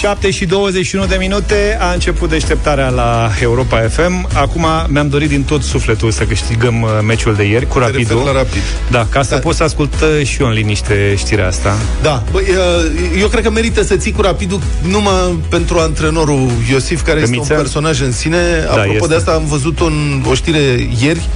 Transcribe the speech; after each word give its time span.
7 0.00 0.30
și 0.30 0.44
21 0.46 1.06
de 1.06 1.16
minute 1.18 1.78
a 1.80 1.92
început 1.92 2.28
deșteptarea 2.30 2.88
la 2.88 3.30
Europa 3.42 3.78
FM. 3.88 4.28
Acum 4.34 4.66
mi-am 4.88 5.08
dorit 5.08 5.28
din 5.28 5.42
tot 5.42 5.62
sufletul 5.62 6.10
să 6.10 6.24
câștigăm 6.24 6.82
uh, 6.82 6.88
meciul 7.06 7.34
de 7.34 7.42
ieri 7.44 7.66
cu 7.66 7.78
Rapidul. 7.78 8.22
la 8.24 8.32
Rapid. 8.32 8.62
Da, 8.90 9.06
ca 9.10 9.22
să 9.22 9.34
Da. 9.34 9.40
pot 9.40 9.54
să 9.54 9.62
ascult 9.62 9.94
uh, 10.00 10.26
și 10.26 10.40
eu 10.40 10.46
în 10.46 10.52
liniște 10.52 11.14
știrea 11.16 11.46
asta. 11.46 11.76
Da, 12.02 12.22
băi, 12.32 12.42
uh, 12.50 13.20
eu 13.20 13.28
cred 13.28 13.42
că 13.42 13.50
merită 13.50 13.82
să 13.82 13.96
ții 13.96 14.12
cu 14.12 14.20
rapidul 14.20 14.60
numai 14.88 15.38
pentru 15.48 15.78
antrenorul 15.78 16.50
Iosif, 16.70 17.02
care 17.02 17.20
este 17.20 17.36
Mițel? 17.36 17.56
un 17.56 17.62
personaj 17.62 18.00
în 18.00 18.12
sine. 18.12 18.36
Apropo 18.68 18.92
este. 18.94 19.06
de 19.08 19.14
asta, 19.14 19.30
am 19.32 19.44
văzut 19.46 19.80
un, 19.80 20.24
o 20.30 20.34
știre 20.34 20.88
ieri 21.02 21.28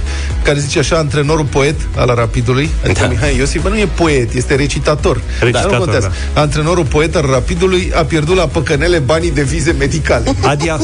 care 0.43 0.59
zice 0.59 0.79
așa, 0.79 0.97
antrenorul 0.97 1.45
poet 1.45 1.75
al 1.95 2.13
Rapidului, 2.15 2.69
adică 2.83 2.99
Da. 3.01 3.07
Mihai 3.07 3.35
Iosif, 3.37 3.61
bă, 3.61 3.69
nu 3.69 3.77
e 3.77 3.87
poet, 3.95 4.33
este 4.33 4.55
recitator. 4.55 5.21
Recitator, 5.39 5.69
Dar 5.69 5.79
nu 5.79 5.83
contează. 5.85 6.13
Antrenorul 6.33 6.85
poet 6.85 7.15
al 7.15 7.25
Rapidului 7.31 7.91
a 7.95 8.01
pierdut 8.03 8.35
la 8.35 8.45
păcănele 8.51 8.97
banii 8.99 9.31
de 9.31 9.43
vize 9.43 9.75
medicale. 9.79 10.35
Adi 10.41 10.69
a, 10.69 10.77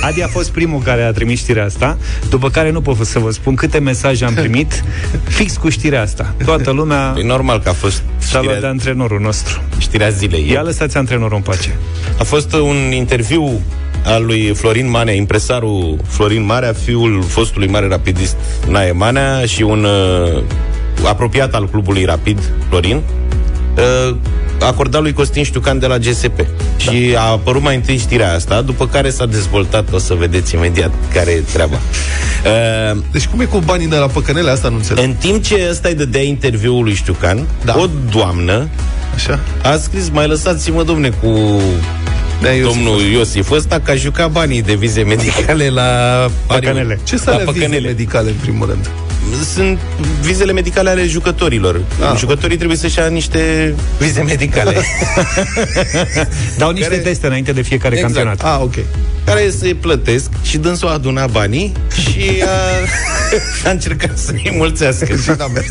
Adi 0.00 0.22
a 0.22 0.26
fost 0.28 0.50
primul 0.50 0.80
care 0.80 1.02
a 1.02 1.12
trimis 1.12 1.38
știrea 1.38 1.64
asta, 1.64 1.98
după 2.28 2.50
care 2.50 2.70
nu 2.70 2.80
pot 2.80 3.06
să 3.06 3.18
vă 3.18 3.30
spun 3.30 3.54
câte 3.54 3.78
mesaje 3.78 4.24
am 4.24 4.34
primit 4.34 4.84
fix 5.38 5.56
cu 5.56 5.68
știrea 5.68 6.02
asta. 6.02 6.34
Toată 6.44 6.70
lumea 6.70 7.14
E 7.18 7.22
normal 7.22 7.60
că 7.60 7.68
a 7.68 7.72
fost 7.72 8.02
s-a 8.18 8.32
luat 8.32 8.44
de 8.44 8.50
știrea, 8.50 8.68
antrenorul 8.70 9.20
nostru. 9.20 9.60
știrea 9.78 10.08
zilei. 10.08 10.50
Ia 10.50 10.62
lăsați 10.62 10.96
antrenorul 10.96 11.36
în 11.36 11.42
pace. 11.42 11.76
A 12.18 12.24
fost 12.24 12.52
un 12.52 12.92
interviu 12.92 13.60
al 14.04 14.24
lui 14.24 14.54
Florin 14.54 14.90
Manea, 14.90 15.14
impresarul 15.14 15.98
Florin 16.08 16.44
Marea, 16.44 16.72
fiul 16.72 17.22
fostului 17.22 17.68
mare 17.68 17.88
rapidist 17.88 18.36
Nae 18.68 18.92
Manea 18.92 19.44
și 19.44 19.62
un 19.62 19.84
uh, 19.84 20.42
apropiat 21.06 21.54
al 21.54 21.68
clubului 21.68 22.04
Rapid, 22.04 22.38
Florin, 22.68 23.00
uh, 23.76 24.16
acordat 24.66 25.02
lui 25.02 25.12
Costin 25.12 25.42
Ștucan 25.44 25.78
de 25.78 25.86
la 25.86 25.98
GSP. 25.98 26.36
Da. 26.36 26.44
Și 26.92 27.14
a 27.16 27.20
apărut 27.30 27.62
mai 27.62 27.74
întâi 27.74 27.96
știrea 27.96 28.32
asta, 28.34 28.60
după 28.60 28.86
care 28.86 29.10
s-a 29.10 29.26
dezvoltat, 29.26 29.92
o 29.92 29.98
să 29.98 30.14
vedeți 30.14 30.54
imediat 30.54 30.90
care 31.14 31.30
e 31.30 31.42
treaba. 31.52 31.76
Uh, 32.94 32.98
Deci 33.12 33.26
cum 33.26 33.40
e 33.40 33.44
cu 33.44 33.58
banii 33.58 33.86
de 33.86 33.96
la 33.96 34.06
păcănele? 34.06 34.50
Asta 34.50 34.68
nu 34.68 34.76
înțeleg. 34.76 35.04
în 35.04 35.12
timp 35.18 35.44
ce 35.44 35.66
ăsta 35.70 35.88
îi 35.88 35.94
dădea 35.94 36.22
interviul 36.22 36.82
lui 36.82 36.94
Ștucan, 36.94 37.46
Da. 37.64 37.74
o 37.78 37.86
doamnă 38.10 38.68
Așa? 39.14 39.38
a 39.62 39.76
scris, 39.76 40.08
mai 40.12 40.26
lăsați-mă, 40.26 40.82
domne, 40.82 41.08
cu 41.08 41.60
Da, 42.42 42.50
Iosif. 42.50 42.74
domnul 42.74 43.00
Iosif 43.00 43.50
ăsta 43.50 43.80
că 43.84 43.90
a 43.90 43.94
jucat 43.94 44.30
banii 44.30 44.62
de 44.62 44.74
vize 44.74 45.02
medicale 45.02 45.68
la 45.68 45.82
Păcănele. 46.46 46.98
Ce 47.04 47.16
să 47.16 47.22
la 47.26 47.32
alea 47.32 47.44
vize 47.44 47.58
păcănele. 47.58 47.86
medicale, 47.88 48.28
în 48.30 48.36
primul 48.40 48.66
rând? 48.66 48.90
Sunt 49.54 49.78
vizele 50.20 50.52
medicale 50.52 50.90
ale 50.90 51.06
jucătorilor. 51.06 51.80
Ah. 52.00 52.18
Jucătorii 52.18 52.56
trebuie 52.56 52.78
să-și 52.78 52.98
ia 52.98 53.06
niște 53.06 53.74
vize 53.98 54.22
medicale 54.22 54.76
Dau 56.58 56.70
niște 56.70 56.88
Care- 56.88 57.00
teste 57.00 57.26
înainte 57.26 57.52
de 57.52 57.62
fiecare 57.62 57.94
Exact. 57.94 58.12
campionat. 58.14 58.44
Ah, 58.54 58.60
ok. 58.62 58.74
care 59.24 59.50
se 59.50 59.76
plătesc 59.80 60.30
și 60.42 60.58
dânsul 60.58 60.88
a 60.88 60.92
adunat 60.92 61.30
banii 61.30 61.72
și 62.00 62.42
a, 62.44 62.48
a 63.68 63.70
încercat 63.70 64.18
să-i 64.18 64.52
mulțească. 64.56 65.04
Și 65.22 65.30
n-am 65.38 65.50
mers. 65.54 65.66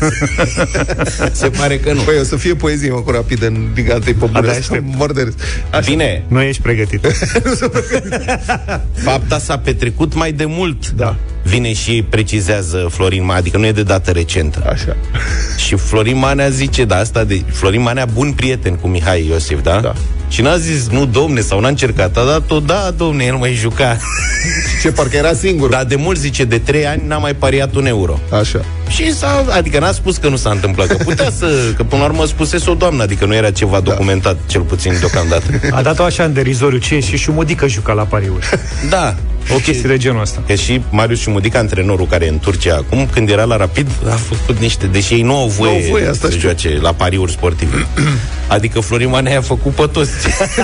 Se 1.32 1.48
pare 1.48 1.78
că 1.78 1.92
nu. 1.92 2.00
Păi 2.00 2.18
o 2.20 2.24
să 2.24 2.36
fie 2.36 2.54
poezie, 2.54 2.90
mă, 2.90 3.00
cu 3.00 3.10
rapid 3.10 3.42
în 3.42 3.68
Liga 3.74 3.94
1 3.94 4.00
pe 4.02 4.10
Abia 4.20 4.40
bune. 4.40 4.50
aștept. 4.50 4.82
Mor 4.96 5.12
de 5.12 5.22
râs. 5.22 5.34
Așa. 5.70 5.90
Bine, 5.90 6.24
Nu 6.28 6.40
ești 6.42 6.62
pregătit. 6.62 7.06
fapta 9.04 9.38
s-a 9.38 9.58
petrecut 9.58 10.14
mai 10.14 10.32
de 10.32 10.44
mult. 10.44 10.90
Da. 10.90 11.16
Vine 11.42 11.72
și 11.72 12.04
precizează 12.08 12.88
Florin 12.90 13.24
Manea, 13.24 13.36
adică 13.36 13.56
nu 13.56 13.66
e 13.66 13.72
de 13.72 13.82
dată 13.82 14.10
recentă. 14.10 14.62
Așa. 14.68 14.96
Și 15.66 15.76
Florin 15.76 16.18
Manea 16.18 16.48
zice, 16.48 16.84
da, 16.84 16.96
asta 16.96 17.24
de... 17.24 17.42
Florin 17.52 17.82
Manea, 17.82 18.04
bun 18.04 18.32
prieten 18.32 18.74
cu 18.74 18.88
Mihai 18.88 19.26
Iosif, 19.26 19.62
da? 19.62 19.80
Da. 19.80 19.92
Și 20.28 20.40
n-a 20.40 20.56
zis, 20.56 20.88
nu, 20.88 21.06
domne, 21.06 21.40
sau 21.40 21.60
n-a 21.60 21.68
încercat. 21.68 22.16
A 22.16 22.24
dat-o, 22.24 22.60
da, 22.60 22.90
domne, 22.96 23.24
el 23.24 23.34
mai 23.34 23.52
juca. 23.52 23.96
Ce, 24.82 24.92
parcă 24.92 25.16
era 25.16 25.32
singur. 25.32 25.68
Dar 25.68 25.84
de 25.84 25.96
mult, 25.96 26.18
zice, 26.18 26.44
de 26.44 26.58
trei 26.58 26.86
ani 26.86 27.02
n-a 27.06 27.18
mai 27.18 27.34
pariat 27.34 27.74
un 27.74 27.86
euro. 27.86 28.18
Așa. 28.40 28.64
Și 28.88 29.14
s-a, 29.14 29.44
adică 29.50 29.78
n-a 29.78 29.92
spus 29.92 30.16
că 30.16 30.28
nu 30.28 30.36
s-a 30.36 30.50
întâmplat, 30.50 30.86
că 30.86 30.94
putea 30.94 31.30
să, 31.30 31.72
că 31.76 31.82
până 31.82 32.02
la 32.02 32.08
urmă 32.08 32.26
spusese 32.26 32.70
o 32.70 32.74
doamnă, 32.74 33.02
adică 33.02 33.24
nu 33.24 33.34
era 33.34 33.50
ceva 33.50 33.80
documentat, 33.80 34.36
cel 34.46 34.60
puțin 34.60 34.92
deocamdată. 34.98 35.44
A 35.70 35.82
dat-o 35.82 36.02
așa 36.02 36.24
în 36.24 36.32
derizoriu. 36.32 36.78
Ce 36.78 36.94
e? 36.94 37.00
Și 37.00 37.16
Șumudică 37.16 37.66
juca 37.66 37.92
la 37.92 38.02
pariuri. 38.02 38.46
Da, 38.88 39.14
O 39.50 39.56
chestie 39.58 39.88
de 39.88 39.96
genul 39.96 40.20
ăsta. 40.20 40.42
Că 40.46 40.54
și 40.54 40.82
Marius 40.90 41.20
Șumudic, 41.20 41.54
antrenorul 41.54 42.06
care 42.06 42.24
e 42.24 42.28
în 42.28 42.38
Turcia 42.38 42.74
acum, 42.74 43.08
când 43.12 43.30
era 43.30 43.44
la 43.44 43.56
Rapid, 43.56 43.88
a 44.08 44.14
făcut 44.14 44.60
niște... 44.60 44.86
Deși 44.86 45.14
ei 45.14 45.22
nu 45.22 45.36
au 45.36 45.48
voie, 45.48 45.70
Nu 45.70 45.84
au 45.84 45.90
voie, 45.90 46.08
asta 46.08 46.26
să 46.26 46.32
știu. 46.32 46.48
joace 46.48 46.78
la 46.80 46.92
pariuri 46.92 47.32
sportive. 47.32 47.86
adică 48.48 48.80
Florin 48.80 49.08
Manea 49.08 49.38
a 49.38 49.40
făcut 49.40 49.72
pe 49.72 49.86
toți. 49.92 50.10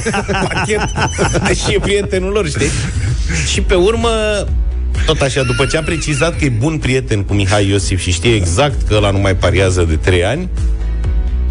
Pachet. 0.48 0.80
Deși 1.46 1.74
e 1.74 1.78
prietenul 1.82 2.32
lor, 2.32 2.48
știi? 2.48 2.70
Și 3.46 3.60
pe 3.60 3.74
urmă, 3.74 4.08
tot 5.06 5.20
așa, 5.20 5.42
după 5.42 5.66
ce 5.66 5.76
a 5.76 5.82
precizat 5.82 6.38
că 6.38 6.44
e 6.44 6.48
bun 6.48 6.78
prieten 6.78 7.22
cu 7.22 7.34
Mihai 7.34 7.68
Iosif 7.68 8.00
și 8.00 8.12
știe 8.12 8.34
exact 8.34 8.88
că 8.88 8.94
ăla 8.94 9.10
nu 9.10 9.18
mai 9.18 9.34
pariază 9.36 9.82
de 9.82 9.96
trei 9.96 10.24
ani, 10.24 10.48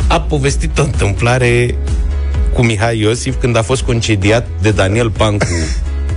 a 0.08 0.22
povestit 0.22 0.78
o 0.78 0.84
întâmplare 0.84 1.76
cu 2.54 2.64
Mihai 2.64 3.00
Iosif 3.00 3.36
când 3.40 3.56
a 3.58 3.62
fost 3.62 3.82
concediat 3.82 4.48
de 4.62 4.72
Daniel 4.72 5.10
Pancu 5.10 5.46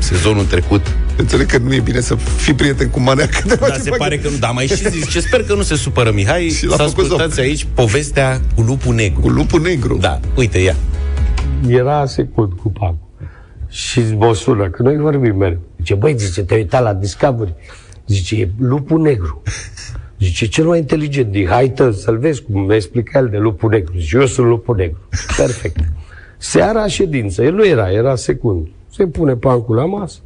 sezonul 0.01 0.45
trecut 0.45 0.87
Înțeleg 1.17 1.47
că 1.47 1.59
nu 1.59 1.75
e 1.75 1.81
bine 1.81 2.01
să 2.01 2.15
fii 2.15 2.55
prieten 2.55 2.89
cu 2.89 3.01
manea 3.01 3.27
că 3.27 3.41
te 3.47 3.55
da, 3.55 3.67
face 3.67 3.73
se 3.81 3.91
pachet. 3.91 3.97
pare 3.99 4.19
că 4.19 4.29
nu. 4.29 4.37
Da, 4.37 4.51
mai 4.51 4.67
și 4.67 4.89
zice, 4.89 5.21
sper 5.21 5.45
că 5.45 5.55
nu 5.55 5.63
se 5.63 5.75
supără 5.75 6.11
Mihai. 6.13 6.49
Și 6.49 6.67
l-a 6.67 6.77
Să 6.77 6.83
făcut 6.83 7.03
ascultați 7.03 7.35
zop. 7.35 7.45
aici 7.45 7.67
povestea 7.75 8.41
cu 8.55 8.61
lupul 8.61 8.95
negru. 8.95 9.21
Cu 9.21 9.29
lupul 9.29 9.61
negru. 9.61 9.97
Da, 9.97 10.21
uite, 10.37 10.59
ia. 10.59 10.75
era 11.69 12.07
secund 12.07 12.53
cu 12.53 12.69
Pacu. 12.71 13.09
Și 13.69 14.01
mă 14.17 14.35
sună, 14.35 14.69
că 14.69 14.83
noi 14.83 14.97
vorbim 14.97 15.37
mereu. 15.37 15.59
Zice, 15.77 15.95
băi, 15.95 16.15
zice, 16.19 16.43
te-ai 16.43 16.61
uitat 16.61 16.83
la 16.83 16.95
Discovery? 16.95 17.55
Zice, 18.07 18.37
e 18.41 18.51
lupul 18.59 19.01
negru. 19.01 19.43
Zice, 20.21 20.47
cel 20.47 20.65
mai 20.65 20.79
inteligent, 20.79 21.31
din 21.31 21.47
hai 21.47 21.69
tă, 21.69 21.91
să-l 21.91 22.19
vezi 22.19 22.43
cum 22.43 22.61
mi-a 22.65 22.77
explicat 22.77 23.23
el 23.23 23.29
de 23.29 23.37
lupul 23.37 23.71
negru. 23.71 23.93
Zice, 23.99 24.17
eu 24.17 24.27
sunt 24.27 24.47
lupul 24.47 24.77
negru. 24.77 25.09
Perfect. 25.37 25.77
Seara 26.39 26.87
ședință, 26.87 27.43
el 27.43 27.55
nu 27.55 27.67
era, 27.67 27.91
era 27.91 28.17
secund. 28.17 28.67
Se 28.91 29.07
pune 29.07 29.37
pancul 29.37 29.77
la 29.77 29.85
masă. 29.85 30.19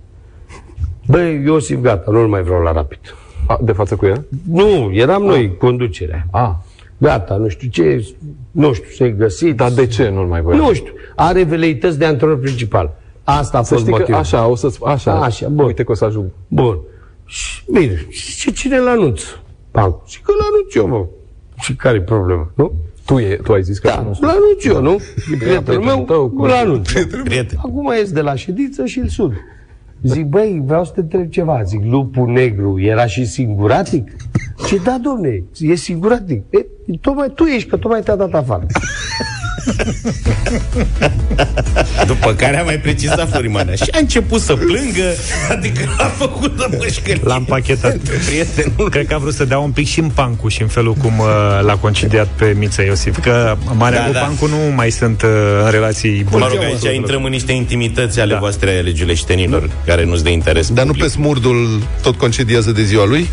Băi, 1.06 1.42
Iosif, 1.44 1.80
gata, 1.80 2.10
nu-l 2.10 2.28
mai 2.28 2.42
vreau 2.42 2.62
la 2.62 2.72
rapid. 2.72 2.98
A, 3.46 3.58
de 3.62 3.72
față 3.72 3.96
cu 3.96 4.06
el? 4.06 4.24
Nu, 4.48 4.90
eram 4.92 5.22
noi, 5.22 5.56
conducerea. 5.56 6.26
A, 6.30 6.64
Gata, 6.98 7.36
nu 7.36 7.48
știu 7.48 7.68
ce, 7.68 8.08
nu 8.50 8.72
știu, 8.72 8.88
să-i 8.90 9.16
găsit. 9.16 9.56
dar 9.56 9.70
de 9.70 9.86
ce 9.86 10.08
nu-l 10.08 10.26
mai 10.26 10.40
voia? 10.40 10.56
Nu 10.56 10.72
știu, 10.72 10.92
are 11.16 11.42
veleități 11.42 11.98
de 11.98 12.04
antrenor 12.04 12.38
principal. 12.38 12.96
Asta 13.24 13.58
a 13.58 13.62
Să 13.62 13.68
fost 13.74 13.80
știi 13.80 13.92
că 13.94 13.98
motivul. 14.00 14.20
așa, 14.20 14.46
o 14.46 14.54
să 14.54 14.76
așa, 14.84 15.20
Așa, 15.20 15.48
bun. 15.48 15.64
Uite 15.64 15.84
că 15.84 15.92
o 15.92 15.94
să 15.94 16.04
ajung. 16.04 16.30
Bun. 16.48 16.78
Și, 17.24 17.62
bine, 17.72 18.06
și 18.08 18.36
ce 18.36 18.50
cine 18.50 18.76
îl 18.76 18.88
anunț? 18.88 19.22
Pancu. 19.70 20.02
Și 20.06 20.20
că 20.20 20.30
îl 20.34 20.40
anunț 20.52 20.74
eu, 20.74 20.86
mă. 20.88 21.06
Și 21.60 21.74
care 21.76 21.96
e 21.96 22.00
problema, 22.00 22.50
nu? 22.54 22.72
Tu, 23.06 23.18
e, 23.18 23.40
tu 23.42 23.52
ai 23.52 23.62
zis 23.62 23.78
că 23.78 23.88
Da, 23.88 24.00
nu 24.00 24.16
îl 24.20 24.28
anunț 24.28 24.64
eu, 24.64 24.82
nu? 24.82 24.92
E 24.92 25.36
prietenul 25.36 25.62
prietenul 25.62 25.84
meu, 25.84 26.04
tău, 26.04 26.28
cu- 26.30 26.42
îl 26.42 26.50
anunț. 26.50 26.92
Prieten. 27.24 27.58
Acum 27.58 27.92
ies 27.98 28.12
de 28.12 28.20
la 28.20 28.34
ședință 28.34 28.84
și 28.84 28.98
îl 28.98 29.08
sun. 29.08 29.36
Zic, 30.02 30.26
băi, 30.26 30.62
vreau 30.64 30.84
să 30.84 30.90
te 30.94 31.00
întreb 31.00 31.28
ceva. 31.30 31.62
Zic, 31.62 31.80
lupul 31.84 32.28
negru 32.32 32.80
era 32.80 33.06
și 33.06 33.24
singuratic? 33.26 34.10
Ce 34.66 34.76
da, 34.84 34.98
domne, 35.02 35.42
e 35.58 35.74
singuratic. 35.74 36.42
E, 36.50 36.66
tocmai 37.00 37.32
tu 37.34 37.44
ești, 37.44 37.68
că 37.68 37.76
tocmai 37.76 38.00
te-a 38.02 38.16
dat 38.16 38.32
afară. 38.34 38.66
După 42.06 42.32
care 42.34 42.58
a 42.58 42.62
mai 42.62 42.78
precizat 42.78 43.30
Florin 43.30 43.50
Manea. 43.50 43.74
Și 43.74 43.88
a 43.92 43.98
început 43.98 44.40
să 44.40 44.54
plângă, 44.54 45.04
adică 45.50 45.80
a 45.98 46.04
făcut 46.04 46.56
de 46.56 46.76
mășcări. 46.78 47.20
L-am 47.24 47.36
împachetat. 47.38 47.96
Prietenul. 47.96 48.90
Cred 48.90 49.06
că 49.06 49.14
a 49.14 49.18
vrut 49.18 49.34
să 49.34 49.44
dea 49.44 49.58
un 49.58 49.70
pic 49.70 49.86
și 49.86 50.00
în 50.00 50.08
Pancu 50.08 50.48
și 50.48 50.62
în 50.62 50.68
felul 50.68 50.94
cum 50.94 51.18
uh, 51.18 51.26
l-a 51.62 51.76
concediat 51.76 52.26
pe 52.26 52.54
Mița 52.58 52.82
Iosif. 52.82 53.18
Că 53.20 53.56
Marea 53.76 53.98
Da, 54.00 54.06
cu 54.06 54.12
da. 54.12 54.20
Pancu 54.20 54.46
nu 54.46 54.56
mai 54.74 54.90
sunt 54.90 55.22
uh, 55.22 55.28
în 55.64 55.70
relații 55.70 56.24
bune. 56.30 56.44
Mă 56.44 56.48
rog, 56.52 56.62
aici 56.62 56.94
intrăm 56.94 57.24
în 57.24 57.30
niște 57.30 57.52
intimități 57.52 58.20
ale 58.20 58.32
Da. 58.32 58.38
voastre 58.38 58.78
ale 58.78 58.92
giuleștenilor, 58.92 59.70
care 59.86 60.04
nu-s 60.04 60.22
de 60.22 60.30
interes 60.30 60.68
Dar 60.70 60.84
nu 60.84 60.90
public. 60.90 61.06
pe 61.06 61.12
smurdul 61.12 61.82
tot 62.02 62.16
concediază 62.16 62.70
de 62.70 62.82
ziua 62.82 63.06
lui? 63.06 63.28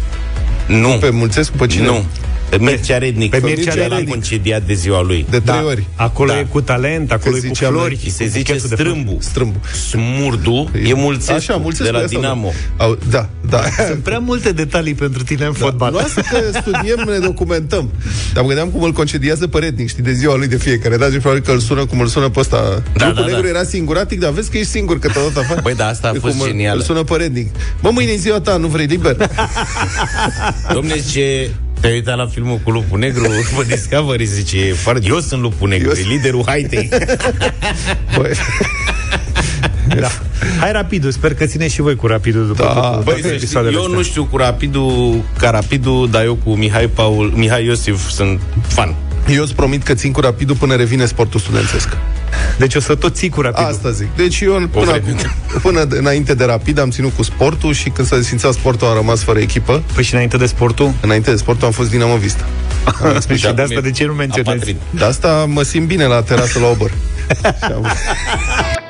Nu, 0.68 0.88
Pe 0.90 1.10
Mulțescu, 1.10 1.58
pe 1.58 1.68
cine? 1.68 1.86
nu. 1.86 2.04
Pe 2.52 2.58
Mircea 2.60 2.98
Rednic. 2.98 3.30
pe 3.32 3.40
Mircea 3.44 3.56
Mircea 3.74 3.88
l-a 3.88 3.96
Rednic. 3.96 4.10
concediat 4.14 4.62
de 4.66 4.74
ziua 4.74 5.02
lui. 5.02 5.26
De 5.30 5.40
trei 5.40 5.58
Da, 5.60 5.64
ori. 5.66 5.84
acolo 5.96 6.32
Da. 6.32 6.40
e 6.40 6.44
cu 6.44 6.62
talent, 6.62 7.12
acolo 7.12 7.32
Că 7.36 7.38
e 7.46 7.48
cu 7.48 7.54
ziceam 7.54 7.74
flori. 7.74 8.00
Și 8.04 8.12
se 8.12 8.24
cu 8.24 8.30
zice 8.30 8.52
buchetul 8.54 8.70
de 8.70 8.76
flori. 8.76 8.90
strâmbu. 8.98 9.18
Strâmbu. 9.22 9.60
Smurdu 9.90 10.72
e 10.86 10.94
Mulțescu, 10.94 11.32
Așa, 11.34 11.56
Mulțescu 11.56 11.84
de 11.84 11.92
la 11.92 11.98
asta, 11.98 12.10
Dinamo. 12.20 12.52
Da. 12.78 12.84
Au, 12.84 12.98
da, 13.10 13.30
da. 13.50 13.62
Sunt 13.90 14.04
prea 14.04 14.20
multe 14.20 14.52
detalii 14.52 14.94
pentru 14.94 15.24
tine 15.24 15.46
în 15.46 15.54
fotbal. 15.54 15.92
Nu 15.92 15.98
asta 15.98 16.22
că 16.30 16.60
studiem, 16.62 17.04
ne 17.12 17.18
documentăm. 17.18 17.92
Dar 18.34 18.42
mă 18.42 18.48
gândeam 18.48 18.70
cum 18.70 18.84
îl 18.84 18.92
concediază 18.92 19.48
pe 19.48 19.60
Rednic, 19.60 19.88
știi, 19.90 20.04
de 20.04 20.14
ziua 20.14 20.36
lui 20.36 20.48
de 20.48 20.58
fiecare 20.58 20.98
dată 20.98 21.12
și 21.12 21.18
probabil 21.18 21.44
că 21.44 21.52
îl 21.52 21.60
sună 21.60 21.86
cum 21.86 22.00
îl 22.00 22.08
sună 22.08 22.30
pe 22.30 22.40
ăsta. 22.40 22.84
Da, 22.96 23.08
Lupul 23.08 23.22
da, 23.22 23.28
negru 23.30 23.42
da. 23.42 23.48
era 23.48 23.64
singuratic, 23.64 24.20
dar 24.20 24.32
vezi 24.32 24.50
că 24.52 24.58
ești 24.58 24.70
singur, 24.72 25.00
că 25.00 25.08
te-a 25.10 25.22
dat 25.22 25.44
afară. 25.44 25.60
Băi, 25.64 25.76
da, 25.76 25.88
asta 25.88 26.08
a 26.08 26.12
E 26.16 26.20
fost 26.20 26.34
cum 26.34 26.42
îl- 26.42 26.48
genială. 26.48 26.78
Îl 26.80 26.86
sună 26.86 27.04
pe 27.04 27.16
Rednic. 27.16 27.50
Bă, 27.82 27.90
mâine 27.92 28.12
e 28.12 28.16
ziua 28.16 28.40
ta, 28.40 28.58
nu 28.58 28.68
vrei 28.68 28.86
liber? 28.86 29.16
Domne, 30.74 30.96
zice, 30.98 31.50
Te-ai 31.82 31.94
uitat 31.94 32.18
la 32.18 32.28
filmul 32.28 32.58
cu 32.64 32.72
lupul 32.72 33.00
negru 33.00 33.28
pe 33.58 33.64
Discovery, 33.68 34.26
zice, 34.26 34.58
e 34.68 34.74
foarte... 34.74 35.08
eu 35.08 35.20
sunt 35.20 35.42
lupul 35.42 35.70
negru, 35.70 35.88
Eu 35.90 35.94
e 35.96 36.08
liderul 36.08 36.44
haitei. 36.46 36.90
Băi, 38.18 38.32
Da. 40.00 40.08
Hai 40.60 40.72
rapidul, 40.72 41.12
sper 41.12 41.34
că 41.34 41.46
țineți 41.46 41.74
și 41.74 41.82
voi 41.82 41.96
cu 41.96 42.08
rapidul 42.08 42.48
după 42.48 42.64
Da. 42.64 42.72
toate 42.74 43.02
Băi, 43.04 43.14
să 43.14 43.20
știi, 43.20 43.32
episoadele 43.36 43.74
eu 43.76 43.82
astea. 43.82 43.96
nu 43.98 44.04
știu 44.04 44.26
cu 44.26 44.38
rapidul, 44.38 45.22
ca 45.38 45.50
rapidul, 45.50 46.10
dar 46.12 46.24
eu 46.24 46.36
cu 46.36 46.56
Mihai 46.56 46.88
Paul, 46.88 47.32
Mihai 47.36 47.66
Iosif 47.66 48.10
sunt 48.10 48.40
fan. 48.68 48.96
eu 49.28 49.44
îți 49.44 49.56
promit 49.56 49.84
că 49.84 49.94
țin 49.94 50.12
cu 50.12 50.20
rapidul 50.20 50.56
până 50.56 50.76
revine 50.76 51.06
sportul 51.06 51.40
studențesc. 51.40 51.98
Deci 52.58 52.76
o 52.76 52.80
să 52.80 52.96
tot 52.96 53.16
ții 53.16 53.30
cu 53.30 53.42
rapidul. 53.42 53.72
Asta 53.72 53.90
zic. 53.92 54.08
Deci 54.16 54.40
eu 54.40 54.52
până, 54.72 54.86
vreme. 54.86 55.16
acum, 55.18 55.60
până 55.62 55.84
de- 55.84 55.98
înainte 55.98 56.34
de 56.34 56.44
rapid 56.46 56.80
am 56.80 56.90
ținut 56.90 57.12
cu 57.16 57.24
sportul 57.24 57.74
și 57.74 57.90
când 57.90 58.08
s-a 58.08 58.16
desfințat 58.16 58.54
sportul 58.54 58.88
am 58.88 58.94
rămas 58.96 59.24
fără 59.24 59.40
echipă. 59.40 59.84
Păi 59.94 60.04
și 60.04 60.14
înainte 60.14 60.38
de 60.38 60.46
sportul? 60.46 60.94
Înainte 61.02 61.32
de 61.32 61.38
sportul 61.38 61.66
am 61.66 61.72
fost 61.74 61.90
dinamovista. 61.90 62.46
Păi 63.28 63.38
și 63.38 63.46
acum 63.46 63.56
de 63.56 63.62
asta 63.62 63.74
e 63.74 63.82
de 63.82 63.92
ce 63.92 64.06
nu 64.06 64.14
menționezi? 64.14 64.50
apatrid. 64.50 64.76
De 64.90 65.04
asta 65.06 65.46
mă 65.48 65.62
simt 65.64 65.88
bine 65.88 66.06
la 66.06 66.22
terasă 66.22 66.60
la 66.60 66.68
Obor. 66.68 66.92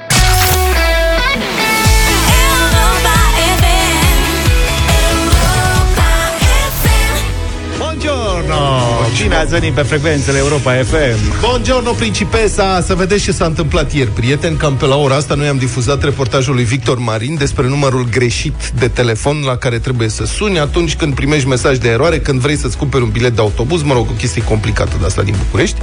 Bine 9.18 9.36
ați 9.36 9.52
venit 9.52 9.74
pe 9.74 9.82
frecvențele 9.82 10.38
Europa 10.38 10.72
FM. 10.72 11.40
Buongiorno, 11.40 11.92
principesa! 11.92 12.82
Să 12.82 12.96
vedeți 12.96 13.24
ce 13.24 13.32
s-a 13.32 13.46
întâmplat 13.46 13.94
ieri, 13.94 14.10
prieteni. 14.10 14.58
Cam 14.58 14.76
pe 14.76 14.86
la 14.86 14.96
ora 14.96 15.16
asta 15.16 15.36
noi 15.36 15.48
am 15.48 15.58
difuzat 15.58 16.04
reportajul 16.04 16.54
lui 16.54 16.64
Victor 16.64 16.98
Marin 16.98 17.36
despre 17.38 17.68
numărul 17.68 18.08
greșit 18.12 18.72
de 18.80 18.88
telefon 18.88 19.44
la 19.46 19.56
care 19.58 19.80
trebuie 19.80 20.10
să 20.10 20.26
suni 20.26 20.60
atunci 20.60 20.96
când 20.96 21.16
primești 21.16 21.48
mesaj 21.48 21.78
de 21.78 21.90
eroare, 21.90 22.20
când 22.20 22.40
vrei 22.40 22.58
să-ți 22.58 22.78
cumperi 22.78 23.04
un 23.04 23.10
bilet 23.10 23.36
de 23.36 23.42
autobuz, 23.42 23.82
mă 23.84 23.94
rog, 23.94 24.08
o 24.10 24.14
chestie 24.14 24.44
complicată 24.44 24.96
de 25.00 25.06
asta 25.06 25.22
din 25.22 25.36
București. 25.38 25.82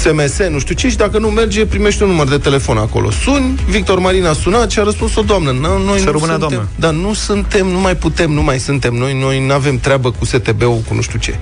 SMS, 0.00 0.38
nu 0.48 0.58
știu 0.58 0.74
ce, 0.74 0.88
și 0.88 0.96
dacă 0.96 1.18
nu 1.18 1.28
merge, 1.28 1.66
primești 1.66 2.02
un 2.02 2.08
număr 2.08 2.28
de 2.28 2.38
telefon 2.38 2.76
acolo. 2.76 3.10
Suni, 3.10 3.60
Victor 3.68 3.98
Marin 3.98 4.24
a 4.24 4.32
sunat 4.32 4.70
și 4.70 4.78
a 4.78 4.82
răspuns 4.82 5.16
o 5.16 5.22
doamnă. 5.22 5.50
No, 5.50 5.78
noi 5.78 5.98
Să 5.98 6.04
nu 6.04 6.10
rămână 6.10 6.30
suntem, 6.30 6.48
doamnă. 6.48 6.68
Da, 6.76 6.90
nu 6.90 7.12
suntem, 7.12 7.66
nu 7.66 7.80
mai 7.80 7.96
putem, 7.96 8.30
nu 8.30 8.42
mai 8.42 8.58
suntem. 8.58 8.94
Noi 8.94 9.18
noi 9.20 9.46
nu 9.46 9.52
avem 9.52 9.78
treabă 9.78 10.10
cu 10.10 10.24
STB-ul, 10.24 10.82
cu 10.88 10.94
nu 10.94 11.00
știu 11.00 11.18
ce. 11.18 11.38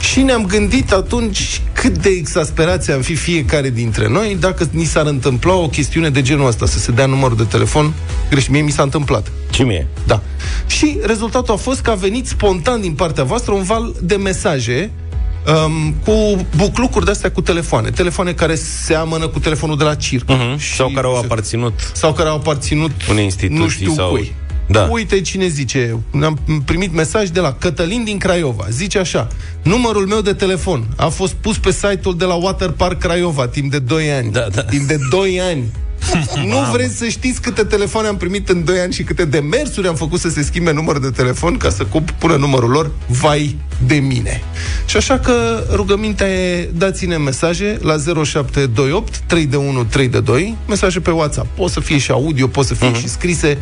Și 0.00 0.20
ne-am 0.20 0.46
gândit 0.46 0.92
atunci 0.92 1.60
cât 1.72 1.98
de 1.98 2.08
exasperați 2.08 2.90
am 2.90 3.00
fi 3.00 3.14
fiecare 3.14 3.70
dintre 3.70 4.08
noi 4.08 4.36
dacă 4.40 4.68
ni 4.70 4.84
s-ar 4.84 5.06
întâmpla 5.06 5.54
o 5.54 5.68
chestiune 5.68 6.10
de 6.10 6.22
genul 6.22 6.46
ăsta, 6.46 6.66
să 6.66 6.78
se 6.78 6.92
dea 6.92 7.06
numărul 7.06 7.36
de 7.36 7.44
telefon 7.44 7.92
greșit. 8.30 8.50
Mie 8.50 8.62
mi 8.62 8.70
s-a 8.70 8.82
întâmplat. 8.82 9.32
Ce 9.50 9.64
mie? 9.64 9.86
Da. 10.06 10.22
Și 10.66 10.98
rezultatul 11.02 11.54
a 11.54 11.56
fost 11.56 11.80
că 11.80 11.90
a 11.90 11.94
venit 11.94 12.26
spontan 12.26 12.80
din 12.80 12.92
partea 12.92 13.24
voastră 13.24 13.52
un 13.52 13.62
val 13.62 13.94
de 14.02 14.16
mesaje 14.16 14.90
um, 15.46 15.94
cu 16.04 16.46
buclucuri 16.56 17.04
de-astea 17.04 17.30
cu 17.30 17.40
telefoane. 17.40 17.90
Telefoane 17.90 18.32
care 18.32 18.54
seamănă 18.54 19.28
cu 19.28 19.38
telefonul 19.38 19.76
de 19.76 19.84
la 19.84 19.94
circ. 19.94 20.24
Uh-huh. 20.30 20.58
Și- 20.58 20.74
Sau 20.74 20.88
care 20.88 21.06
au 21.06 21.16
aparținut 21.18 21.90
sau 21.94 22.12
care 22.12 22.28
au 22.28 22.36
aparținut 22.36 22.90
Unei 23.10 23.24
instituții 23.24 23.58
nu 23.62 23.68
știu 23.68 23.92
sau- 23.92 24.10
cui. 24.10 24.34
Da. 24.66 24.88
Uite 24.90 25.20
cine 25.20 25.46
zice, 25.46 25.96
am 26.22 26.38
primit 26.64 26.92
mesaj 26.94 27.28
de 27.28 27.40
la 27.40 27.52
Cătălin 27.52 28.04
din 28.04 28.18
Craiova. 28.18 28.66
Zice 28.70 28.98
așa, 28.98 29.28
numărul 29.62 30.06
meu 30.06 30.20
de 30.20 30.32
telefon 30.32 30.86
a 30.96 31.06
fost 31.08 31.32
pus 31.32 31.58
pe 31.58 31.70
site-ul 31.72 32.16
de 32.16 32.24
la 32.24 32.34
Water 32.34 32.70
Park 32.70 32.98
Craiova 32.98 33.46
timp 33.48 33.70
de 33.70 33.78
2 33.78 34.10
ani. 34.12 34.30
Da, 34.32 34.46
da. 34.54 34.62
Timp 34.62 34.88
de 34.88 34.98
2 35.10 35.40
ani. 35.40 35.64
nu 36.52 36.56
vreți 36.72 36.96
să 36.96 37.08
știți 37.08 37.40
câte 37.40 37.64
telefoane 37.64 38.08
am 38.08 38.16
primit 38.16 38.48
în 38.48 38.64
2 38.64 38.78
ani 38.78 38.92
și 38.92 39.02
câte 39.02 39.24
demersuri 39.24 39.88
am 39.88 39.94
făcut 39.94 40.20
să 40.20 40.28
se 40.28 40.42
schimbe 40.42 40.72
numărul 40.72 41.00
de 41.00 41.10
telefon 41.10 41.56
ca 41.56 41.70
să 41.70 41.84
cup- 41.84 42.18
pună 42.18 42.36
numărul 42.36 42.70
lor? 42.70 42.90
Vai 43.06 43.56
de 43.86 43.94
mine! 43.94 44.42
Și 44.86 44.96
așa 44.96 45.18
că 45.18 45.64
rugămintea 45.72 46.28
e 46.28 46.70
dați-ne 46.74 47.16
mesaje 47.16 47.78
la 47.82 47.96
0728 48.24 49.18
3 49.18 49.46
de 49.46 49.56
1 49.56 49.84
3 49.84 50.08
de 50.08 50.20
2, 50.20 50.56
mesaje 50.68 51.00
pe 51.00 51.10
WhatsApp. 51.10 51.56
Pot 51.56 51.70
să 51.70 51.80
fie 51.80 51.98
și 51.98 52.10
audio, 52.10 52.46
pot 52.46 52.66
să 52.66 52.74
fie 52.74 52.90
uh-huh. 52.90 53.00
și 53.00 53.08
scrise. 53.08 53.58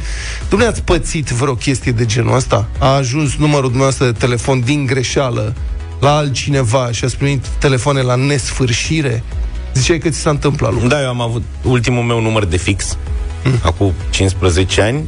Dumnezeu 0.49 0.73
ați 0.73 0.83
pățit 0.83 1.29
vreo 1.29 1.55
chestie 1.55 1.93
de 1.93 2.05
genul 2.07 2.35
ăsta? 2.35 2.69
A 2.79 2.95
ajuns 2.95 3.37
numărul 3.37 3.69
dumneavoastră 3.69 4.05
de 4.05 4.13
telefon 4.13 4.61
din 4.61 4.87
greșeală 4.87 5.55
la 6.01 6.17
altcineva 6.17 6.93
și 6.93 7.05
ați 7.05 7.17
primit 7.17 7.47
telefoane 7.47 8.01
la 8.01 8.15
nesfârșire? 8.15 9.23
Ziceai 9.75 9.99
că 9.99 10.09
ți 10.09 10.19
s-a 10.19 10.31
întâmplat 10.31 10.73
lucru. 10.73 10.89
Da, 10.89 11.03
eu 11.03 11.09
am 11.09 11.21
avut 11.21 11.43
ultimul 11.63 12.03
meu 12.03 12.21
număr 12.21 12.45
de 12.45 12.57
fix, 12.57 12.97
acum 13.63 13.93
15 14.11 14.83
ani, 14.83 15.05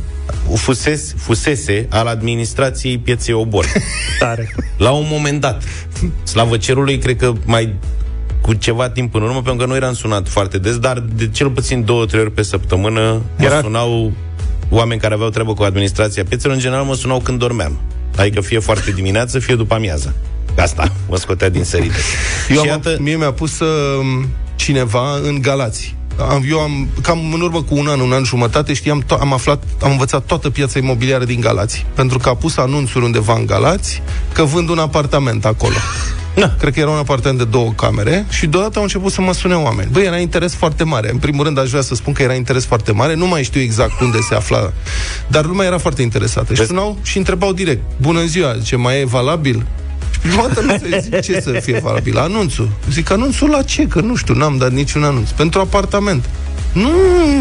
fusese, 0.55 1.15
fusese 1.17 1.87
al 1.91 2.07
administrației 2.07 2.99
pieței 2.99 3.35
Obor. 3.35 3.67
Tare. 4.19 4.55
La 4.77 4.91
un 4.91 5.07
moment 5.11 5.41
dat, 5.41 5.63
slavă 6.23 6.57
cerului, 6.57 6.99
cred 6.99 7.17
că 7.17 7.33
mai 7.45 7.75
cu 8.41 8.55
ceva 8.55 8.91
timp 8.91 9.15
în 9.15 9.23
urmă, 9.23 9.43
pentru 9.43 9.57
că 9.57 9.67
nu 9.71 9.77
eram 9.77 9.95
sunat 9.95 10.29
foarte 10.29 10.59
des, 10.59 10.79
dar 10.79 11.05
de 11.15 11.29
cel 11.29 11.51
puțin 11.51 11.85
două, 11.85 12.07
trei 12.07 12.21
ori 12.21 12.33
pe 12.33 12.43
săptămână 12.43 13.21
Era- 13.37 13.55
mă 13.55 13.61
sunau 13.63 14.13
oameni 14.69 15.01
care 15.01 15.15
aveau 15.15 15.29
treabă 15.31 15.55
cu 15.55 15.63
administrația 15.63 16.25
piețelor, 16.29 16.55
în 16.55 16.63
general 16.63 16.85
mă 16.85 16.95
sunau 16.95 17.21
când 17.21 17.39
dormeam. 17.39 17.81
Adică 18.17 18.41
fie 18.41 18.59
foarte 18.59 18.91
dimineață, 18.91 19.39
fie 19.39 19.55
după 19.55 19.75
amiază. 19.75 20.15
Asta 20.57 20.93
mă 21.09 21.17
scotea 21.17 21.49
din 21.49 21.65
sărite. 21.65 21.95
Eu 22.49 22.55
și 22.55 22.61
am, 22.61 22.67
iată, 22.67 22.97
Mie 23.01 23.17
mi-a 23.17 23.33
pus 23.33 23.61
uh, 23.61 23.69
cineva 24.61 25.17
în 25.23 25.41
Galați. 25.41 25.95
Am, 26.31 26.45
eu 26.49 26.59
am, 26.59 26.89
cam 27.03 27.33
în 27.33 27.41
urmă 27.41 27.63
cu 27.63 27.77
un 27.77 27.87
an, 27.87 28.01
un 28.01 28.13
an 28.13 28.25
jumătate, 28.25 28.73
știam, 28.73 29.05
to- 29.05 29.21
am 29.21 29.33
aflat, 29.33 29.63
am 29.83 29.91
învățat 29.91 30.25
toată 30.25 30.51
piața 30.51 30.79
imobiliară 30.79 31.25
din 31.25 31.41
Galați. 31.41 31.87
Pentru 31.95 32.19
că 32.19 32.29
a 32.29 32.35
pus 32.35 32.57
anunțuri 32.57 33.05
undeva 33.05 33.35
în 33.35 33.47
Galați 33.47 34.03
că 34.33 34.43
vând 34.43 34.69
un 34.69 34.79
apartament 34.79 35.45
acolo. 35.45 35.75
Na. 36.35 36.55
Cred 36.59 36.73
că 36.73 36.81
era 36.81 36.91
un 36.91 36.97
apartament 36.97 37.39
de 37.39 37.45
două 37.45 37.73
camere 37.73 38.27
și 38.29 38.47
deodată 38.47 38.77
au 38.77 38.83
început 38.83 39.13
să 39.13 39.21
mă 39.21 39.33
sune 39.33 39.55
oameni. 39.55 39.89
Băi, 39.93 40.05
era 40.05 40.19
interes 40.19 40.55
foarte 40.55 40.85
mare. 40.85 41.11
În 41.11 41.19
primul 41.19 41.45
rând 41.45 41.59
aș 41.59 41.69
vrea 41.69 41.83
să 41.83 41.95
spun 41.95 42.13
că 42.13 42.23
era 42.23 42.35
interes 42.35 42.65
foarte 42.65 42.93
mare. 42.93 43.15
Nu 43.15 43.27
mai 43.27 43.43
știu 43.43 43.61
exact 43.61 44.01
unde 44.01 44.19
se 44.29 44.35
afla, 44.35 44.73
dar 45.27 45.45
lumea 45.45 45.67
era 45.67 45.79
foarte 45.79 46.03
interesată. 46.03 46.55
Și 46.55 46.67
sunau 46.67 46.99
și 47.03 47.19
întrebau 47.19 47.53
direct. 47.53 47.83
Bună 48.01 48.25
ziua, 48.25 48.57
ce 48.65 48.77
mai 48.77 49.01
e 49.01 49.05
valabil? 49.05 49.67
Și 50.13 50.19
prima 50.19 50.47
dată 50.47 50.61
nu 50.61 50.77
se 50.79 50.99
zic 51.01 51.21
ce 51.21 51.41
să 51.41 51.51
fie 51.51 51.79
valabil. 51.79 52.19
Anunțul. 52.19 52.69
Zic, 52.91 53.11
anunțul 53.11 53.51
la 53.51 53.63
ce? 53.63 53.87
Că 53.87 54.01
nu 54.01 54.15
știu, 54.15 54.35
n-am 54.35 54.57
dat 54.57 54.73
niciun 54.73 55.05
anunț. 55.05 55.31
Pentru 55.31 55.61
apartament. 55.61 56.29
Nu, 56.73 56.91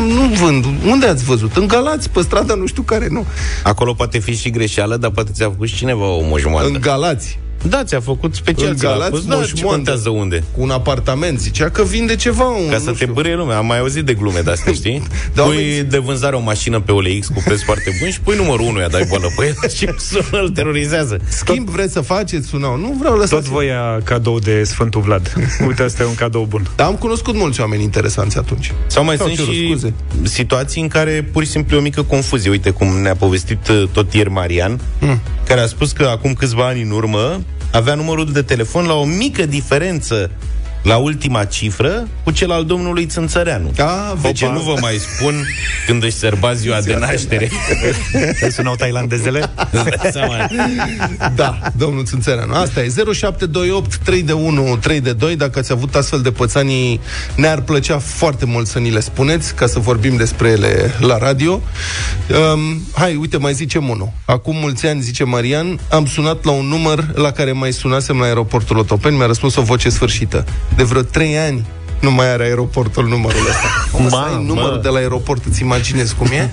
nu 0.08 0.22
vând. 0.22 0.66
Unde 0.86 1.06
ați 1.06 1.24
văzut? 1.24 1.56
În 1.56 1.68
Galați, 1.68 2.10
pe 2.10 2.22
strada 2.22 2.54
nu 2.54 2.66
știu 2.66 2.82
care, 2.82 3.08
nu. 3.10 3.26
acolo 3.64 3.94
poate 3.94 4.20
fi 4.20 4.36
și 4.36 4.50
greșeală, 4.50 4.98
dar 4.98 5.10
poate 5.12 5.32
ți-a 5.34 5.46
făcut 5.50 5.68
și 5.68 5.76
cineva 5.76 6.06
o 6.06 6.22
moșmoantă. 6.22 6.70
În 6.74 6.82
Galați. 6.82 7.40
Da, 7.68 7.84
ți-a 7.84 8.00
făcut 8.00 8.36
special. 8.36 8.70
În 8.70 8.76
ți-l-a 8.76 8.90
Galați, 8.92 9.10
pus, 9.12 9.26
da, 9.26 9.34
ce 9.34 9.40
moșmoantă. 9.40 9.68
contează 9.76 10.10
unde? 10.10 10.44
Cu 10.56 10.62
un 10.62 10.70
apartament. 10.70 11.40
Zicea 11.40 11.70
că 11.70 11.84
vinde 11.84 12.16
ceva. 12.16 12.44
Un, 12.46 12.68
Ca 12.70 12.78
nu 12.78 12.84
să 12.84 12.90
te 12.90 12.96
știu. 12.96 13.14
bârie 13.14 13.36
lumea. 13.36 13.58
Am 13.58 13.66
mai 13.66 13.80
auzit 13.80 14.06
de 14.06 14.14
glume 14.14 14.40
de 14.40 14.52
astea, 14.52 14.74
știi? 14.82 15.04
Da, 15.34 15.42
pui 15.44 15.56
oamenii- 15.56 15.84
de 15.84 15.98
vânzare 15.98 16.36
o 16.36 16.40
mașină 16.40 16.80
pe 16.80 16.92
OLX 16.92 17.28
cu 17.28 17.42
preț 17.46 17.62
foarte 17.62 17.96
bun 18.00 18.10
și 18.12 18.20
pui 18.22 18.36
numărul 18.36 18.66
1 18.66 18.88
dai 18.92 19.06
boală 19.10 19.28
pe 19.38 19.46
el 19.46 19.70
și 19.76 19.90
sună, 19.98 20.42
îl 20.42 20.50
terorizează. 20.50 21.20
Schimb 21.28 21.70
vreți 21.70 21.94
să 21.94 22.02
faceți? 22.02 22.48
Sunau. 22.48 22.78
Nu 22.78 22.96
vreau 23.00 23.14
lăsați. 23.16 23.34
Tot 23.34 23.44
voia 23.52 24.02
cadou 24.04 24.40
de 24.40 24.64
Sfântul 24.64 25.02
Vlad. 25.02 25.34
Uite, 25.68 25.84
asta 25.84 26.04
e 26.04 26.06
un 26.06 26.16
cadou 26.16 26.46
bun. 26.50 26.68
Dar 26.76 26.88
am 26.88 26.96
cunoscut 26.96 27.36
mulți 27.36 27.62
oameni 27.62 27.84
interesanți 27.84 28.38
atunci. 28.38 28.72
Sau 28.88 29.04
mai 29.04 29.18
Sau 29.18 29.26
sunt 29.26 29.38
cerut 29.40 29.54
și 29.54 29.68
scuze. 29.68 29.94
situații 30.24 30.82
în 30.82 30.88
care 30.88 31.30
pur 31.32 31.44
și 31.44 31.50
simplu 31.50 31.76
e 31.76 31.80
o 31.80 31.82
mică 31.82 32.02
confuzie. 32.04 32.50
Uite 32.50 32.70
cum 32.70 32.88
ne-a 33.02 33.16
povestit 33.16 33.68
uh, 33.68 33.84
tot 33.92 34.14
ieri 34.14 34.30
Marian, 34.30 34.80
Hmm. 35.00 35.20
care 35.48 35.62
a 35.62 35.66
spus 35.66 35.92
că 35.92 36.04
acum 36.04 36.34
câțiva 36.34 36.68
ani 36.68 36.82
în 36.82 36.92
urmă 36.92 37.42
avea 37.72 37.96
numărul 37.96 38.32
de 38.32 38.42
telefon 38.42 38.86
la 38.86 38.94
o 38.94 39.06
mică 39.06 39.46
diferență 39.46 40.32
la 40.82 40.98
ultima 40.98 41.46
cifră 41.46 42.08
cu 42.24 42.32
cel 42.32 42.52
al 42.52 42.66
domnului 42.66 43.06
Țânțăreanu. 43.06 43.72
Da, 43.76 44.16
de 44.22 44.32
ce 44.32 44.46
opa. 44.46 44.54
nu 44.54 44.60
vă 44.60 44.74
mai 44.82 44.96
spun 44.96 45.46
când 45.86 46.04
își 46.04 46.16
sărba 46.16 46.54
ziua 46.54 46.82
de 46.82 46.96
naștere? 46.96 47.50
Îți 48.46 48.56
sunau 48.56 48.76
tailandezele? 48.76 49.50
Îți 49.72 49.84
dai 49.84 50.10
seama? 50.12 50.36
Da, 51.36 51.60
domnul 51.78 52.06
Țânțăreanu. 52.06 52.54
Asta 52.54 52.82
e 52.82 52.94
0728 53.14 53.98
3 53.98 54.24
de 54.24 54.34
1 54.34 54.78
3 54.78 55.02
de 55.02 55.14
2. 55.14 55.36
Dacă 55.36 55.60
ați 55.60 55.72
avut 55.72 55.96
astfel 55.96 56.22
de 56.22 56.32
pățanii, 56.32 57.00
ne-ar 57.36 57.62
plăcea 57.62 57.98
foarte 57.98 58.46
mult 58.46 58.68
să 58.68 58.80
ni 58.80 58.92
le 58.92 59.00
spuneți, 59.00 59.56
ca 59.56 59.68
să 59.68 59.80
vorbim 59.80 60.16
despre 60.16 60.50
ele 60.50 60.94
la 61.00 61.18
radio. 61.18 61.62
Um, 62.54 62.82
hai, 62.94 63.16
uite, 63.16 63.38
mai 63.38 63.54
zicem 63.54 63.90
unul. 63.90 64.12
Acum 64.26 64.56
mulți 64.56 64.88
ani, 64.88 65.02
zice 65.02 65.24
Marian, 65.24 65.80
am 65.90 66.06
sunat 66.06 66.44
la 66.44 66.52
un 66.52 66.66
număr 66.66 67.12
la 67.16 67.32
care 67.32 67.52
mai 67.52 67.74
sunasem 67.74 68.18
la 68.18 68.26
aeroportul 68.26 68.78
Otopeni, 68.78 69.18
mi-a 69.18 69.26
răspuns 69.26 69.56
o 69.56 69.62
voce 69.62 69.90
sfârșită. 69.90 70.46
De 70.76 70.84
vreo 70.84 71.02
3 71.02 71.38
ani 71.38 71.66
nu 72.02 72.12
mai 72.12 72.32
are 72.32 72.44
aeroportul 72.44 73.08
numărul 73.08 73.48
ăsta. 73.50 73.68
Cum 73.92 74.10
să 74.10 74.16
ai 74.16 74.32
Mamă! 74.32 74.44
numărul 74.46 74.82
de 74.82 74.90
la 74.90 74.98
aeroport, 74.98 75.46
îți 75.46 75.62
imaginezi 75.62 76.16
cum 76.16 76.28
e? 76.28 76.50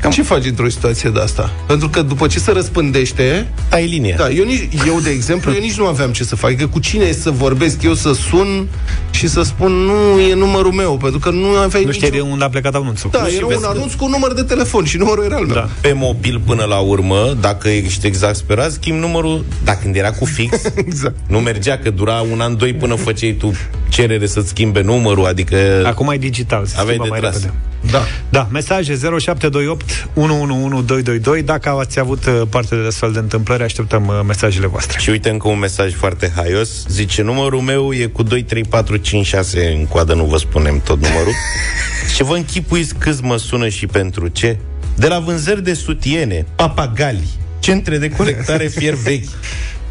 Cam... 0.00 0.10
Ce 0.10 0.22
faci 0.22 0.44
într-o 0.44 0.68
situație 0.68 1.10
de 1.10 1.20
asta? 1.20 1.50
Pentru 1.66 1.88
că 1.88 2.02
după 2.02 2.26
ce 2.26 2.38
se 2.38 2.52
răspândește, 2.52 3.48
Tai 3.68 3.86
linia. 3.86 4.16
da, 4.16 4.28
eu, 4.30 4.44
nici, 4.44 4.68
eu 4.86 5.00
de 5.00 5.10
exemplu, 5.10 5.52
eu 5.52 5.60
nici 5.60 5.78
nu 5.78 5.86
aveam 5.86 6.10
ce 6.12 6.24
să 6.24 6.36
fac. 6.36 6.56
Că 6.56 6.66
cu 6.66 6.78
cine 6.78 7.12
să 7.12 7.30
vorbesc 7.30 7.82
eu, 7.82 7.94
să 7.94 8.12
sun 8.12 8.68
și 9.10 9.28
să 9.28 9.42
spun 9.42 9.72
nu 9.72 10.20
e 10.20 10.34
numărul 10.34 10.72
meu, 10.72 10.96
pentru 10.96 11.18
că 11.18 11.30
nu 11.30 11.46
aveai 11.48 11.84
Nu 11.84 11.92
știi 11.92 12.10
de 12.10 12.16
nicio... 12.16 12.28
unde 12.30 12.44
a 12.44 12.48
plecat 12.48 12.74
anunțul. 12.74 13.10
Da, 13.12 13.24
și 13.26 13.36
era 13.36 13.46
vezi 13.46 13.58
un 13.58 13.64
că- 13.64 13.76
anunț 13.76 13.92
cu 13.92 14.04
un 14.04 14.10
număr 14.10 14.32
de 14.32 14.42
telefon 14.42 14.84
și 14.84 14.96
numărul 14.96 15.24
era 15.24 15.36
al 15.36 15.44
meu. 15.44 15.54
Da. 15.54 15.68
Pe 15.80 15.92
mobil 15.92 16.40
până 16.46 16.64
la 16.64 16.78
urmă, 16.78 17.36
dacă 17.40 17.68
ești 17.68 18.06
exasperat, 18.06 18.70
schimbi 18.70 19.00
numărul, 19.00 19.44
dacă 19.64 19.78
când 19.82 19.96
era 19.96 20.10
cu 20.12 20.24
fix, 20.24 20.56
Exact. 20.86 21.14
nu 21.28 21.38
mergea, 21.38 21.78
că 21.78 21.90
dura 21.90 22.24
un 22.32 22.40
an, 22.40 22.56
doi 22.56 22.72
până 22.74 22.94
făceai 22.94 23.32
tu 23.38 23.52
cerere 23.88 24.26
să-ți 24.26 24.48
schimbe 24.48 24.82
numărul, 24.82 25.26
adică... 25.26 25.56
Acum 25.86 26.10
e 26.10 26.16
digital, 26.16 26.66
se 26.66 26.74
Aveai 26.78 26.96
schimbă 26.96 27.04
de 27.04 27.10
mai 27.10 27.20
tras. 27.20 27.32
repede. 27.42 27.52
Da. 27.90 28.00
Da, 28.28 28.48
mesaje 28.52 28.94
0728 29.76 30.08
111222. 30.14 31.42
Dacă 31.42 31.68
ați 31.68 31.98
avut 31.98 32.26
uh, 32.26 32.42
parte 32.50 32.76
de 32.76 32.86
astfel 32.86 33.12
de 33.12 33.18
întâmplări, 33.18 33.62
așteptăm 33.62 34.06
uh, 34.06 34.20
mesajele 34.26 34.66
voastre. 34.66 34.98
Și 34.98 35.10
uite 35.10 35.30
încă 35.30 35.48
un 35.48 35.58
mesaj 35.58 35.94
foarte 35.94 36.32
haios. 36.36 36.86
Zice, 36.88 37.22
numărul 37.22 37.60
meu 37.60 37.92
e 37.92 38.06
cu 38.06 38.22
2, 38.22 38.42
3, 38.42 38.62
4, 38.62 38.96
5, 38.96 39.26
6 39.26 39.74
în 39.78 39.86
coadă, 39.86 40.14
nu 40.14 40.24
vă 40.24 40.36
spunem 40.36 40.80
tot 40.80 41.00
numărul. 41.00 41.32
și 42.14 42.22
vă 42.22 42.36
închipuiți 42.36 42.94
câți 42.94 43.22
mă 43.22 43.36
sună 43.36 43.68
și 43.68 43.86
pentru 43.86 44.28
ce? 44.28 44.58
De 44.96 45.06
la 45.06 45.18
vânzări 45.18 45.62
de 45.62 45.74
sutiene, 45.74 46.46
papagali, 46.54 47.28
centre 47.58 47.98
de 47.98 48.10
colectare 48.10 48.66
fier 48.66 48.94
vechi. 48.94 49.28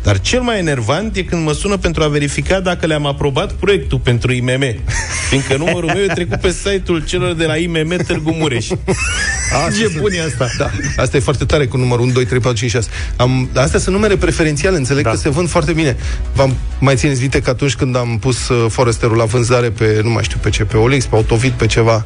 Dar 0.03 0.19
cel 0.19 0.41
mai 0.41 0.57
enervant 0.57 1.15
e 1.15 1.23
când 1.23 1.43
mă 1.43 1.53
sună 1.53 1.77
pentru 1.77 2.03
a 2.03 2.07
verifica 2.07 2.59
dacă 2.59 2.85
le-am 2.85 3.05
aprobat 3.05 3.51
proiectul 3.51 3.99
pentru 3.99 4.31
IMM. 4.31 4.63
Fiindcă 5.29 5.57
numărul 5.57 5.91
meu 5.93 6.03
e 6.03 6.13
trecut 6.13 6.39
pe 6.39 6.51
site-ul 6.51 7.05
celor 7.05 7.33
de 7.33 7.45
la 7.45 7.55
IMM 7.55 7.95
Târgu 8.07 8.31
Mureș. 8.31 8.67
Ce 9.77 9.93
bun 9.99 10.11
e 10.11 10.21
asta. 10.21 10.47
Da. 10.57 10.69
Asta 11.01 11.17
e 11.17 11.19
foarte 11.19 11.45
tare 11.45 11.65
cu 11.65 11.77
numărul 11.77 12.03
1, 12.03 12.11
2, 12.11 12.25
3, 12.25 12.39
4, 12.39 12.57
5, 12.57 12.71
6. 12.71 12.89
Am, 13.15 13.49
astea 13.53 13.79
sunt 13.79 13.95
numere 13.95 14.15
preferențiale, 14.15 14.77
înțeleg 14.77 15.03
da. 15.03 15.09
că 15.09 15.15
se 15.15 15.29
vând 15.29 15.49
foarte 15.49 15.73
bine. 15.73 15.97
V-am 16.33 16.55
mai 16.79 16.95
țineți 16.95 17.19
minte 17.21 17.41
că 17.41 17.49
atunci 17.49 17.75
când 17.75 17.95
am 17.95 18.17
pus 18.19 18.49
uh, 18.49 18.65
Foresterul 18.69 19.17
la 19.17 19.25
vânzare 19.25 19.69
pe, 19.69 19.99
nu 20.03 20.09
mai 20.09 20.23
știu 20.23 20.37
pe 20.41 20.49
ce, 20.49 20.63
pe 20.63 20.77
Olix, 20.77 21.05
pe 21.05 21.15
Autovit, 21.15 21.51
pe 21.51 21.65
ceva, 21.65 22.05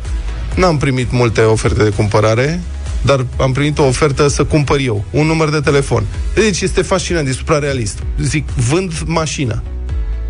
n-am 0.56 0.78
primit 0.78 1.12
multe 1.12 1.42
oferte 1.42 1.84
de 1.84 1.90
cumpărare, 1.90 2.62
dar 3.02 3.26
am 3.38 3.52
primit 3.52 3.78
o 3.78 3.84
ofertă 3.84 4.28
să 4.28 4.44
cumpăr 4.44 4.80
eu, 4.80 5.06
un 5.10 5.26
număr 5.26 5.50
de 5.50 5.60
telefon. 5.60 6.04
Deci 6.34 6.62
este 6.62 6.82
fascinant, 6.82 7.28
e 7.28 7.32
suprarealist. 7.32 8.00
Zic, 8.20 8.50
vând 8.50 8.94
mașina. 9.06 9.62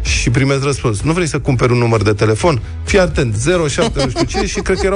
Și 0.04 0.30
primesc 0.30 0.64
răspuns. 0.64 1.02
Nu 1.02 1.12
vrei 1.12 1.28
să 1.28 1.40
cumperi 1.40 1.72
un 1.72 1.78
număr 1.78 2.02
de 2.02 2.14
telefon? 2.14 2.62
Fii 2.84 3.00
atent, 3.00 3.36
07 3.70 4.04
nu 4.04 4.10
știu 4.10 4.40
ce 4.40 4.46
și 4.48 4.60
cred 4.60 4.78
că 4.80 4.86
era 4.86 4.96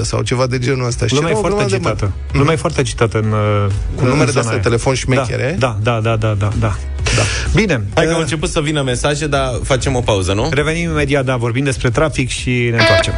100-100 0.00 0.02
sau 0.02 0.22
ceva 0.22 0.46
de 0.46 0.58
genul 0.58 0.86
ăsta. 0.86 1.06
Și 1.06 1.14
Lumea 1.14 1.28
e 1.28 1.30
era 1.30 1.38
o 1.38 1.48
foarte 1.48 1.64
grămadă 1.64 1.78
de 1.80 1.88
agitată. 1.90 2.12
Lumea 2.32 2.52
e 2.52 2.56
foarte 2.56 2.80
agitată 2.80 3.18
în 3.18 3.32
uh, 3.32 3.66
Cu 3.94 4.02
în 4.04 4.08
numere 4.08 4.24
de 4.24 4.30
zona 4.30 4.40
astea, 4.40 4.52
aia. 4.52 4.62
telefon 4.62 4.94
șmechere. 4.94 5.56
Da, 5.58 5.78
da, 5.82 6.00
da, 6.00 6.16
da, 6.16 6.34
da, 6.38 6.52
da. 6.58 6.76
da. 7.16 7.22
Bine, 7.54 7.84
Hai 7.94 8.04
că 8.04 8.10
uh, 8.10 8.14
au 8.14 8.20
început 8.20 8.50
să 8.50 8.60
vină 8.60 8.82
mesaje, 8.82 9.26
dar 9.26 9.50
facem 9.62 9.94
o 9.96 10.00
pauză, 10.00 10.32
nu? 10.32 10.48
revenim 10.52 10.90
imediat, 10.90 11.24
da, 11.24 11.36
vorbim 11.36 11.64
despre 11.64 11.90
trafic 11.90 12.28
și 12.28 12.50
ne 12.50 12.76
întoarcem. 12.78 13.12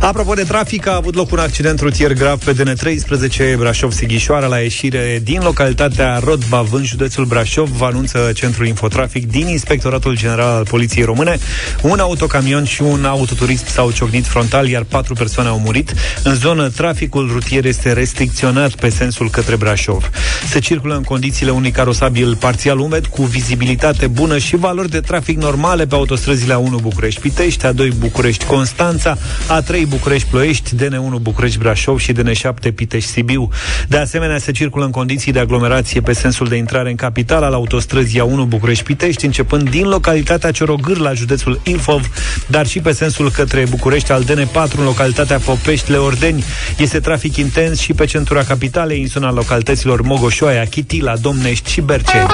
Apropo 0.00 0.34
de 0.34 0.42
trafic, 0.42 0.86
a 0.86 0.94
avut 0.94 1.14
loc 1.14 1.32
un 1.32 1.38
accident 1.38 1.80
rutier 1.80 2.12
grav 2.12 2.44
pe 2.44 2.54
DN13 2.54 3.56
Brașov-Sighișoara 3.56 4.46
la 4.46 4.58
ieșire 4.58 5.20
din 5.22 5.40
localitatea 5.42 6.20
Rodbav 6.24 6.72
în 6.72 6.84
județul 6.84 7.24
Brașov, 7.24 7.68
vă 7.68 7.84
anunță 7.84 8.30
Centrul 8.34 8.66
Infotrafic 8.66 9.30
din 9.30 9.48
Inspectoratul 9.48 10.16
General 10.16 10.56
al 10.56 10.64
Poliției 10.64 11.04
Române. 11.04 11.38
Un 11.82 11.98
autocamion 11.98 12.64
și 12.64 12.82
un 12.82 13.04
autoturism 13.04 13.66
s-au 13.66 13.90
ciocnit 13.90 14.26
frontal, 14.26 14.68
iar 14.68 14.82
patru 14.82 15.14
persoane 15.14 15.48
au 15.48 15.58
murit. 15.58 15.94
În 16.22 16.34
zonă, 16.34 16.68
traficul 16.68 17.30
rutier 17.32 17.64
este 17.64 17.92
restricționat 17.92 18.70
pe 18.70 18.88
sensul 18.88 19.30
către 19.30 19.56
Brașov. 19.56 20.10
Se 20.48 20.58
circulă 20.58 20.94
în 20.94 21.02
condițiile 21.02 21.50
unui 21.50 21.70
carosabil 21.70 22.36
parțial 22.36 22.78
umed, 22.78 23.06
cu 23.06 23.22
vizibilitate 23.22 24.06
bună 24.06 24.38
și 24.38 24.56
valori 24.56 24.90
de 24.90 25.00
trafic 25.00 25.38
normale 25.38 25.86
pe 25.86 25.94
autostrăzile 25.94 26.54
A1 26.54 26.82
București-Pitești, 26.82 27.66
A2 27.66 27.98
București-Constanța, 27.98 29.18
A3 29.60 29.88
București-Ploiești, 29.90 30.70
DN1 30.76 31.20
București-Brașov 31.20 31.98
și 31.98 32.12
DN7 32.12 32.74
Pitești-Sibiu. 32.74 33.48
De 33.88 33.96
asemenea, 33.96 34.38
se 34.38 34.52
circulă 34.52 34.84
în 34.84 34.90
condiții 34.90 35.32
de 35.32 35.38
aglomerație 35.38 36.00
pe 36.00 36.12
sensul 36.12 36.48
de 36.48 36.56
intrare 36.56 36.90
în 36.90 36.96
capital 36.96 37.42
al 37.42 37.52
autostrăzii 37.52 38.20
A1 38.20 38.48
București-Pitești, 38.48 39.24
începând 39.24 39.70
din 39.70 39.88
localitatea 39.88 40.50
Ciorogâr 40.50 40.96
la 40.96 41.12
județul 41.12 41.60
Ilfov, 41.64 42.10
dar 42.46 42.66
și 42.66 42.80
pe 42.80 42.92
sensul 42.92 43.30
către 43.30 43.64
București 43.70 44.12
al 44.12 44.24
DN4 44.24 44.76
în 44.76 44.84
localitatea 44.84 45.38
Popești-Leordeni. 45.38 46.44
Este 46.76 47.00
trafic 47.00 47.36
intens 47.36 47.80
și 47.80 47.92
pe 47.92 48.04
centura 48.04 48.42
capitalei, 48.42 49.00
în 49.00 49.06
zona 49.06 49.32
localităților 49.32 50.02
Mogoșoaia, 50.02 50.64
Chitila, 50.64 51.16
Domnești 51.16 51.70
și 51.70 51.80
Berceni. 51.80 52.28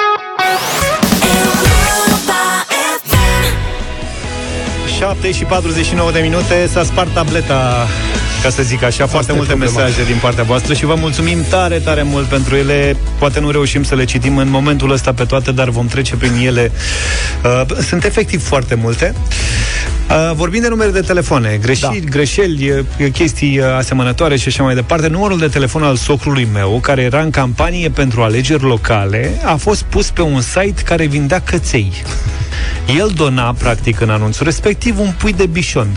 7 4.97 5.31
și 5.31 5.43
49 5.43 6.11
de 6.11 6.19
minute 6.19 6.67
S-a 6.67 6.83
spart 6.83 7.13
tableta 7.13 7.87
ca 8.43 8.49
să 8.49 8.63
zic 8.63 8.83
așa, 8.83 9.07
foarte 9.07 9.31
e 9.31 9.35
multe 9.35 9.53
problema. 9.53 9.79
mesaje 9.79 10.03
din 10.05 10.17
partea 10.21 10.43
voastră 10.43 10.73
și 10.73 10.85
vă 10.85 10.95
mulțumim 10.95 11.43
tare, 11.49 11.79
tare 11.79 12.03
mult 12.03 12.25
pentru 12.25 12.55
ele. 12.55 12.95
Poate 13.19 13.39
nu 13.39 13.51
reușim 13.51 13.83
să 13.83 13.95
le 13.95 14.03
citim 14.03 14.37
în 14.37 14.49
momentul 14.49 14.91
ăsta 14.91 15.13
pe 15.13 15.23
toate, 15.23 15.51
dar 15.51 15.69
vom 15.69 15.87
trece 15.87 16.15
prin 16.15 16.31
ele. 16.45 16.71
Uh, 17.43 17.77
Sunt 17.81 18.03
efectiv 18.03 18.43
foarte 18.43 18.75
multe. 18.75 19.13
Uh, 20.09 20.31
Vorbim 20.35 20.61
de 20.61 20.67
numere 20.67 20.91
de 20.91 20.99
telefoane, 21.01 21.59
greșeli, 21.61 21.99
da. 21.99 22.09
greșeli, 22.09 22.69
uh, 22.69 23.11
chestii 23.11 23.59
uh, 23.59 23.65
asemănătoare 23.77 24.37
și 24.37 24.47
așa 24.47 24.63
mai 24.63 24.75
departe. 24.75 25.07
Numărul 25.07 25.37
de 25.37 25.47
telefon 25.47 25.83
al 25.83 25.95
socrului 25.95 26.47
meu, 26.53 26.79
care 26.81 27.01
era 27.01 27.21
în 27.21 27.29
campanie 27.29 27.89
pentru 27.89 28.21
alegeri 28.21 28.63
locale, 28.63 29.41
a 29.43 29.55
fost 29.55 29.81
pus 29.83 30.09
pe 30.09 30.21
un 30.21 30.41
site 30.41 30.81
care 30.85 31.05
vindea 31.05 31.39
căței. 31.39 31.91
El 32.97 33.11
dona, 33.15 33.53
practic, 33.53 33.99
în 33.99 34.09
anunțul 34.09 34.45
respectiv, 34.45 34.99
un 34.99 35.13
pui 35.17 35.33
de 35.33 35.45
bișon. 35.45 35.87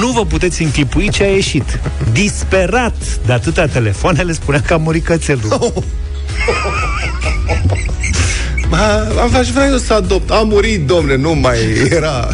Nu 0.00 0.08
vă 0.08 0.24
puteți 0.26 0.62
închipui 0.62 1.08
ce 1.10 1.22
a 1.22 1.26
ieșit. 1.26 1.80
Disperat 2.12 2.94
de 3.26 3.32
atâtea 3.32 3.66
telefoane, 3.66 4.22
le 4.22 4.32
spunea 4.32 4.60
că 4.60 4.72
a 4.74 4.76
murit 4.76 5.04
cățelul. 5.04 5.72
Ma, 8.70 8.96
am 9.22 9.34
aș 9.34 9.48
vrea 9.48 9.66
eu 9.66 9.76
să 9.76 9.92
adopt. 9.94 10.30
A 10.30 10.42
murit, 10.42 10.86
domne, 10.86 11.16
nu 11.16 11.34
mai 11.34 11.58
era... 11.90 12.28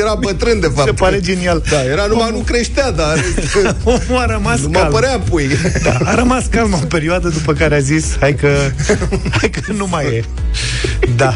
era 0.00 0.14
bătrân, 0.20 0.60
de 0.60 0.70
fapt. 0.74 0.88
Se 0.88 0.94
pare 0.94 1.20
genial. 1.20 1.62
Da, 1.70 1.84
era 1.84 2.06
numai 2.06 2.30
nu 2.32 2.38
creștea, 2.38 2.90
dar 2.90 3.24
Omul 3.84 4.18
a 4.20 4.26
rămas 4.26 4.60
nu 4.60 4.68
mă 4.68 4.78
calm. 4.78 4.92
părea 4.92 5.18
pui. 5.18 5.48
Da, 5.82 5.96
a 6.04 6.14
rămas 6.14 6.46
calm 6.50 6.72
o 6.72 6.86
perioadă 6.86 7.28
după 7.28 7.52
care 7.52 7.74
a 7.74 7.78
zis 7.78 8.16
hai 8.20 8.34
că, 8.34 8.48
hai 9.38 9.50
că 9.50 9.72
nu 9.72 9.86
mai 9.90 10.04
e. 10.04 10.24
Da. 11.16 11.34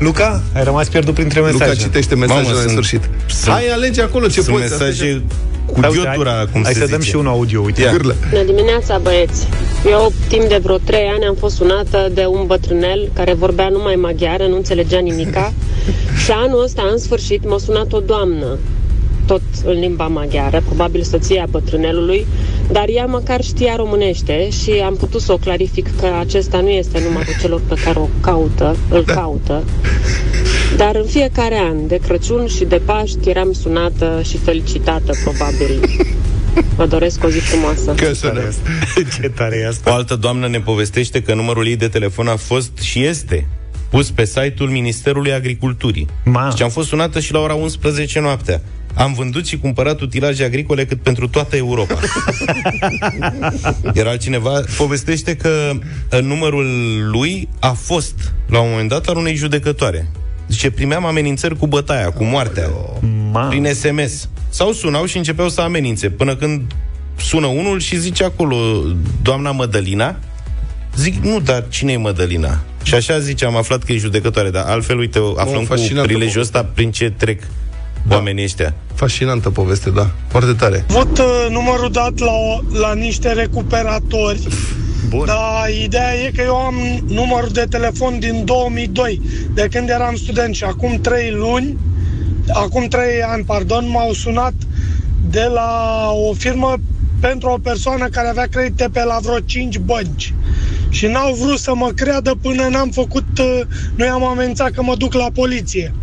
Luca, 0.00 0.42
ai 0.54 0.64
rămas 0.64 0.88
pierdut 0.88 1.14
printre 1.14 1.40
mesaje. 1.40 1.64
Luca 1.64 1.74
citește 1.74 2.14
mesajele 2.14 2.46
Mamă, 2.46 2.56
în 2.56 2.68
sunt- 2.68 2.70
sfârșit. 2.84 3.08
sunt- 3.26 3.54
Hai, 3.54 3.66
alege 3.68 4.02
acolo 4.02 4.26
ce 4.26 4.40
Sunt 4.40 4.46
poți. 4.56 4.60
mesaje 4.70 5.22
cu 5.66 5.80
Hai, 5.80 5.90
uite, 5.90 6.02
ghiutura, 6.04 6.30
hai, 6.34 6.46
cum 6.52 6.62
hai 6.62 6.72
se 6.72 6.78
să 6.78 6.84
zice. 6.84 6.96
dăm 6.96 7.04
și 7.06 7.16
un 7.16 7.26
audio, 7.26 7.60
uite. 7.62 7.80
Ia. 7.82 7.90
Gârlă. 7.92 8.14
Bună 8.30 8.42
dimineața, 8.44 8.98
băieți! 8.98 9.46
Eu, 9.90 10.12
timp 10.28 10.44
de 10.48 10.58
vreo 10.62 10.76
trei 10.76 11.06
ani, 11.14 11.24
am 11.24 11.34
fost 11.34 11.56
sunată 11.56 12.08
de 12.14 12.24
un 12.26 12.46
bătrânel 12.46 13.10
care 13.14 13.32
vorbea 13.34 13.68
numai 13.68 13.94
maghiară, 13.94 14.46
nu 14.46 14.56
înțelegea 14.56 14.98
nimica. 14.98 15.52
și 16.24 16.30
anul 16.30 16.62
ăsta, 16.62 16.82
în 16.92 16.98
sfârșit, 16.98 17.48
m-a 17.48 17.58
sunat 17.58 17.92
o 17.92 17.98
doamnă, 18.00 18.58
tot 19.26 19.40
în 19.64 19.78
limba 19.80 20.06
maghiară, 20.06 20.62
probabil 20.66 21.02
soția 21.02 21.46
bătrânelului, 21.50 22.26
dar 22.72 22.88
ea 22.88 23.06
măcar 23.06 23.42
știa 23.42 23.76
românește 23.76 24.48
și 24.62 24.70
am 24.70 24.96
putut 24.96 25.20
să 25.20 25.32
o 25.32 25.36
clarific 25.36 25.96
că 26.00 26.06
acesta 26.18 26.60
nu 26.60 26.68
este 26.68 27.02
numărul 27.02 27.34
celor 27.40 27.60
pe 27.68 27.74
care 27.84 27.98
o 27.98 28.08
caută, 28.20 28.76
îl 28.88 29.04
caută. 29.04 29.64
Dar 30.76 30.94
în 30.94 31.06
fiecare 31.06 31.58
an, 31.58 31.86
de 31.86 31.96
Crăciun 32.06 32.46
și 32.46 32.64
de 32.64 32.80
Paști, 32.84 33.28
eram 33.28 33.52
sunată 33.52 34.20
și 34.24 34.36
felicitată, 34.36 35.12
probabil. 35.22 35.80
Vă 36.76 36.86
doresc 36.86 37.24
o 37.24 37.28
zi 37.28 37.38
frumoasă. 37.38 37.94
Că 37.94 38.12
sună. 38.12 38.42
Ce 39.20 39.28
tare 39.28 39.56
e 39.56 39.66
asta. 39.66 39.90
O 39.90 39.94
altă 39.94 40.16
doamnă 40.16 40.48
ne 40.48 40.60
povestește 40.60 41.22
că 41.22 41.34
numărul 41.34 41.66
ei 41.66 41.76
de 41.76 41.88
telefon 41.88 42.28
a 42.28 42.36
fost 42.36 42.78
și 42.78 43.04
este 43.04 43.46
pus 43.90 44.10
pe 44.10 44.24
site-ul 44.24 44.68
Ministerului 44.68 45.32
Agriculturii. 45.32 46.06
Ma. 46.24 46.52
Și 46.56 46.62
am 46.62 46.68
fost 46.68 46.88
sunată 46.88 47.20
și 47.20 47.32
la 47.32 47.38
ora 47.38 47.54
11 47.54 48.20
noaptea. 48.20 48.62
Am 48.94 49.12
vândut 49.12 49.46
și 49.46 49.58
cumpărat 49.58 50.00
utilaje 50.00 50.44
agricole 50.44 50.84
cât 50.84 51.02
pentru 51.02 51.28
toată 51.28 51.56
Europa. 51.56 51.98
Iar 53.94 54.06
altcineva 54.06 54.60
povestește 54.76 55.36
că 55.36 55.70
uh, 56.12 56.20
numărul 56.20 56.66
lui 57.10 57.48
a 57.60 57.72
fost, 57.72 58.32
la 58.46 58.60
un 58.60 58.70
moment 58.70 58.88
dat, 58.88 59.06
al 59.06 59.16
unei 59.16 59.34
judecătoare. 59.34 60.10
Zice, 60.48 60.70
primeam 60.70 61.04
amenințări 61.04 61.56
cu 61.56 61.66
bătaia, 61.66 62.10
cu 62.10 62.24
moartea, 62.24 62.70
Ma. 63.32 63.40
prin 63.40 63.68
SMS. 63.74 64.28
Sau 64.48 64.72
sunau 64.72 65.04
și 65.04 65.16
începeau 65.16 65.48
să 65.48 65.60
amenințe, 65.60 66.10
până 66.10 66.36
când 66.36 66.62
sună 67.16 67.46
unul 67.46 67.80
și 67.80 67.98
zice 67.98 68.24
acolo, 68.24 68.56
doamna 69.22 69.50
Mădălina, 69.50 70.16
Zic, 70.96 71.22
nu, 71.22 71.40
dar 71.40 71.64
cine 71.68 71.92
e 71.92 71.96
Mădălina? 71.96 72.60
Și 72.82 72.94
așa 72.94 73.18
zice, 73.18 73.44
am 73.44 73.56
aflat 73.56 73.82
că 73.82 73.92
e 73.92 73.96
judecătoare, 73.96 74.50
dar 74.50 74.64
altfel, 74.66 74.98
uite, 74.98 75.20
aflăm 75.36 75.58
cu 75.58 75.64
fascinantă 75.64 76.08
prilejul 76.08 76.40
ăsta 76.40 76.64
prin 76.64 76.90
ce 76.90 77.10
trec 77.10 77.42
da. 78.08 78.14
oamenii 78.14 78.44
ăștia. 78.44 78.74
Fascinantă 78.94 79.50
poveste, 79.50 79.90
da. 79.90 80.10
Foarte 80.28 80.52
tare. 80.52 80.84
avut 80.88 81.18
uh, 81.18 81.46
numărul 81.50 81.90
dat 81.90 82.18
la, 82.18 82.32
o- 82.32 82.78
la 82.78 82.94
niște 82.94 83.32
recuperatori. 83.32 84.48
Bun. 85.08 85.26
Dar 85.26 85.68
ideea 85.82 86.14
e 86.14 86.30
că 86.36 86.42
eu 86.42 86.56
am 86.56 86.74
numărul 87.06 87.48
de 87.52 87.66
telefon 87.70 88.18
din 88.18 88.44
2002, 88.44 89.20
de 89.54 89.68
când 89.70 89.88
eram 89.88 90.16
student 90.16 90.54
și 90.54 90.64
acum 90.64 90.98
3 91.00 91.30
luni, 91.30 91.76
acum 92.52 92.86
3 92.88 93.02
ani, 93.26 93.44
pardon, 93.44 93.88
m-au 93.90 94.12
sunat 94.12 94.52
de 95.30 95.44
la 95.54 96.10
o 96.28 96.32
firmă 96.32 96.74
pentru 97.20 97.48
o 97.48 97.58
persoană 97.62 98.06
care 98.08 98.28
avea 98.28 98.46
credite 98.50 98.88
pe 98.92 99.04
la 99.04 99.18
vreo 99.22 99.38
5 99.38 99.78
bănci. 99.78 100.34
Și 100.88 101.06
n-au 101.06 101.34
vrut 101.34 101.58
să 101.58 101.74
mă 101.74 101.90
creadă 101.94 102.34
până 102.42 102.68
n-am 102.70 102.90
făcut, 102.90 103.38
uh, 103.38 103.60
nu 103.94 104.04
i-am 104.04 104.24
amenințat 104.24 104.70
că 104.70 104.82
mă 104.82 104.94
duc 104.96 105.12
la 105.14 105.26
poliție. 105.34 105.94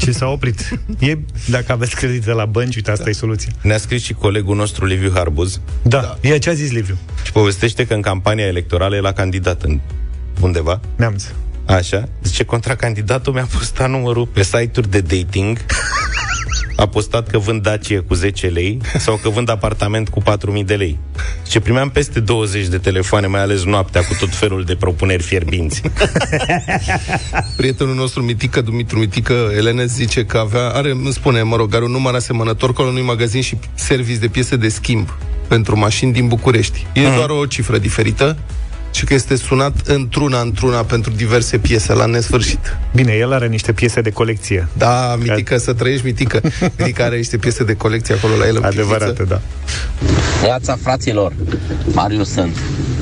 Ce 0.00 0.12
s-a 0.12 0.26
oprit? 0.26 0.78
E, 0.98 1.18
dacă 1.48 1.72
aveți 1.72 1.94
credite 1.96 2.32
la 2.32 2.44
bănci, 2.44 2.76
uite, 2.76 2.90
asta 2.90 3.08
e 3.08 3.12
soluția. 3.12 3.52
Ne-a 3.62 3.78
scris 3.78 4.02
și 4.02 4.12
colegul 4.12 4.56
nostru, 4.56 4.84
Liviu 4.86 5.10
Harbuz, 5.14 5.60
Da, 5.82 6.00
da. 6.00 6.28
e 6.28 6.38
ce 6.38 6.50
a 6.50 6.52
zis 6.52 6.70
Liviu. 6.70 6.96
și 7.24 7.32
povestește 7.32 7.86
că 7.86 7.94
în 7.94 8.00
campania 8.00 8.46
electorală 8.46 8.96
el 8.96 9.06
a 9.06 9.12
candidat 9.12 9.62
în 9.62 9.80
undeva, 10.40 10.80
Neamț. 10.96 11.24
Așa. 11.66 12.08
Zice, 12.22 12.44
contracandidatul 12.44 13.32
mi-a 13.32 13.48
postat 13.52 13.90
numărul 13.90 14.26
pe 14.26 14.42
site-uri 14.42 14.90
de 14.90 15.00
dating. 15.00 15.58
A 16.76 16.86
postat 16.86 17.28
că 17.28 17.38
vând 17.38 17.62
Dacie 17.62 17.98
cu 17.98 18.14
10 18.14 18.46
lei 18.46 18.78
sau 18.98 19.18
că 19.22 19.28
vând 19.28 19.50
apartament 19.50 20.08
cu 20.08 20.22
4.000 20.22 20.64
de 20.64 20.74
lei. 20.74 20.98
Ce 21.48 21.60
primeam 21.60 21.90
peste 21.90 22.20
20 22.20 22.66
de 22.66 22.78
telefoane, 22.78 23.26
mai 23.26 23.40
ales 23.40 23.64
noaptea, 23.64 24.00
cu 24.00 24.14
tot 24.20 24.34
felul 24.34 24.64
de 24.64 24.74
propuneri 24.76 25.22
fierbinți. 25.22 25.82
Prietenul 27.56 27.94
nostru, 27.94 28.22
Mitică, 28.22 28.60
Dumitru 28.60 28.98
Mitică, 28.98 29.50
Elene, 29.56 29.84
zice 29.86 30.24
că 30.24 30.38
avea, 30.38 30.68
are, 30.68 30.90
îmi 30.90 31.12
spune, 31.12 31.42
mă 31.42 31.56
rog, 31.56 31.74
are 31.74 31.84
un 31.84 31.90
număr 31.90 32.14
asemănător 32.14 32.72
cu 32.72 32.82
al 32.82 32.88
unui 32.88 33.02
magazin 33.02 33.40
și 33.42 33.56
service 33.74 34.18
de 34.18 34.28
piese 34.28 34.56
de 34.56 34.68
schimb 34.68 35.08
pentru 35.48 35.78
mașini 35.78 36.12
din 36.12 36.28
București. 36.28 36.86
E 36.92 37.00
Mhm. 37.00 37.14
doar 37.16 37.30
o 37.30 37.46
cifră 37.46 37.78
diferită 37.78 38.36
și 38.90 39.04
că 39.04 39.14
este 39.14 39.36
sunat 39.36 39.86
într-una, 39.86 40.40
într-una 40.40 40.82
pentru 40.82 41.10
diverse 41.12 41.58
piese 41.58 41.92
la 41.92 42.06
nesfârșit. 42.06 42.78
Bine, 42.94 43.12
el 43.12 43.32
are 43.32 43.46
niște 43.46 43.72
piese 43.72 44.00
de 44.00 44.10
colecție. 44.10 44.68
Da, 44.76 45.16
Mitică, 45.18 45.58
să 45.58 45.72
trăiești, 45.72 46.06
Mitică. 46.06 46.40
Mitică 46.78 47.02
are 47.02 47.16
niște 47.16 47.36
piese 47.36 47.64
de 47.64 47.74
colecție 47.74 48.14
acolo 48.14 48.36
la 48.36 48.46
el 48.46 48.56
în 48.56 48.64
Adevărate, 48.64 49.04
pivniță. 49.12 49.24
da. 49.28 49.40
Neața, 50.42 50.76
fraților, 50.82 51.32
Marius 51.92 52.30
sunt. 52.30 52.56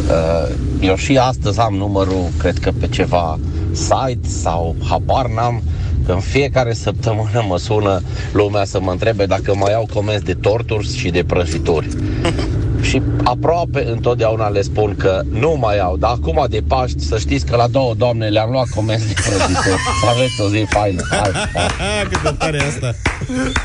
Uh, 0.09 0.55
Eu 0.81 0.97
și 0.97 1.17
astăzi 1.17 1.61
am 1.61 1.75
numărul, 1.75 2.29
cred 2.39 2.59
că 2.59 2.71
pe 2.81 2.87
ceva 2.89 3.39
site 3.73 4.29
sau 4.43 4.77
habar 4.89 5.27
n-am, 5.27 5.63
că 6.07 6.13
în 6.13 6.21
fiecare 6.21 6.73
săptămână 6.73 7.45
mă 7.49 7.59
sună 7.59 8.01
lumea 8.33 8.65
să 8.65 8.81
mă 8.81 8.91
întrebe 8.91 9.27
dacă 9.27 9.55
mai 9.55 9.75
au 9.75 9.89
comenzi 9.95 10.25
de 10.25 10.35
torturi 10.35 10.97
și 10.97 11.11
de 11.11 11.25
prăjituri. 11.25 11.89
și 12.81 13.03
aproape 13.25 13.85
întotdeauna 13.89 14.49
le 14.49 14.63
spun 14.63 14.95
că 14.97 15.21
nu 15.31 15.57
mai 15.61 15.79
au, 15.79 15.97
dar 15.97 16.11
acum 16.11 16.47
de 16.49 16.63
Paști 16.69 17.05
să 17.05 17.19
știți 17.19 17.47
că 17.47 17.57
la 17.57 17.67
două 17.67 17.95
doamne 17.95 18.29
le-am 18.29 18.51
luat 18.51 18.67
comenzi 18.75 19.07
de 19.07 19.15
prăjituri. 19.15 19.81
Să 20.01 20.07
aveți 20.09 20.41
o 20.41 20.49
zi 20.49 20.67
faină. 20.69 21.03
Hai, 21.11 21.31
hai. 21.55 22.07
Cât 22.11 22.23
de 22.23 22.35
tare 22.39 22.57
e 22.57 22.67
asta! 22.67 22.95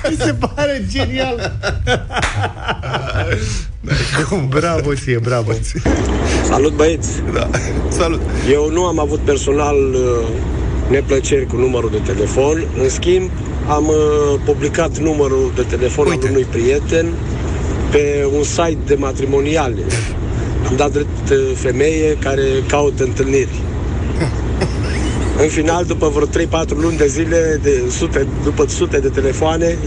Mi 0.10 0.15
se 0.20 0.34
pare 0.34 0.86
genial. 0.89 1.58
bravo 4.50 4.93
ție, 4.93 5.17
bravo. 5.17 5.51
Salut 6.43 6.74
băieți! 6.74 7.10
Da. 7.34 7.50
Salut! 7.89 8.22
Eu 8.51 8.70
nu 8.70 8.86
am 8.86 9.00
avut 9.00 9.20
personal 9.20 9.75
uh, 9.75 10.27
neplăceri 10.89 11.46
cu 11.46 11.55
numărul 11.55 11.89
de 11.89 12.13
telefon. 12.13 12.63
În 12.82 12.89
schimb, 12.89 13.29
am 13.67 13.88
uh, 13.88 14.39
publicat 14.46 14.98
numărul 14.98 15.51
de 15.55 15.62
telefon 15.62 16.08
Uite. 16.08 16.25
al 16.25 16.32
unui 16.32 16.43
prieten 16.43 17.13
pe 17.93 18.27
un 18.38 18.43
site 18.43 18.77
de 18.85 18.95
matrimoniale. 18.95 19.81
Am 20.67 20.75
dat 20.75 20.91
drept 20.91 21.29
uh, 21.31 21.38
femeie 21.55 22.17
care 22.19 22.43
caută 22.67 23.03
întâlniri. 23.03 23.50
În 25.41 25.47
final, 25.50 25.85
după 25.85 26.09
vreo 26.09 26.45
3-4 26.45 26.67
luni 26.69 26.97
de 26.97 27.07
zile, 27.07 27.59
de 27.63 27.81
sute, 27.89 28.27
după 28.43 28.65
sute 28.67 29.00
de 29.00 29.07
telefoane, 29.09 29.77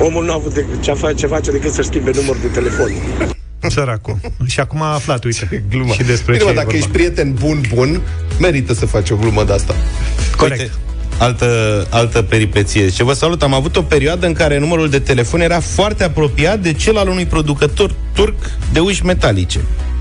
omul 0.00 0.24
nu 0.24 0.30
a 0.30 0.34
avut 0.34 0.54
de, 0.54 0.64
ce, 0.80 0.92
fa- 0.92 1.14
ce 1.14 1.26
face 1.26 1.50
decât 1.50 1.72
să-și 1.72 1.88
schimbe 1.88 2.10
numărul 2.14 2.40
de 2.40 2.46
telefon. 2.48 2.90
Săracul. 3.68 4.16
Și 4.46 4.60
acum 4.60 4.82
a 4.82 4.94
aflat, 4.94 5.24
uite. 5.24 5.64
Glumă. 5.70 5.92
Și 5.92 6.02
despre 6.02 6.32
Bine, 6.32 6.38
ce 6.38 6.44
mă, 6.44 6.50
e 6.50 6.54
dacă 6.54 6.66
vorba. 6.66 6.76
ești 6.78 6.90
prieten 6.90 7.34
bun, 7.40 7.60
bun, 7.74 8.00
merită 8.40 8.74
să 8.74 8.86
faci 8.86 9.10
o 9.10 9.16
glumă 9.16 9.44
de 9.44 9.52
asta. 9.52 9.74
Corect. 10.36 10.60
Uite, 10.60 10.72
altă, 11.18 11.86
altă 11.90 12.22
peripeție. 12.22 12.88
Ce 12.88 13.04
vă 13.04 13.12
salut, 13.12 13.42
am 13.42 13.54
avut 13.54 13.76
o 13.76 13.82
perioadă 13.82 14.26
în 14.26 14.32
care 14.32 14.58
numărul 14.58 14.90
de 14.90 14.98
telefon 14.98 15.40
era 15.40 15.60
foarte 15.60 16.04
apropiat 16.04 16.58
de 16.58 16.72
cel 16.72 16.96
al 16.96 17.08
unui 17.08 17.26
producător 17.26 17.94
turc 18.14 18.50
de 18.72 18.80
uși 18.80 19.04
metalice. 19.04 19.60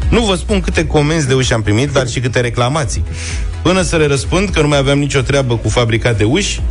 Nu 0.10 0.22
vă 0.22 0.36
spun 0.36 0.62
câte 0.62 0.88
comenzi 0.88 1.28
de 1.28 1.34
uși 1.34 1.54
am 1.54 1.62
primit, 1.62 1.90
dar 1.90 2.08
și 2.08 2.20
câte 2.20 2.40
reclamații. 2.40 3.04
Până 3.62 3.82
să 3.82 3.96
le 3.96 4.08
răspund 4.08 4.50
că 4.50 4.62
nu 4.62 4.68
mai 4.68 4.78
aveam 4.78 5.00
nicio 5.00 5.22
treabă 5.22 5.58
cu 5.58 5.70
fabrica 5.70 6.14
de 6.14 6.24
uși, 6.24 6.62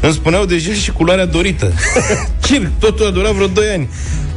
îmi 0.00 0.12
spuneau 0.12 0.44
deja 0.44 0.72
și 0.72 0.90
culoarea 0.90 1.26
dorită. 1.26 1.72
Circ, 2.46 2.70
totul 2.78 3.06
a 3.06 3.10
durat 3.10 3.32
vreo 3.32 3.46
2 3.46 3.64
ani. 3.72 3.88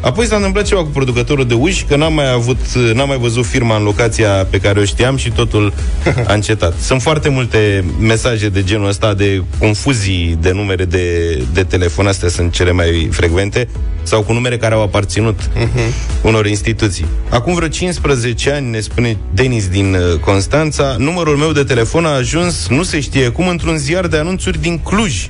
Apoi 0.01 0.25
s-a 0.25 0.35
întâmplat 0.35 0.65
ceva 0.65 0.83
cu 0.83 0.89
producătorul 0.89 1.47
de 1.47 1.53
uși, 1.53 1.83
că 1.83 1.95
n-am 1.95 2.13
mai 2.13 2.31
avut, 2.31 2.73
n-am 2.93 3.07
mai 3.07 3.17
văzut 3.17 3.45
firma 3.45 3.75
în 3.75 3.83
locația 3.83 4.29
pe 4.29 4.57
care 4.57 4.79
o 4.79 4.83
știam 4.83 5.17
și 5.17 5.31
totul 5.31 5.73
a 6.27 6.33
încetat. 6.33 6.73
Sunt 6.89 7.01
foarte 7.01 7.29
multe 7.29 7.83
mesaje 7.99 8.49
de 8.49 8.63
genul 8.63 8.87
ăsta 8.87 9.13
de 9.13 9.43
confuzii 9.59 10.37
de 10.41 10.51
numere 10.51 10.85
de, 10.85 11.37
de 11.53 11.63
telefon, 11.63 12.07
astea 12.07 12.29
sunt 12.29 12.51
cele 12.51 12.71
mai 12.71 13.07
frecvente, 13.11 13.67
sau 14.03 14.21
cu 14.21 14.33
numere 14.33 14.57
care 14.57 14.73
au 14.73 14.81
aparținut 14.81 15.39
uh-huh. 15.39 16.21
unor 16.21 16.45
instituții. 16.45 17.05
Acum 17.29 17.53
vreo 17.53 17.67
15 17.67 18.51
ani, 18.51 18.69
ne 18.69 18.79
spune 18.79 19.17
Denis 19.33 19.67
din 19.67 19.93
uh, 19.93 20.19
Constanța, 20.19 20.95
numărul 20.97 21.37
meu 21.37 21.51
de 21.51 21.63
telefon 21.63 22.05
a 22.05 22.15
ajuns, 22.15 22.67
nu 22.67 22.83
se 22.83 22.99
știe 22.99 23.29
cum, 23.29 23.47
într-un 23.47 23.77
ziar 23.77 24.07
de 24.07 24.17
anunțuri 24.17 24.61
din 24.61 24.79
Cluj. 24.79 25.29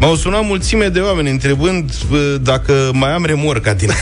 M-au 0.00 0.14
sunat 0.14 0.44
mulțime 0.44 0.88
de 0.88 1.00
oameni 1.00 1.30
întrebând 1.30 1.92
bă, 2.10 2.38
dacă 2.42 2.90
mai 2.92 3.12
am 3.12 3.24
remorca 3.24 3.72
din... 3.72 3.88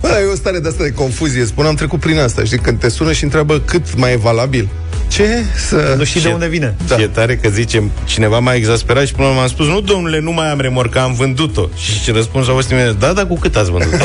Bă, 0.00 0.08
dar 0.08 0.20
e 0.20 0.24
o 0.32 0.34
stare 0.34 0.58
de 0.58 0.68
asta 0.68 0.82
de 0.82 0.90
confuzie. 0.90 1.44
Spun, 1.44 1.66
am 1.66 1.74
trecut 1.74 2.00
prin 2.00 2.18
asta, 2.18 2.44
știi, 2.44 2.58
când 2.58 2.78
te 2.78 2.88
sună 2.88 3.12
și 3.12 3.24
întreabă 3.24 3.58
cât 3.58 3.96
mai 3.96 4.12
e 4.12 4.16
valabil. 4.16 4.68
Ce? 5.08 5.44
Să... 5.68 5.94
Nu 5.96 6.04
știi 6.04 6.20
de 6.20 6.28
unde 6.28 6.48
vine. 6.48 6.74
Da. 6.86 6.96
E 7.00 7.06
tare 7.06 7.36
că 7.36 7.48
zice 7.48 7.90
cineva 8.04 8.38
mai 8.38 8.56
exasperat 8.56 9.06
și 9.06 9.12
până 9.12 9.24
la 9.24 9.30
urmă 9.30 9.42
am 9.42 9.48
spus, 9.48 9.66
nu 9.66 9.80
domnule, 9.80 10.20
nu 10.20 10.32
mai 10.32 10.50
am 10.50 10.60
remorca, 10.60 11.02
am 11.02 11.12
vândut-o. 11.12 11.68
Și 11.76 12.02
ce 12.02 12.12
răspuns 12.12 12.48
a 12.48 12.52
fost 12.52 12.70
imediat, 12.70 12.98
da, 12.98 13.12
dar 13.12 13.26
cu 13.26 13.38
cât 13.38 13.56
ați 13.56 13.70
vândut-o? 13.70 14.04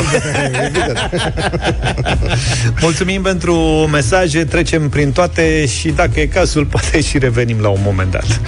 Mulțumim 2.80 3.22
pentru 3.22 3.54
mesaje, 3.92 4.44
trecem 4.44 4.88
prin 4.88 5.12
toate 5.12 5.66
și 5.66 5.88
dacă 5.88 6.20
e 6.20 6.26
cazul, 6.26 6.64
poate 6.64 7.00
și 7.00 7.18
revenim 7.18 7.60
la 7.60 7.68
un 7.68 7.80
moment 7.84 8.10
dat. 8.10 8.40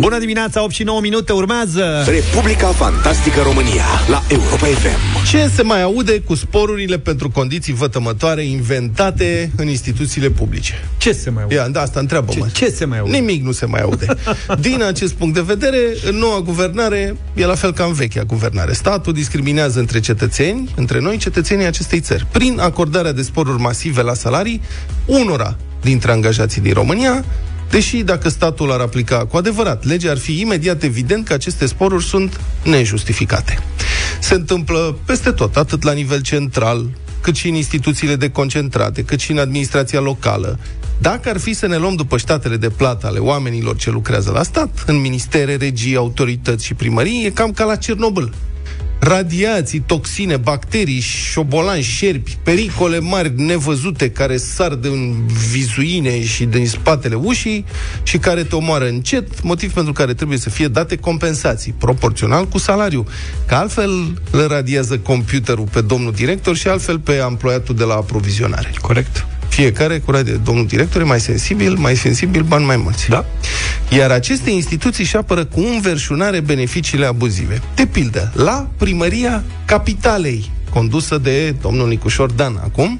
Bună 0.00 0.18
dimineața, 0.18 0.62
8 0.62 0.72
și 0.72 0.82
9 0.82 1.00
minute, 1.00 1.32
urmează... 1.32 2.04
Republica 2.06 2.66
Fantastică 2.66 3.40
România 3.40 3.84
la 4.08 4.22
Europa 4.28 4.66
FM. 4.66 5.26
Ce 5.30 5.50
se 5.54 5.62
mai 5.62 5.82
aude 5.82 6.20
cu 6.20 6.34
sporurile 6.34 6.98
pentru 6.98 7.30
condiții 7.30 7.72
vătămătoare 7.72 8.44
inventate 8.44 9.50
în 9.56 9.68
instituțiile 9.68 10.30
publice? 10.30 10.88
Ce 10.96 11.12
se 11.12 11.30
mai 11.30 11.42
aude? 11.42 11.54
Ia, 11.54 11.68
da, 11.68 11.80
asta 11.80 12.00
întreabă 12.00 12.32
Ce, 12.32 12.38
mă. 12.38 12.46
ce 12.52 12.70
se 12.70 12.84
mai 12.84 12.98
aude? 12.98 13.18
Nimic 13.18 13.42
nu 13.42 13.52
se 13.52 13.66
mai 13.66 13.80
aude. 13.80 14.06
Din 14.68 14.82
acest 14.82 15.12
punct 15.12 15.34
de 15.34 15.40
vedere, 15.40 15.78
în 16.08 16.16
noua 16.16 16.40
guvernare 16.40 17.16
e 17.34 17.46
la 17.46 17.54
fel 17.54 17.72
ca 17.72 17.84
în 17.84 17.92
vechea 17.92 18.22
guvernare. 18.22 18.72
Statul 18.72 19.12
discriminează 19.12 19.78
între 19.78 20.00
cetățeni, 20.00 20.70
între 20.76 21.00
noi, 21.00 21.16
cetățenii 21.16 21.66
acestei 21.66 22.00
țări, 22.00 22.26
prin 22.32 22.58
acordarea 22.60 23.12
de 23.12 23.22
sporuri 23.22 23.60
masive 23.60 24.02
la 24.02 24.14
salarii 24.14 24.60
unora 25.06 25.56
dintre 25.80 26.12
angajații 26.12 26.60
din 26.60 26.72
România, 26.72 27.24
deși 27.74 28.02
dacă 28.02 28.28
statul 28.28 28.72
ar 28.72 28.80
aplica 28.80 29.26
cu 29.26 29.36
adevărat 29.36 29.84
legea, 29.84 30.10
ar 30.10 30.18
fi 30.18 30.40
imediat 30.40 30.82
evident 30.82 31.26
că 31.26 31.32
aceste 31.32 31.66
sporuri 31.66 32.04
sunt 32.04 32.40
nejustificate. 32.64 33.58
Se 34.20 34.34
întâmplă 34.34 34.98
peste 35.06 35.30
tot, 35.30 35.56
atât 35.56 35.82
la 35.82 35.92
nivel 35.92 36.20
central, 36.20 36.90
cât 37.20 37.34
și 37.34 37.48
în 37.48 37.54
instituțiile 37.54 38.16
deconcentrate, 38.16 39.04
cât 39.04 39.20
și 39.20 39.30
în 39.30 39.38
administrația 39.38 40.00
locală. 40.00 40.58
Dacă 40.98 41.28
ar 41.28 41.38
fi 41.38 41.52
să 41.52 41.66
ne 41.66 41.76
luăm 41.76 41.94
după 41.94 42.18
statele 42.18 42.56
de 42.56 42.68
plată 42.68 43.06
ale 43.06 43.18
oamenilor 43.18 43.76
ce 43.76 43.90
lucrează 43.90 44.30
la 44.30 44.42
stat, 44.42 44.84
în 44.86 45.00
ministere, 45.00 45.56
regii, 45.56 45.96
autorități 45.96 46.64
și 46.64 46.74
primării, 46.74 47.24
e 47.24 47.30
cam 47.30 47.50
ca 47.50 47.64
la 47.64 47.76
Cernobâl. 47.76 48.32
Radiații, 48.98 49.80
toxine, 49.80 50.36
bacterii, 50.36 51.00
șobolani, 51.00 51.82
șerpi, 51.82 52.38
pericole 52.42 52.98
mari 52.98 53.32
nevăzute 53.36 54.10
care 54.10 54.36
sar 54.36 54.74
din 54.74 55.26
vizuine 55.50 56.24
și 56.24 56.44
din 56.44 56.66
spatele 56.66 57.14
ușii 57.14 57.64
și 58.02 58.18
care 58.18 58.42
te 58.42 58.54
omoară 58.54 58.86
încet, 58.86 59.42
motiv 59.42 59.72
pentru 59.72 59.92
care 59.92 60.14
trebuie 60.14 60.38
să 60.38 60.50
fie 60.50 60.68
date 60.68 60.96
compensații, 60.96 61.74
proporțional 61.78 62.46
cu 62.46 62.58
salariu. 62.58 63.06
Că 63.46 63.54
altfel 63.54 64.22
le 64.30 64.44
radiază 64.44 64.98
computerul 64.98 65.68
pe 65.72 65.80
domnul 65.80 66.12
director 66.12 66.56
și 66.56 66.68
altfel 66.68 66.98
pe 66.98 67.12
emploiatul 67.28 67.74
de 67.74 67.84
la 67.84 67.94
aprovizionare. 67.94 68.70
Corect. 68.80 69.26
Fiecare 69.54 69.98
cu 69.98 70.10
radio. 70.10 70.36
Domnul 70.36 70.66
director 70.66 71.00
e 71.00 71.04
mai 71.04 71.20
sensibil, 71.20 71.74
mai 71.74 71.96
sensibil, 71.96 72.42
bani 72.42 72.64
mai 72.64 72.76
mulți. 72.76 73.08
Da. 73.08 73.24
Iar 73.90 74.10
aceste 74.10 74.50
instituții 74.50 75.04
își 75.04 75.16
apără 75.16 75.44
cu 75.44 75.60
înverșunare 75.60 76.40
beneficiile 76.40 77.06
abuzive. 77.06 77.60
De 77.74 77.86
pildă, 77.86 78.32
la 78.34 78.68
primăria 78.76 79.42
capitalei, 79.64 80.50
condusă 80.70 81.18
de 81.18 81.50
domnul 81.50 81.88
Nicușor 81.88 82.30
Dan 82.30 82.60
acum, 82.62 82.98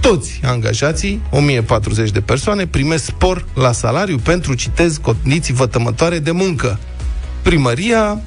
toți 0.00 0.40
angajații, 0.44 1.20
1040 1.30 2.10
de 2.10 2.20
persoane, 2.20 2.66
primesc 2.66 3.04
spor 3.04 3.46
la 3.54 3.72
salariu 3.72 4.16
pentru, 4.16 4.54
citez, 4.54 4.96
condiții 4.96 5.54
vătămătoare 5.54 6.18
de 6.18 6.30
muncă. 6.30 6.78
Primăria 7.42 8.20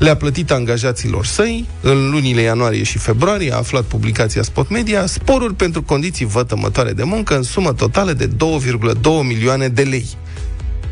le-a 0.00 0.16
plătit 0.16 0.50
angajaților 0.50 1.26
săi 1.26 1.68
în 1.80 2.10
lunile 2.10 2.40
ianuarie 2.40 2.82
și 2.82 2.98
februarie, 2.98 3.52
a 3.52 3.56
aflat 3.56 3.84
publicația 3.84 4.42
Spot 4.42 4.68
Media, 4.68 5.06
sporuri 5.06 5.54
pentru 5.54 5.82
condiții 5.82 6.26
vătămătoare 6.26 6.92
de 6.92 7.02
muncă 7.02 7.36
în 7.36 7.42
sumă 7.42 7.72
totală 7.72 8.12
de 8.12 8.28
2,2 8.28 9.00
milioane 9.22 9.68
de 9.68 9.82
lei. 9.82 10.06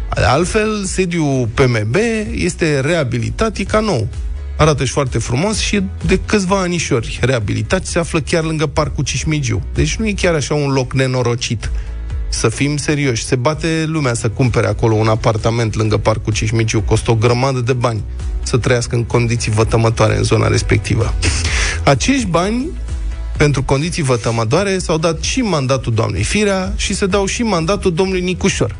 Altfel, 0.08 0.84
sediul 0.84 1.48
PMB 1.54 1.96
este 2.34 2.80
reabilitat, 2.80 3.56
e 3.56 3.64
ca 3.64 3.80
nou. 3.80 4.08
Arată 4.56 4.84
și 4.84 4.92
foarte 4.92 5.18
frumos 5.18 5.58
și 5.58 5.82
de 6.06 6.20
câțiva 6.26 6.60
anișori 6.60 7.18
reabilitat 7.22 7.86
se 7.86 7.98
află 7.98 8.20
chiar 8.20 8.44
lângă 8.44 8.66
Parcul 8.66 9.04
Cismigiu. 9.04 9.62
Deci 9.74 9.96
nu 9.96 10.06
e 10.06 10.12
chiar 10.12 10.34
așa 10.34 10.54
un 10.54 10.70
loc 10.70 10.92
nenorocit. 10.92 11.70
Să 12.28 12.48
fim 12.48 12.76
serioși, 12.76 13.24
se 13.24 13.36
bate 13.36 13.84
lumea 13.86 14.14
să 14.14 14.28
cumpere 14.28 14.66
acolo 14.66 14.94
un 14.94 15.08
apartament 15.08 15.74
lângă 15.74 15.96
Parcul 15.96 16.32
Cismigiu, 16.32 16.80
costă 16.80 17.10
o 17.10 17.14
grămadă 17.14 17.60
de 17.60 17.72
bani 17.72 18.02
să 18.42 18.56
trăiască 18.56 18.96
în 18.96 19.04
condiții 19.04 19.52
vătămătoare 19.52 20.16
în 20.16 20.22
zona 20.22 20.48
respectivă. 20.48 21.14
Acești 21.84 22.26
bani 22.26 22.66
pentru 23.36 23.62
condiții 23.62 24.02
vătămătoare 24.02 24.78
s-au 24.78 24.98
dat 24.98 25.22
și 25.22 25.40
mandatul 25.40 25.94
doamnei 25.94 26.22
Firea 26.22 26.72
și 26.76 26.94
se 26.94 27.06
dau 27.06 27.26
și 27.26 27.42
mandatul 27.42 27.92
domnului 27.92 28.22
Nicușor. 28.22 28.76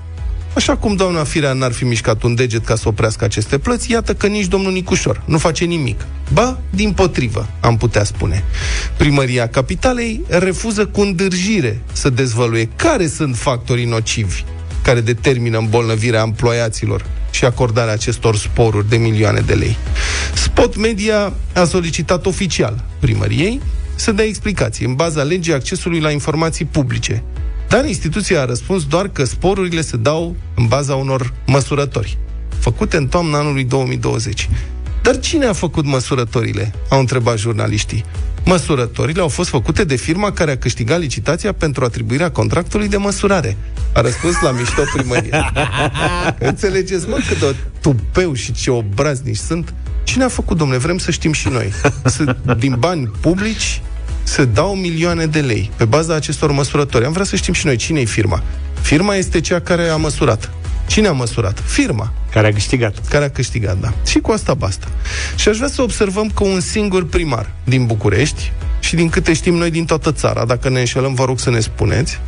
Așa 0.59 0.77
cum 0.77 0.97
doamna 0.97 1.25
Firea 1.25 1.53
n-ar 1.53 1.73
fi 1.73 1.85
mișcat 1.85 2.23
un 2.23 2.35
deget 2.35 2.65
ca 2.65 2.77
să 2.77 2.89
oprească 2.89 3.25
aceste 3.25 3.59
plăți, 3.59 3.91
iată 3.91 4.15
că 4.15 4.27
nici 4.27 4.47
domnul 4.47 4.73
Nicușor 4.73 5.23
nu 5.25 5.39
face 5.39 5.65
nimic. 5.65 6.07
Ba, 6.33 6.61
din 6.71 6.93
potrivă, 6.93 7.49
am 7.61 7.77
putea 7.77 8.05
spune. 8.05 8.45
Primăria 8.97 9.49
Capitalei 9.49 10.25
refuză 10.29 10.87
cu 10.87 11.01
îndârjire 11.01 11.83
să 11.93 12.11
dezvăluie 12.11 12.69
care 12.77 13.07
sunt 13.07 13.37
factorii 13.37 13.85
nocivi 13.85 14.45
care 14.83 15.01
determină 15.01 15.59
îmbolnăvirea 15.59 16.23
emploiaților 16.23 17.07
și 17.31 17.45
acordarea 17.45 17.93
acestor 17.93 18.37
sporuri 18.37 18.89
de 18.89 18.97
milioane 18.97 19.41
de 19.41 19.55
lei. 19.55 19.77
Spot 20.35 20.77
Media 20.77 21.33
a 21.55 21.65
solicitat 21.65 22.27
oficial 22.27 22.85
primăriei 23.01 23.61
să 23.95 24.13
dea 24.13 24.25
explicații 24.25 24.87
în 24.87 24.95
baza 24.95 25.23
legii 25.23 25.53
accesului 25.53 26.01
la 26.01 26.11
informații 26.11 26.65
publice. 26.65 27.23
Dar 27.69 27.85
instituția 27.85 28.41
a 28.41 28.45
răspuns 28.45 28.85
doar 28.85 29.09
că 29.09 29.25
sporurile 29.25 29.81
se 29.81 29.97
dau 29.97 30.37
în 30.59 30.67
baza 30.67 30.95
unor 30.95 31.33
măsurători, 31.47 32.19
făcute 32.59 32.97
în 32.97 33.07
toamna 33.07 33.39
anului 33.39 33.65
2020. 33.65 34.49
Dar 35.03 35.19
cine 35.19 35.47
a 35.47 35.53
făcut 35.53 35.85
măsurătorile? 35.85 36.73
Au 36.89 36.99
întrebat 36.99 37.39
jurnaliștii. 37.39 38.05
Măsurătorile 38.45 39.21
au 39.21 39.29
fost 39.29 39.49
făcute 39.49 39.85
de 39.85 39.97
firma 39.97 40.33
care 40.33 40.51
a 40.51 40.57
câștigat 40.57 41.01
licitația 41.01 41.53
pentru 41.53 41.85
atribuirea 41.85 42.31
contractului 42.31 42.89
de 42.89 42.97
măsurare. 42.97 43.57
A 43.93 44.01
răspuns 44.01 44.41
la 44.41 44.51
mișto 44.51 44.83
primărie. 44.95 45.51
Înțelegeți, 46.51 47.09
mă, 47.09 47.19
cât 47.29 47.39
de 47.39 47.55
tupeu 47.81 48.35
și 48.35 48.53
ce 48.53 48.71
obraznici 48.71 49.37
sunt? 49.37 49.75
Cine 50.05 50.25
a 50.25 50.29
făcut, 50.29 50.57
domnule? 50.57 50.79
Vrem 50.79 50.99
să 50.99 51.11
știm 51.11 51.33
și 51.33 51.49
noi. 51.49 51.73
Să, 52.05 52.37
din 52.59 52.77
bani 52.79 53.11
publici 53.21 53.83
se 54.23 54.45
dau 54.45 54.75
milioane 54.75 55.27
de 55.27 55.41
lei 55.41 55.71
pe 55.77 55.85
baza 55.85 56.15
acestor 56.15 56.53
măsurători. 56.53 57.05
Am 57.05 57.13
vrea 57.13 57.25
să 57.25 57.37
știm 57.37 57.53
și 57.53 57.67
noi 57.67 57.77
cine 57.77 58.01
e 58.01 58.05
firma. 58.05 58.43
Firma 58.81 59.15
este 59.15 59.41
cea 59.41 59.61
care 59.61 59.89
a 59.89 59.97
măsurat. 59.97 60.51
Cine 60.87 61.07
a 61.07 61.13
măsurat? 61.13 61.63
Firma. 61.67 62.13
Care 62.33 62.47
a 62.47 62.53
câștigat. 62.53 63.09
Care 63.09 63.25
a 63.25 63.31
câștigat, 63.31 63.79
da. 63.81 63.93
Și 64.07 64.19
cu 64.19 64.31
asta 64.31 64.55
basta. 64.55 64.87
Și 65.37 65.49
aș 65.49 65.57
vrea 65.57 65.69
să 65.69 65.83
observăm 65.83 66.31
că 66.35 66.45
un 66.45 66.61
singur 66.61 67.07
primar 67.07 67.51
din 67.65 67.87
București, 67.87 68.53
și 68.81 68.95
din 68.95 69.09
câte 69.09 69.33
știm 69.33 69.55
noi 69.55 69.71
din 69.71 69.85
toată 69.85 70.13
țara, 70.13 70.45
dacă 70.45 70.69
ne 70.69 70.79
înșelăm, 70.79 71.15
vă 71.15 71.25
rog 71.25 71.39
să 71.39 71.51
ne 71.51 71.61
spuneți, 71.61 72.21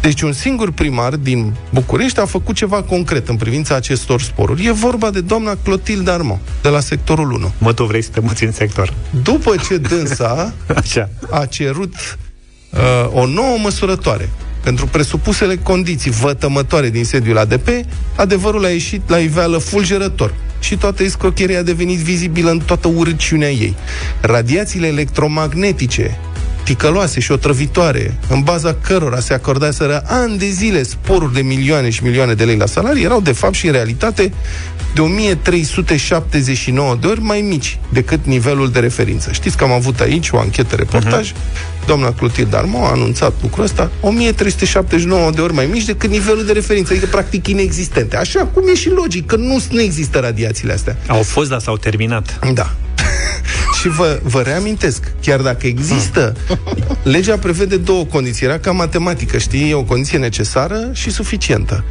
deci 0.00 0.20
un 0.20 0.32
singur 0.32 0.72
primar 0.72 1.16
din 1.16 1.54
București 1.72 2.20
a 2.20 2.24
făcut 2.24 2.54
ceva 2.54 2.82
concret 2.82 3.28
în 3.28 3.36
privința 3.36 3.74
acestor 3.74 4.22
sporuri. 4.22 4.66
E 4.66 4.72
vorba 4.72 5.10
de 5.10 5.20
doamna 5.20 5.56
Clotilde 5.62 6.10
Armo, 6.10 6.40
de 6.62 6.68
la 6.68 6.80
sectorul 6.80 7.32
1. 7.32 7.52
Mă, 7.58 7.72
tu 7.72 7.84
vrei 7.84 8.02
să 8.02 8.10
te 8.12 8.20
muți 8.20 8.44
în 8.44 8.52
sector. 8.52 8.92
După 9.22 9.54
ce 9.68 9.76
dânsa 9.76 10.52
Așa. 10.76 11.08
a 11.30 11.46
cerut 11.46 11.94
uh, 12.72 13.12
o 13.12 13.26
nouă 13.26 13.58
măsurătoare 13.62 14.30
pentru 14.66 14.86
presupusele 14.86 15.56
condiții 15.56 16.10
vătămătoare 16.10 16.90
din 16.90 17.04
sediul 17.04 17.38
ADP, 17.38 17.68
adevărul 18.16 18.64
a 18.64 18.68
ieșit 18.68 19.08
la 19.08 19.18
iveală 19.18 19.58
fulgerător 19.58 20.34
și 20.60 20.76
toată 20.76 21.02
escrocheria 21.02 21.58
a 21.58 21.62
devenit 21.62 21.98
vizibilă 21.98 22.50
în 22.50 22.58
toată 22.58 22.88
urăciunea 22.88 23.50
ei. 23.50 23.74
Radiațiile 24.20 24.86
electromagnetice 24.86 26.18
ticăloase 26.66 27.20
și 27.20 27.32
otrăvitoare, 27.32 28.14
în 28.28 28.40
baza 28.40 28.74
cărora 28.74 29.20
se 29.20 29.34
acordaseră 29.34 30.02
ani 30.06 30.38
de 30.38 30.48
zile 30.48 30.82
sporuri 30.82 31.34
de 31.34 31.40
milioane 31.40 31.90
și 31.90 32.02
milioane 32.02 32.34
de 32.34 32.44
lei 32.44 32.56
la 32.56 32.66
salarii, 32.66 33.04
erau 33.04 33.20
de 33.20 33.32
fapt 33.32 33.54
și 33.54 33.66
în 33.66 33.72
realitate 33.72 34.32
de 34.94 35.00
1379 35.00 36.96
de 37.00 37.06
ori 37.06 37.20
mai 37.20 37.40
mici 37.40 37.78
decât 37.92 38.24
nivelul 38.24 38.70
de 38.70 38.78
referință. 38.78 39.32
Știți 39.32 39.56
că 39.56 39.64
am 39.64 39.72
avut 39.72 40.00
aici 40.00 40.30
o 40.30 40.38
anchetă 40.38 40.74
reportaj, 40.74 41.32
uh-huh. 41.32 41.86
doamna 41.86 42.12
Clotilde 42.12 42.56
Armo 42.56 42.84
a 42.84 42.90
anunțat 42.90 43.32
lucrul 43.42 43.64
ăsta, 43.64 43.90
1379 44.00 45.30
de 45.30 45.40
ori 45.40 45.52
mai 45.52 45.66
mici 45.66 45.84
decât 45.84 46.10
nivelul 46.10 46.46
de 46.46 46.52
referință, 46.52 46.92
adică 46.92 47.08
practic 47.10 47.46
inexistente. 47.46 48.16
Așa 48.16 48.44
cum 48.44 48.68
e 48.68 48.74
și 48.74 48.88
logic, 48.88 49.26
că 49.26 49.36
nu, 49.36 49.62
nu 49.70 49.80
există 49.80 50.18
radiațiile 50.18 50.72
astea. 50.72 50.96
Au 51.06 51.22
fost, 51.22 51.48
dar 51.48 51.60
s-au 51.60 51.76
terminat. 51.76 52.38
Da. 52.52 52.74
Și 53.86 53.92
vă, 53.92 54.20
vă 54.22 54.40
reamintesc, 54.42 55.12
chiar 55.20 55.40
dacă 55.40 55.66
există, 55.66 56.36
legea 57.02 57.36
prevede 57.36 57.76
două 57.76 58.04
condiții. 58.04 58.46
Era 58.46 58.58
ca 58.58 58.70
matematică, 58.70 59.38
știi? 59.38 59.70
E 59.70 59.74
o 59.74 59.82
condiție 59.82 60.18
necesară 60.18 60.90
și 60.92 61.10
suficientă. 61.10 61.84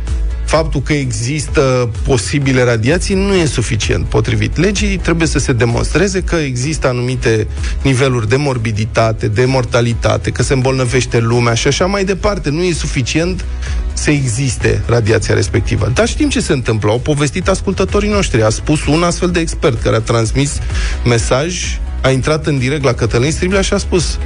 Faptul 0.46 0.82
că 0.82 0.94
există 0.94 1.90
posibile 2.04 2.64
radiații 2.64 3.16
nu 3.16 3.34
e 3.34 3.46
suficient. 3.46 4.06
Potrivit 4.06 4.58
legii, 4.58 4.98
trebuie 4.98 5.28
să 5.28 5.40
se 5.40 5.54
demonstreze 5.54 6.22
că 6.22 6.36
există 6.36 6.88
anumite 6.88 7.48
niveluri 7.82 8.30
de 8.30 8.36
morbiditate, 8.36 9.28
de 9.28 9.46
mortalitate, 9.46 10.32
că 10.32 10.44
se 10.44 10.54
îmbolnăvește 10.54 11.20
lumea 11.20 11.54
și 11.54 11.68
așa 11.68 11.86
mai 11.86 12.04
departe. 12.04 12.50
Nu 12.50 12.64
e 12.64 12.74
suficient 12.74 13.46
să 13.94 14.12
existe 14.12 14.82
radiația 14.88 15.34
respectivă. 15.34 15.92
Dar 15.94 16.08
știm 16.08 16.30
ce 16.30 16.40
se 16.40 16.54
întâmplă. 16.54 16.92
Au 16.92 17.00
povestit 17.00 17.48
ascultătorii 17.48 18.10
noștri. 18.10 18.44
A 18.44 18.50
spus 18.50 18.86
un 18.86 19.04
astfel 19.04 19.30
de 19.30 19.40
expert 19.40 19.82
care 19.82 19.96
a 19.96 20.02
transmis 20.02 20.60
mesaj, 21.06 21.80
a 22.06 22.12
intrat 22.12 22.46
în 22.46 22.58
direct 22.58 22.84
la 22.84 22.94
Cătălin 22.94 23.32
Striblea 23.32 23.62
și 23.62 23.74
a 23.74 23.78
spus 23.78 24.18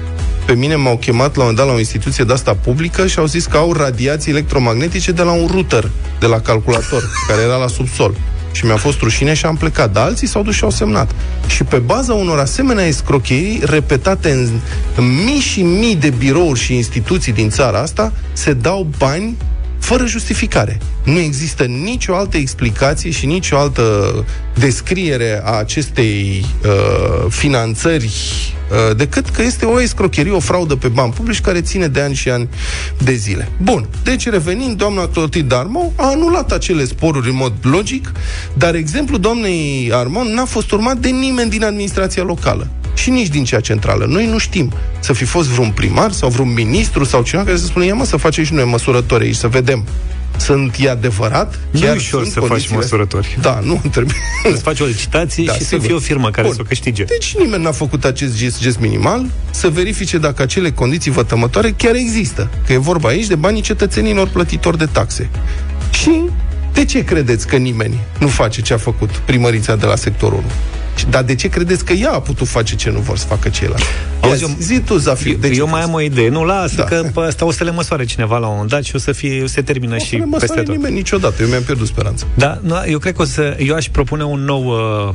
pe 0.45 0.53
mine 0.53 0.75
m-au 0.75 0.97
chemat 0.97 1.35
la 1.35 1.43
un 1.43 1.49
moment 1.49 1.57
dat 1.57 1.65
la 1.65 1.73
o 1.73 1.77
instituție 1.77 2.23
de 2.23 2.33
asta 2.33 2.55
publică 2.55 3.07
și 3.07 3.19
au 3.19 3.25
zis 3.25 3.45
că 3.45 3.57
au 3.57 3.73
radiații 3.73 4.31
electromagnetice 4.31 5.11
de 5.11 5.21
la 5.21 5.31
un 5.31 5.47
router, 5.51 5.89
de 6.19 6.25
la 6.25 6.39
calculator, 6.39 7.03
care 7.27 7.41
era 7.41 7.55
la 7.55 7.67
subsol. 7.67 8.15
Și 8.51 8.65
mi-a 8.65 8.75
fost 8.75 8.99
rușine 8.99 9.33
și 9.33 9.45
am 9.45 9.55
plecat. 9.55 9.91
Dar 9.91 10.05
alții 10.05 10.27
s-au 10.27 10.43
dus 10.43 10.55
și 10.55 10.63
au 10.63 10.69
semnat. 10.69 11.11
Și 11.47 11.63
pe 11.63 11.77
baza 11.77 12.13
unor 12.13 12.39
asemenea 12.39 12.85
escrocherii 12.85 13.61
repetate 13.63 14.31
în, 14.31 14.49
în 14.95 15.23
mii 15.23 15.39
și 15.39 15.61
mii 15.61 15.95
de 15.95 16.09
birouri 16.09 16.59
și 16.59 16.75
instituții 16.75 17.31
din 17.33 17.49
țara 17.49 17.79
asta, 17.79 18.13
se 18.33 18.53
dau 18.53 18.87
bani 18.97 19.37
fără 19.79 20.05
justificare. 20.05 20.77
Nu 21.03 21.19
există 21.19 21.63
nicio 21.63 22.15
altă 22.15 22.37
explicație 22.37 23.11
și 23.11 23.25
nicio 23.25 23.57
altă 23.57 24.13
descriere 24.53 25.41
a 25.43 25.51
acestei 25.51 26.45
uh, 26.65 27.25
finanțări 27.29 28.05
uh, 28.05 28.95
decât 28.95 29.29
că 29.29 29.41
este 29.41 29.65
o 29.65 29.81
escrocherie, 29.81 30.31
o 30.31 30.39
fraudă 30.39 30.75
pe 30.75 30.87
bani 30.87 31.13
publici 31.13 31.41
care 31.41 31.61
ține 31.61 31.87
de 31.87 32.01
ani 32.01 32.15
și 32.15 32.29
ani 32.29 32.49
de 33.03 33.13
zile. 33.13 33.51
Bun, 33.61 33.87
deci 34.03 34.29
revenind, 34.29 34.77
doamna 34.77 35.07
Clotilde 35.07 35.55
Armon 35.55 35.91
a 35.95 36.07
anulat 36.07 36.51
acele 36.51 36.85
sporuri 36.85 37.29
în 37.29 37.35
mod 37.35 37.53
logic, 37.61 38.11
dar 38.53 38.75
exemplul 38.75 39.19
doamnei 39.19 39.91
Armon 39.93 40.33
n-a 40.33 40.45
fost 40.45 40.71
urmat 40.71 40.97
de 40.97 41.09
nimeni 41.09 41.49
din 41.49 41.63
administrația 41.63 42.23
locală 42.23 42.67
și 43.01 43.09
nici 43.09 43.27
din 43.27 43.43
cea 43.43 43.59
centrală. 43.59 44.05
Noi 44.05 44.25
nu 44.25 44.37
știm 44.37 44.71
să 44.99 45.13
fi 45.13 45.23
fost 45.25 45.47
vreun 45.49 45.71
primar 45.71 46.11
sau 46.11 46.29
vreun 46.29 46.53
ministru 46.53 47.03
sau 47.03 47.23
cineva 47.23 47.45
care 47.47 47.57
să 47.57 47.65
spună, 47.65 47.85
ia 47.85 47.93
mă 47.93 48.05
să 48.05 48.17
facem 48.17 48.43
și 48.43 48.53
noi 48.53 48.63
măsurători 48.63 49.23
aici, 49.23 49.35
să 49.35 49.47
vedem. 49.47 49.83
Sunt 50.37 50.75
e 50.79 50.89
adevărat? 50.89 51.59
Nu 51.71 51.79
e 51.79 51.81
Chiar 51.83 51.95
ușor 51.95 52.21
sunt 52.21 52.33
să 52.33 52.39
faci 52.39 52.47
condițiile 52.49 52.75
măsurători. 52.75 53.37
Da, 53.41 53.59
nu 53.63 53.81
trebuie. 53.91 54.15
Să 54.43 54.57
faci 54.57 54.79
o 54.79 54.85
licitație 54.85 55.43
Da, 55.45 55.53
și 55.53 55.59
să 55.59 55.65
sigur. 55.65 55.85
fie 55.85 55.93
o 55.95 55.99
firmă 55.99 56.29
care 56.31 56.47
Bun. 56.47 56.55
să 56.55 56.61
o 56.61 56.67
câștige. 56.67 57.03
Deci 57.03 57.35
nimeni 57.37 57.63
n-a 57.63 57.71
făcut 57.71 58.05
acest 58.05 58.37
gest, 58.37 58.61
gest 58.61 58.79
minimal 58.79 59.25
să 59.51 59.69
verifice 59.69 60.17
dacă 60.17 60.41
acele 60.41 60.71
condiții 60.71 61.11
vătămătoare 61.11 61.71
chiar 61.77 61.95
există. 61.95 62.49
Că 62.65 62.73
e 62.73 62.77
vorba 62.77 63.07
aici 63.09 63.27
de 63.27 63.35
banii 63.35 63.61
cetățenilor 63.61 64.27
plătitori 64.27 64.77
de 64.77 64.85
taxe. 64.85 65.29
Și 65.91 66.21
de 66.73 66.85
ce 66.85 67.03
credeți 67.03 67.47
că 67.47 67.55
nimeni 67.55 67.99
nu 68.19 68.27
face 68.27 68.61
ce 68.61 68.73
a 68.73 68.77
făcut 68.77 69.09
primărița 69.09 69.75
de 69.75 69.85
la 69.85 69.95
sectorul 69.95 70.37
1? 70.37 70.47
Dar 71.09 71.23
de 71.23 71.35
ce 71.35 71.47
credeți 71.47 71.85
că 71.85 71.93
ea 71.93 72.11
a 72.11 72.19
putut 72.19 72.47
face 72.47 72.75
ce 72.75 72.89
nu 72.89 72.99
vor 72.99 73.17
să 73.17 73.25
facă 73.25 73.49
ceilalți? 73.49 73.83
Auzi, 74.21 74.41
Ia 74.43 74.47
eu- 74.49 74.55
zi 74.59 74.79
tu, 74.79 74.97
Zafiu, 74.97 75.37
de 75.39 75.49
ce 75.49 75.59
eu 75.59 75.67
mai 75.67 75.81
am 75.81 75.93
o 75.93 76.01
idee. 76.01 76.29
Nu, 76.29 76.43
lasă, 76.45 76.75
Da. 76.75 76.83
că 76.83 77.03
pe 77.13 77.19
asta 77.19 77.45
o 77.45 77.51
să 77.51 77.63
le 77.63 77.71
măsoare 77.71 78.05
cineva 78.05 78.37
la 78.37 78.45
un 78.47 78.51
moment 78.51 78.69
dat 78.69 78.83
și 78.83 78.95
o 78.95 78.99
să 78.99 79.11
fie, 79.11 79.43
o 79.43 79.45
să 79.47 79.53
se 79.53 79.61
termină 79.61 79.93
Nu 79.93 79.99
și 79.99 80.05
o 80.05 80.07
să 80.07 80.15
ne 80.15 80.21
peste 80.31 80.37
măsoare 80.39 80.61
tot. 80.63 80.75
nimeni 80.75 80.95
niciodată. 80.95 81.41
Eu 81.41 81.47
mi-am 81.47 81.63
pierdut 81.63 81.87
speranța. 81.87 82.25
Da, 82.33 82.59
nu, 82.61 82.75
eu 82.87 82.99
cred 82.99 83.15
că 83.15 83.21
o 83.21 83.25
să, 83.25 83.55
eu 83.59 83.75
aș 83.75 83.85
propune 83.89 84.23
un 84.23 84.39
nou, 84.43 84.63
uh, 84.65 85.13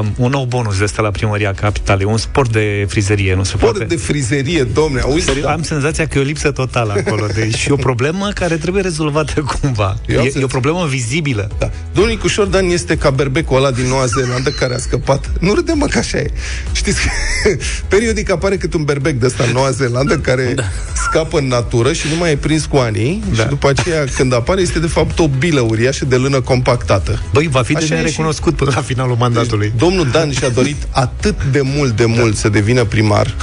uh, 0.00 0.06
un 0.16 0.30
nou 0.30 0.44
bonus 0.44 0.78
de 0.78 0.84
ăsta 0.84 1.02
la 1.02 1.10
primăria 1.10 1.52
capitalei, 1.54 2.06
un 2.06 2.16
sport 2.16 2.52
de 2.52 2.86
frizerie, 2.88 3.34
nu 3.34 3.42
se 3.42 3.52
Sport 3.56 3.72
poate? 3.72 3.84
de 3.84 3.96
frizerie, 3.96 4.62
domne, 4.62 5.00
auzi? 5.00 5.24
Serios, 5.24 5.44
Da. 5.44 5.52
Am 5.52 5.62
senzația 5.62 6.06
că 6.06 6.18
e 6.18 6.20
o 6.20 6.24
lipsă 6.24 6.50
totală 6.50 6.94
acolo. 6.96 7.26
Deci 7.34 7.64
e 7.66 7.72
o 7.72 7.76
problemă 7.76 8.28
care 8.34 8.56
trebuie 8.56 8.82
rezolvată 8.82 9.40
cumva. 9.60 9.96
Eu 10.06 10.18
am 10.18 10.24
E, 10.24 10.28
e 10.28 10.30
sens. 10.30 10.44
o 10.44 10.46
problemă 10.46 10.86
vizibilă. 10.88 11.48
Da. 11.58 11.70
Domnul 11.92 12.12
Nicușor 12.12 12.46
Dan 12.46 12.70
este 12.70 12.96
ca 12.96 13.10
berbecul 13.10 13.56
ăla 13.56 13.70
din 13.70 13.86
Noua 13.86 14.06
Zeelandă 14.06 14.50
care 14.50 14.74
a 14.74 14.78
scăpat. 14.78 15.30
Nu 15.40 15.54
râde 15.54 15.72
mă 15.72 15.86
că 15.86 15.98
așa 15.98 16.18
e. 16.18 16.30
Știți 16.72 17.00
că 17.02 17.08
periodic 17.94 18.30
apare 18.30 18.56
cât 18.56 18.74
un 18.74 18.84
berbec 18.84 19.14
de 19.14 19.26
ăsta 19.26 19.44
în 19.44 19.52
Noua 19.52 19.70
Zeelandă 19.70 20.18
care 20.18 20.52
da. 20.54 20.62
scapă 20.94 21.38
în 21.38 21.46
natură 21.46 21.92
și 21.92 22.06
nu 22.10 22.16
mai 22.16 22.30
e 22.30 22.36
prins 22.36 22.64
cu 22.64 22.76
anii 22.76 23.22
da. 23.36 23.42
și 23.42 23.48
după 23.48 23.68
aceea 23.68 24.04
când 24.16 24.34
apare 24.34 24.60
este 24.60 24.78
de 24.78 24.86
fapt 24.86 25.18
o 25.18 25.28
bilă 25.28 25.60
uriașă 25.60 26.04
de 26.04 26.16
lână 26.16 26.40
compactată. 26.40 27.22
Băi, 27.32 27.48
va 27.50 27.62
fi 27.62 27.72
de 27.72 27.78
Așa 27.78 27.94
e 27.94 27.96
nerecunoscut 27.96 28.56
până 28.56 28.72
la 28.74 28.82
finalul 28.82 29.16
mandatului. 29.16 29.72
Domnul 29.76 30.08
Dan 30.10 30.32
și-a 30.32 30.48
dorit 30.48 30.86
atât 30.90 31.44
de 31.50 31.60
mult, 31.60 31.96
de 31.96 32.04
mult 32.04 32.36
să 32.36 32.48
devină 32.48 32.84
primar, 32.84 33.34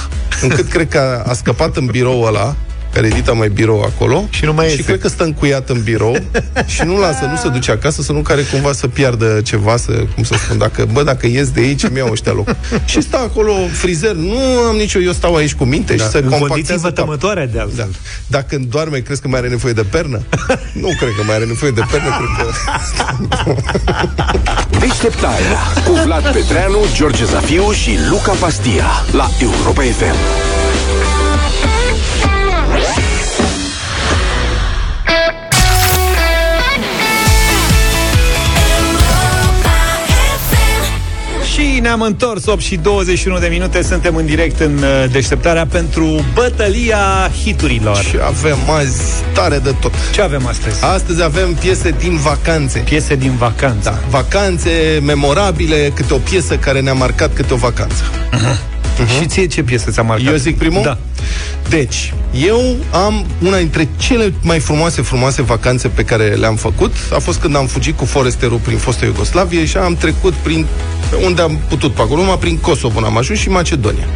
încât 0.42 0.68
cred 0.68 0.88
că 0.88 0.98
a, 0.98 1.30
a 1.30 1.34
scăpat 1.34 1.76
în 1.76 1.86
birou 1.86 2.22
ăla, 2.22 2.56
care 2.96 3.08
edita 3.08 3.32
mai 3.32 3.48
birou 3.48 3.80
acolo 3.80 4.28
Și 4.30 4.44
nu 4.44 4.52
mai 4.52 4.64
și 4.64 4.70
iese. 4.70 4.84
cred 4.84 5.00
că 5.00 5.08
stă 5.08 5.24
încuiat 5.24 5.68
în 5.68 5.82
birou 5.82 6.16
și 6.74 6.82
nu 6.84 6.98
lasă, 6.98 7.24
nu 7.24 7.36
se 7.36 7.48
duce 7.48 7.70
acasă 7.70 8.02
să 8.02 8.12
nu 8.12 8.20
care 8.20 8.42
cumva 8.42 8.72
să 8.72 8.88
piardă 8.88 9.40
ceva, 9.44 9.76
să, 9.76 9.92
cum 10.14 10.24
să 10.24 10.34
spun, 10.44 10.58
dacă, 10.58 10.86
bă, 10.92 11.02
dacă 11.02 11.26
ies 11.26 11.50
de 11.50 11.60
aici, 11.60 11.88
mi 11.88 11.96
iau 11.96 12.08
ăștia 12.10 12.32
loc. 12.32 12.54
și 12.84 13.00
stă 13.00 13.16
acolo 13.16 13.52
frizer, 13.72 14.12
nu 14.12 14.38
am 14.68 14.76
nicio, 14.76 14.98
eu 14.98 15.12
stau 15.12 15.34
aici 15.34 15.54
cu 15.54 15.64
minte 15.64 15.94
Da, 15.94 16.04
și 16.04 16.10
să 16.10 16.16
în 16.16 16.22
condiții 16.22 16.46
compactează 16.48 16.80
vătămătoare 16.82 17.48
de 17.52 17.60
altfel. 17.60 17.88
Da. 17.90 17.98
Dacă 18.26 18.58
doarme, 18.68 18.98
crezi 18.98 19.20
că 19.20 19.28
mai 19.28 19.38
are 19.38 19.48
nevoie 19.48 19.72
de 19.72 19.84
pernă? 19.90 20.22
nu 20.82 20.88
cred 20.98 21.10
că 21.16 21.22
mai 21.26 21.34
are 21.34 21.44
nevoie 21.44 21.70
de 21.70 21.82
pernă, 21.90 22.08
cred 22.18 22.30
că... 22.38 22.44
Deșteptarea 24.78 25.60
cu 25.84 25.92
Vlad 26.04 26.32
Petreanu, 26.32 26.78
George 26.94 27.24
Zafiu 27.24 27.72
și 27.72 27.90
Luca 28.10 28.32
Pastia 28.32 28.86
la 29.12 29.30
Europa 29.40 29.82
FM. 29.82 30.16
Și 41.76 41.82
ne-am 41.82 42.00
întors 42.00 42.46
8 42.46 42.60
și 42.60 42.76
21 42.76 43.38
de 43.38 43.46
minute 43.46 43.82
Suntem 43.82 44.16
în 44.16 44.26
direct 44.26 44.60
în 44.60 44.76
uh, 44.76 45.10
deșteptarea 45.10 45.66
Pentru 45.66 46.24
bătălia 46.34 47.30
hiturilor 47.42 47.96
Și 47.96 48.16
avem 48.24 48.58
azi 48.70 49.00
tare 49.34 49.58
de 49.58 49.74
tot. 49.80 49.92
Ce 50.12 50.22
avem 50.22 50.46
astăzi? 50.46 50.84
Astăzi 50.84 51.22
avem 51.22 51.54
piese 51.54 51.94
din 51.98 52.16
vacanțe. 52.16 52.78
Piese 52.78 53.14
din 53.14 53.36
vacanță 53.36 53.90
Da, 53.90 53.98
vacanțe 54.08 55.00
memorabile, 55.02 55.92
câte 55.94 56.14
o 56.14 56.18
piesă 56.18 56.56
care 56.56 56.80
ne-a 56.80 56.94
marcat 56.94 57.34
câte 57.34 57.52
o 57.52 57.56
vacanță. 57.56 58.02
Și 59.18 59.26
ție 59.26 59.46
ce 59.46 59.62
piesă 59.62 59.90
ți-a 59.90 60.02
marcat? 60.02 60.26
Eu 60.26 60.36
zic 60.36 60.58
primul? 60.58 60.82
Da 60.82 60.98
Deci, 61.68 62.14
eu 62.46 62.76
am 62.92 63.26
una 63.42 63.56
dintre 63.56 63.88
cele 63.96 64.34
mai 64.42 64.58
frumoase, 64.58 65.02
frumoase 65.02 65.42
vacanțe 65.42 65.88
pe 65.88 66.04
care 66.04 66.24
le-am 66.24 66.56
făcut. 66.56 66.92
A 67.12 67.18
fost 67.18 67.40
când 67.40 67.56
am 67.56 67.66
fugit 67.66 67.96
cu 67.96 68.04
Foresterul 68.04 68.58
prin 68.58 68.76
fostă 68.76 69.04
Iugoslavie 69.04 69.64
și 69.64 69.76
am 69.76 69.94
trecut 69.94 70.32
prin 70.32 70.66
unde 71.24 71.42
am 71.42 71.58
putut 71.68 71.92
pe 71.92 72.00
acolo, 72.00 72.20
numai 72.20 72.38
prin 72.38 72.56
Kosovo 72.56 73.04
am 73.04 73.16
ajuns 73.16 73.38
și 73.38 73.48
Macedonia. 73.48 74.06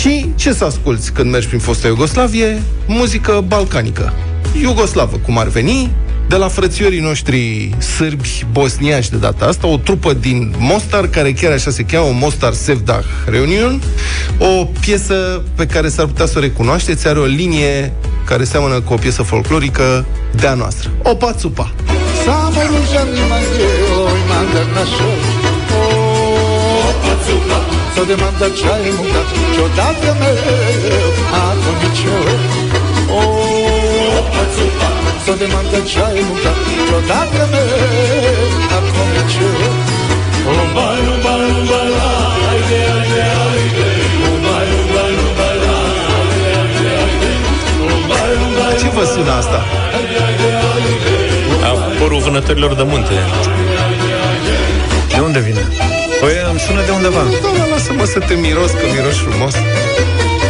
Și 0.00 0.26
ce 0.34 0.52
să 0.52 0.64
asculți 0.64 1.12
când 1.12 1.30
mergi 1.30 1.46
prin 1.46 1.58
fostă 1.58 1.86
Iugoslavie? 1.86 2.62
Muzică 2.86 3.44
balcanică. 3.46 4.12
Iugoslavă, 4.60 5.16
cum 5.16 5.38
ar 5.38 5.48
veni, 5.48 5.90
de 6.28 6.36
la 6.36 6.48
frățiorii 6.48 7.00
noștri 7.00 7.70
sârbi 7.96 8.44
bosniaci 8.52 9.08
de 9.08 9.16
data 9.16 9.44
asta, 9.44 9.66
o 9.66 9.76
trupă 9.76 10.12
din 10.12 10.54
Mostar, 10.58 11.06
care 11.06 11.32
chiar 11.32 11.52
așa 11.52 11.70
se 11.70 11.82
cheamă, 11.82 12.10
Mostar 12.12 12.52
Sevdah 12.52 13.04
Reunion, 13.26 13.82
o 14.38 14.64
piesă 14.80 15.42
pe 15.56 15.66
care 15.66 15.88
s-ar 15.88 16.06
putea 16.06 16.26
să 16.26 16.34
o 16.36 16.40
recunoașteți, 16.40 17.08
are 17.08 17.18
o 17.18 17.24
linie 17.24 17.92
care 18.24 18.44
seamănă 18.44 18.80
cu 18.80 18.92
o 18.92 18.96
piesă 18.96 19.22
folclorică 19.22 20.04
de-a 20.30 20.54
noastră. 20.54 20.90
Opa 21.02 21.32
Țupa. 21.32 21.72
Samo 22.24 22.60
ružanima 22.70 23.38
djeloj 23.54 24.20
manda 24.28 24.62
našo 24.74 25.10
Co 27.94 28.04
de 28.04 28.14
manda 28.14 28.48
čaj 28.58 28.84
muda 35.24 35.32
Čo 35.32 35.36
da 35.36 35.46
me 35.46 35.54
Ako 35.54 35.72
mi 35.72 35.72
čo 35.72 35.74
Co 35.74 35.76
de 35.76 35.78
manda 35.78 35.80
čaj 35.88 36.16
muda 36.28 36.52
Čo 36.88 36.98
da 37.08 37.20
me 37.52 37.62
Ako 38.76 39.00
mi 39.10 39.22
čo 39.32 39.48
Lumba, 40.44 40.86
lumba, 41.06 41.32
lumba, 41.40 41.80
la, 41.96 42.10
ajde, 42.52 42.80
ajde, 42.96 43.22
ajde. 43.48 43.86
Lumba, 44.20 44.56
lumba, 44.70 45.02
lumba, 45.16 45.48
la, 45.64 45.76
ajde, 46.20 46.50
ajde, 46.64 46.90
ajde. 47.04 47.30
Lumba, 47.80 48.18
lumba, 48.38 48.66
Ce 48.80 48.88
vă 48.96 49.04
sună 49.04 49.32
asta? 49.32 49.64
A 51.64 51.70
părul 51.98 52.20
vânătorilor 52.20 52.74
de 52.74 52.82
munte. 52.82 53.14
De 55.08 55.20
unde 55.20 55.40
vine? 55.40 55.68
Păi 56.20 56.32
îmi 56.50 56.58
sună 56.58 56.82
de 56.84 56.90
undeva 56.90 57.22
Doamne, 57.42 57.64
lasă-mă 57.70 58.04
să 58.04 58.18
te 58.18 58.34
miros, 58.34 58.70
că 58.70 58.84
miros 58.94 59.16
frumos. 59.16 59.54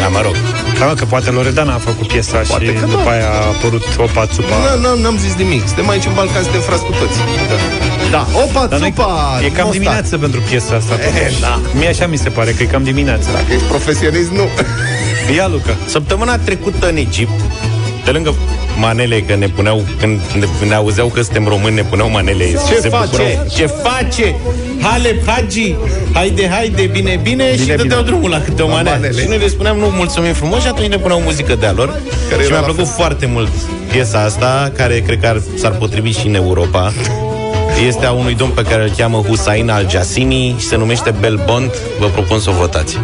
Da, 0.05 0.11
mă 0.11 0.21
rog. 0.23 0.37
Da, 0.79 0.85
mă, 0.87 0.95
că 0.95 1.05
poate 1.05 1.31
Loredana 1.31 1.75
a 1.75 1.79
făcut 1.79 2.07
piesa 2.07 2.39
Poate 2.49 2.65
și 2.65 2.73
că 2.73 2.87
după 2.87 3.03
da. 3.05 3.11
aia 3.11 3.29
a 3.31 3.47
apărut 3.55 3.85
Opa 3.99 4.27
Țupa 4.27 4.57
Nu, 4.65 4.89
nu, 4.89 5.03
n-am 5.03 5.17
zis 5.19 5.35
nimic. 5.35 5.63
Suntem 5.67 5.89
aici 5.89 6.05
în 6.05 6.15
Balcan, 6.15 6.43
suntem 6.43 6.61
frați 6.61 6.83
cu 6.89 6.93
toți. 7.01 7.19
Da. 7.51 7.57
Da, 8.11 8.27
opa, 8.45 8.67
Dar 8.67 8.79
noi- 8.79 8.93
țupa! 8.97 9.41
E 9.45 9.49
cam 9.49 9.67
Mostar. 9.67 9.71
dimineață 9.73 10.19
pentru 10.19 10.41
piesa 10.49 10.75
asta 10.81 10.95
Eh, 10.95 11.05
totuși. 11.07 11.41
da. 11.41 11.61
Mie 11.79 11.89
așa 11.89 12.07
mi 12.07 12.17
se 12.17 12.29
pare 12.29 12.51
că 12.51 12.63
e 12.63 12.67
cam 12.67 12.83
dimineață 12.83 13.29
Dacă 13.33 13.51
ești 13.53 13.65
profesionist, 13.75 14.31
nu. 14.31 14.45
Ia, 15.37 15.47
Luca 15.49 15.75
Săptămâna 15.87 16.39
trecută 16.39 16.89
în 16.89 16.97
Egipt, 16.97 17.41
pe 18.05 18.11
lângă 18.11 18.35
manele 18.79 19.21
că 19.21 19.35
ne 19.35 19.49
puneau, 19.49 19.85
când 20.01 20.21
ne, 20.39 20.47
ne 20.69 20.75
auzeau 20.75 21.09
că 21.09 21.23
suntem 21.23 21.47
români, 21.49 21.75
ne 21.75 21.83
puneau 21.83 22.11
manele. 22.11 22.45
Ce 22.69 22.75
se 22.81 22.89
face? 22.89 23.07
bucurau. 23.11 23.47
Ce 23.57 23.67
face? 23.67 24.35
Hale, 24.85 25.21
Hagi, 25.27 25.75
haide, 26.13 26.49
haide, 26.49 26.83
bine, 26.83 26.91
bine, 26.93 27.21
bine 27.23 27.53
și 27.57 27.63
Bine, 27.63 27.75
dădeau 27.75 28.01
bine. 28.01 28.11
drumul 28.11 28.31
la 28.31 28.41
câte 28.41 28.63
o 28.63 28.67
La 28.69 28.73
manele. 28.75 28.97
manele. 28.97 29.21
Și 29.21 29.29
noi 29.29 29.39
le 29.39 29.49
spuneam, 29.49 29.77
nu, 29.79 29.87
mulțumim 29.87 30.33
frumos 30.33 30.61
și 30.63 30.67
atunci 30.67 30.89
ne 30.89 30.99
puneau 30.99 31.21
muzică 31.21 31.55
de-a 31.55 31.73
lor. 31.73 31.89
Care 32.31 32.43
și 32.43 32.49
era 32.49 32.59
mi-a 32.59 32.67
la 32.67 32.73
plăcut 32.75 32.93
foarte 32.93 33.27
mult 33.27 33.49
piesa 33.91 34.21
asta, 34.23 34.73
care 34.77 35.01
cred 35.01 35.21
că 35.21 35.27
ar, 35.27 35.43
s-ar 35.57 35.71
potrivi 35.73 36.11
și 36.19 36.27
în 36.27 36.35
Europa. 36.35 36.93
Este 37.87 38.07
a 38.07 38.11
unui 38.13 38.35
domn 38.35 38.51
pe 38.51 38.63
care 38.63 38.83
îl 38.83 38.91
cheamă 38.97 39.25
Hussein 39.29 39.71
Al 39.71 39.87
Jasimi 39.91 40.55
și 40.59 40.67
se 40.67 40.77
numește 40.77 41.15
Bel 41.21 41.41
Bond. 41.47 41.71
Vă 41.99 42.07
propun 42.07 42.39
să 42.41 42.51
o 42.51 42.53
votați. 42.53 42.99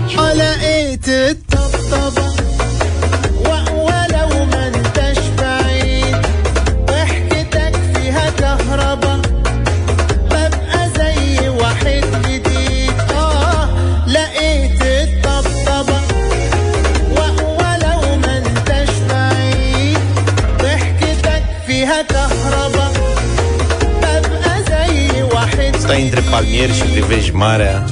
Stai 25.91 26.03
între 26.03 26.21
palmieri 26.31 26.75
și 26.75 26.83
privești 26.83 27.35
marea. 27.35 27.85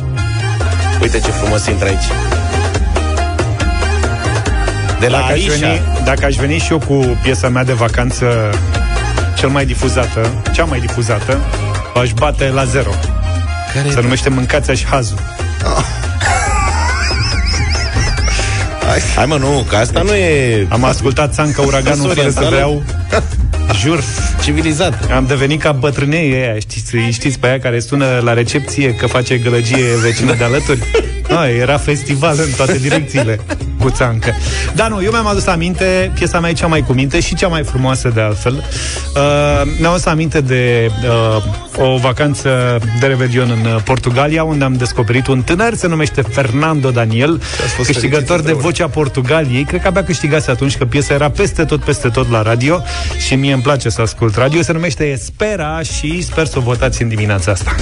Uite 1.01 1.21
ce 1.21 1.31
frumos 1.31 1.67
intră 1.67 1.87
aici. 1.87 2.05
De 5.01 5.09
la 5.09 5.19
dacă 5.19 5.33
aș, 5.33 5.39
Aisha. 5.39 5.67
veni, 5.67 5.81
dacă 6.05 6.25
aș 6.25 6.37
veni 6.37 6.59
și 6.59 6.73
eu 6.73 6.79
cu 6.79 7.19
piesa 7.23 7.49
mea 7.49 7.65
de 7.65 7.73
vacanță 7.73 8.51
Cel 9.37 9.49
mai 9.49 9.67
difuzată 9.67 10.31
Cea 10.53 10.65
mai 10.65 10.81
difuzată 10.81 11.39
Aș 12.01 12.13
bate 12.13 12.49
la 12.49 12.65
zero 12.65 12.91
Care 13.75 13.91
Se 13.91 14.01
numește 14.01 14.29
Mâncația 14.29 14.75
și 14.75 14.87
Hazul 14.87 15.19
Hai 19.17 19.27
mă, 19.27 19.37
nu, 19.37 19.67
că 19.69 19.77
asta 19.77 20.03
nu 20.03 20.15
e... 20.15 20.67
Am 20.69 20.85
ascultat 20.85 21.33
Țanca 21.33 21.63
Uraganul 21.63 22.07
fără 22.07 22.31
să 22.31 22.41
Orientală. 22.41 22.49
vreau 22.49 22.83
jur. 23.83 24.03
Civilizat. 24.49 25.11
Am 25.11 25.27
devenit 25.27 25.61
ca 25.61 25.73
bătrânei 25.73 26.33
ăia, 26.33 26.59
știți, 26.59 26.95
îi 26.95 27.11
știți 27.13 27.39
pe 27.39 27.47
aia 27.47 27.59
care 27.59 27.81
sună 27.81 28.21
la 28.25 28.33
recepție 28.33 28.95
că 28.95 29.07
face 29.07 29.39
gălăgie 29.39 29.97
vecină 30.03 30.35
de 30.35 30.45
alături? 30.45 30.79
A, 31.39 31.49
era 31.49 31.77
festival 31.77 32.37
în 32.39 32.53
toate 32.57 32.79
direcțiile 32.79 33.41
cu 33.79 33.91
țancă. 33.91 34.35
Da, 34.75 34.89
nu, 34.89 35.03
eu 35.03 35.11
mi-am 35.11 35.27
adus 35.27 35.47
aminte, 35.47 36.13
piesa 36.15 36.41
mea 36.41 36.51
e 36.51 36.53
cea 36.53 36.67
mai 36.67 36.81
cu 36.81 36.93
minte 36.93 37.21
și 37.21 37.35
cea 37.35 37.49
mai 37.49 37.63
frumoasă 37.63 38.09
de 38.15 38.21
altfel. 38.21 38.55
Uh, 38.55 39.73
mi-am 39.81 39.93
adus 39.93 40.05
aminte 40.05 40.41
de 40.41 40.91
uh, 41.05 41.87
o 41.93 41.97
vacanță 41.97 42.79
de 43.01 43.07
revelion 43.07 43.51
în 43.51 43.73
uh, 43.73 43.83
Portugalia, 43.85 44.45
unde 44.45 44.65
am 44.65 44.73
descoperit 44.73 45.27
un 45.27 45.43
tânăr, 45.43 45.75
se 45.75 45.87
numește 45.87 46.23
Fernando 46.23 46.91
Daniel, 46.91 47.41
fost 47.77 47.91
câștigător 47.91 48.27
fericit 48.27 48.29
de 48.29 48.35
împreună. 48.35 48.61
Vocea 48.61 48.89
Portugaliei. 48.89 49.65
Cred 49.65 49.81
că 49.81 49.87
abia 49.87 50.05
câștigase 50.05 50.51
atunci 50.51 50.77
că 50.77 50.85
piesa 50.85 51.15
era 51.15 51.31
peste 51.31 51.65
tot, 51.65 51.81
peste 51.81 52.09
tot 52.09 52.31
la 52.31 52.43
radio 52.43 52.83
și 53.27 53.35
mie 53.35 53.53
îmi 53.53 53.63
place 53.63 53.89
să 53.89 54.01
ascult 54.01 54.37
radio. 54.37 54.63
Se 54.63 54.73
numește 54.73 55.05
Espera 55.05 55.81
și 55.83 56.23
sper 56.23 56.47
să 56.47 56.59
o 56.59 56.61
votați 56.61 57.03
în 57.03 57.09
dimineața 57.09 57.53
asta. 57.53 57.75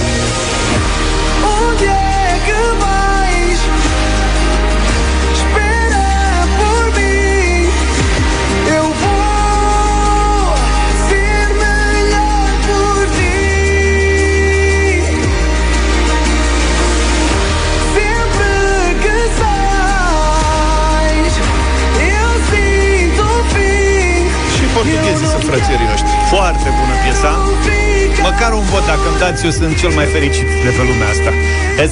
Măcar 28.39 28.53
un 28.53 28.63
vot 28.63 28.85
dacă 28.85 28.99
îmi 29.09 29.19
dați, 29.19 29.45
eu 29.45 29.51
sunt 29.51 29.79
cel 29.79 29.89
mai 29.89 30.05
fericit 30.05 30.43
de 30.43 30.69
pe 30.69 30.81
lumea 30.89 31.07
asta. 31.09 31.31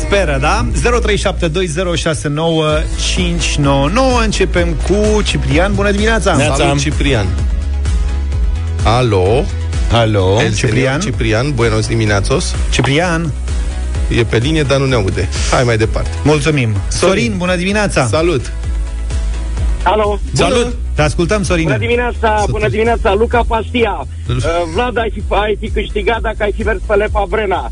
Speră, 0.05 0.37
da? 0.41 0.65
0372069599 4.19 4.23
Începem 4.23 4.67
cu 4.87 5.21
Ciprian. 5.21 5.73
Bună 5.73 5.91
dimineața! 5.91 6.37
Salut, 6.55 6.79
Ciprian. 6.79 7.25
Alo? 8.83 9.43
Alo, 9.91 10.41
El 10.41 10.55
Ciprian? 10.55 10.99
Ciprian, 10.99 11.51
buenos 11.53 11.87
dimineațos. 11.87 12.55
Ciprian, 12.69 13.31
E 14.07 14.23
pe 14.23 14.37
linie, 14.37 14.63
dar 14.63 14.77
nu 14.77 14.85
ne 14.85 14.95
aude. 14.95 15.29
Hai 15.51 15.63
mai 15.63 15.77
departe. 15.77 16.09
mulțumim. 16.23 16.75
Sorin, 16.87 17.33
bună 17.37 17.55
dimineața! 17.55 18.07
Salut! 18.07 18.51
Alo! 19.85 20.19
Salut! 20.33 20.75
Te 20.95 21.01
ascultăm, 21.01 21.35
Bună 21.37 21.47
Sorin. 21.47 21.77
dimineața, 21.77 22.43
bună 22.49 22.69
dimineața, 22.69 23.13
Luca 23.13 23.43
Pastia. 23.47 24.07
Uh, 24.29 24.35
Vlad, 24.73 24.97
ai 24.97 25.11
fi, 25.13 25.23
ai 25.29 25.57
fi 25.59 25.69
câștigat 25.69 26.21
dacă 26.21 26.43
ai 26.43 26.51
fi 26.51 26.63
mers 26.63 26.79
pe 26.87 26.95
Lepa 26.95 27.25
Brena. 27.29 27.71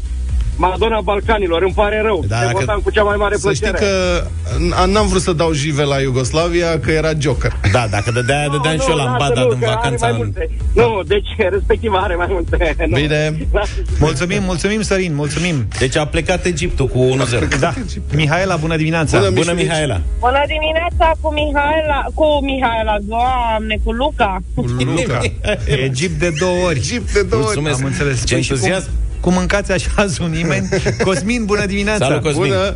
Madonna 0.58 1.02
Balcanilor, 1.02 1.62
îmi 1.62 1.74
pare 1.76 2.02
rău. 2.02 2.24
Da, 2.28 2.40
Te 2.40 2.46
dacă- 2.46 2.58
votam 2.60 2.80
cu 2.84 2.92
cea 2.92 3.04
mai 3.04 3.16
mare 3.18 3.36
Să 3.36 3.54
știi 3.54 3.68
plăcere. 3.70 3.92
că 3.92 4.24
n- 4.58 4.92
n-am 4.92 5.08
vrut 5.08 5.22
să 5.22 5.34
dau 5.34 5.52
jive 5.54 5.84
la 5.84 6.00
Iugoslavia, 6.02 6.80
că 6.80 6.92
era 6.92 7.10
Joker. 7.20 7.52
Da, 7.72 7.88
dacă 7.90 8.12
dădea, 8.12 8.48
dădeam 8.50 8.78
și 8.80 8.90
eu 8.90 8.96
la 8.96 9.04
lasă, 9.04 9.10
Ambada 9.24 9.42
nu, 9.42 9.50
în 9.50 9.60
că 9.60 9.66
are 9.66 9.76
vacanța. 9.76 10.06
mai 10.08 10.12
în- 10.12 10.18
multe. 10.18 10.50
Nu, 10.74 11.02
deci 11.08 11.28
respectiv 11.50 11.92
are 11.94 12.16
mai 12.16 12.28
multe. 12.30 12.76
Nu. 12.90 12.96
Bine. 12.96 13.48
Lasă. 13.54 13.70
Mulțumim, 14.00 14.44
mulțumim, 14.44 14.82
Sorin, 14.82 15.16
mulțumim. 15.16 15.68
Deci 15.80 15.96
a 15.98 16.06
plecat 16.08 16.46
Egiptul 16.46 16.88
cu 16.88 17.00
1-0. 17.00 17.48
Da, 17.60 17.74
Mihaela, 18.14 18.56
bună 18.56 18.76
dimineața! 18.76 19.18
Bună, 19.18 19.30
Bună, 19.30 19.52
Mihaela. 19.56 20.02
Bună 20.20 20.42
dimineața 20.48 21.12
cu 21.22 21.34
Mihaela, 21.34 22.06
cu 22.14 22.26
Mihaela, 22.44 22.96
doamne, 23.02 23.78
cu 23.84 23.92
Luca. 23.92 24.40
Luca. 24.96 25.20
Egipt 25.86 26.20
de 26.20 26.34
două 26.40 26.66
ori. 26.66 26.78
Egipt 26.78 27.14
de 27.14 27.22
două 27.22 27.42
ori. 27.44 27.60
Mulțumesc. 27.60 27.80
Am 27.80 27.86
înțeles. 27.86 28.26
Ce 28.26 28.34
Păi 28.34 28.44
și 28.44 28.52
entuziasm. 28.52 28.90
Cum, 29.24 29.32
cum 29.32 29.34
mâncați 29.34 29.72
așa 29.72 29.90
azi 29.96 30.22
un 30.22 30.30
nimeni? 30.32 30.68
Cosmin, 31.04 31.46
bună 31.46 31.66
dimineața! 31.66 32.06
Salut, 32.06 32.22
Cosmin. 32.22 32.48
Bună! 32.48 32.76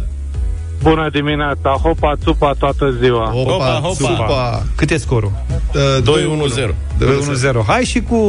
Bună 0.81 1.09
dimineața, 1.11 1.69
hopa, 1.69 2.13
țupa 2.23 2.53
toată 2.59 2.97
ziua. 3.01 3.31
Opa, 3.35 3.51
Hopa, 3.51 3.79
hopa. 3.83 3.93
supa. 3.95 4.63
Cât 4.75 4.89
e 4.89 4.97
scorul? 4.97 5.31
Uh, 5.73 5.81
2-1-0. 6.67 6.73
2-1-0. 6.99 7.65
Hai 7.67 7.83
și 7.83 8.01
cu 8.01 8.19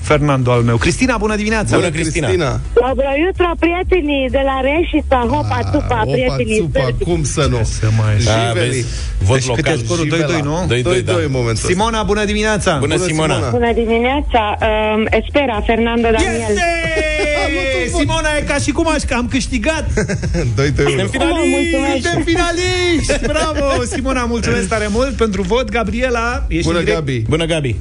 Fernando 0.00 0.52
al 0.52 0.60
meu. 0.62 0.76
Cristina, 0.76 1.16
bună 1.16 1.36
dimineața! 1.36 1.76
Bună, 1.76 1.88
Cristina. 1.90 2.26
Cristina. 2.26 2.60
Dobro 2.74 3.04
jutro, 3.26 3.46
prijatelji 3.58 4.30
de 4.30 4.40
la 4.44 4.60
Rešica, 4.60 5.18
hopa, 5.30 5.58
tupa, 5.72 6.00
Opa, 6.02 6.10
prijatelji. 6.10 6.56
supa, 6.56 6.88
cum 7.04 7.24
să 7.24 7.46
nu? 7.50 7.58
Să 7.62 7.88
mai... 8.00 8.14
Da, 8.24 8.30
Jiveli. 8.48 8.68
vezi, 8.70 8.86
vot 9.22 9.36
Deci 9.36 9.46
cât 9.54 9.66
e 9.66 9.70
local. 9.70 9.84
scorul? 9.84 10.04
Jivela. 10.04 10.38
2-2, 10.38 10.42
nu? 10.42 10.56
2-2, 10.98 11.00
2-2 11.00 11.04
da. 11.04 11.12
în 11.12 11.30
momentul 11.30 11.50
ăsta. 11.52 11.66
Simona, 11.68 12.02
bună 12.02 12.24
dimineața! 12.24 12.76
Bună, 12.78 12.96
Simona. 12.96 13.38
Bună 13.50 13.72
dimineața, 13.72 14.42
um, 14.60 15.06
Espera, 15.10 15.60
Fernando 15.66 16.08
Daniel. 16.16 16.50
Este! 16.50 17.15
Simona, 17.98 18.28
e 18.38 18.42
ca 18.42 18.54
și 18.56 18.70
cum 18.70 18.88
aș 18.88 19.02
că 19.02 19.14
am 19.14 19.28
câștigat! 19.28 19.86
2-2-1. 19.92 19.96
mulțumesc. 20.56 22.02
Suntem 22.02 22.22
finaliști! 22.24 23.26
Bravo! 23.26 23.84
Simona, 23.84 24.24
mulțumesc 24.24 24.68
tare 24.68 24.86
mult 24.90 25.16
pentru 25.16 25.42
vot. 25.42 25.70
Gabriela, 25.70 26.44
ești 26.48 26.66
Bună, 26.66 26.78
în 26.78 26.84
direct? 26.84 27.04
Gabi. 27.04 27.18
Bună, 27.28 27.44
Gabi. 27.44 27.76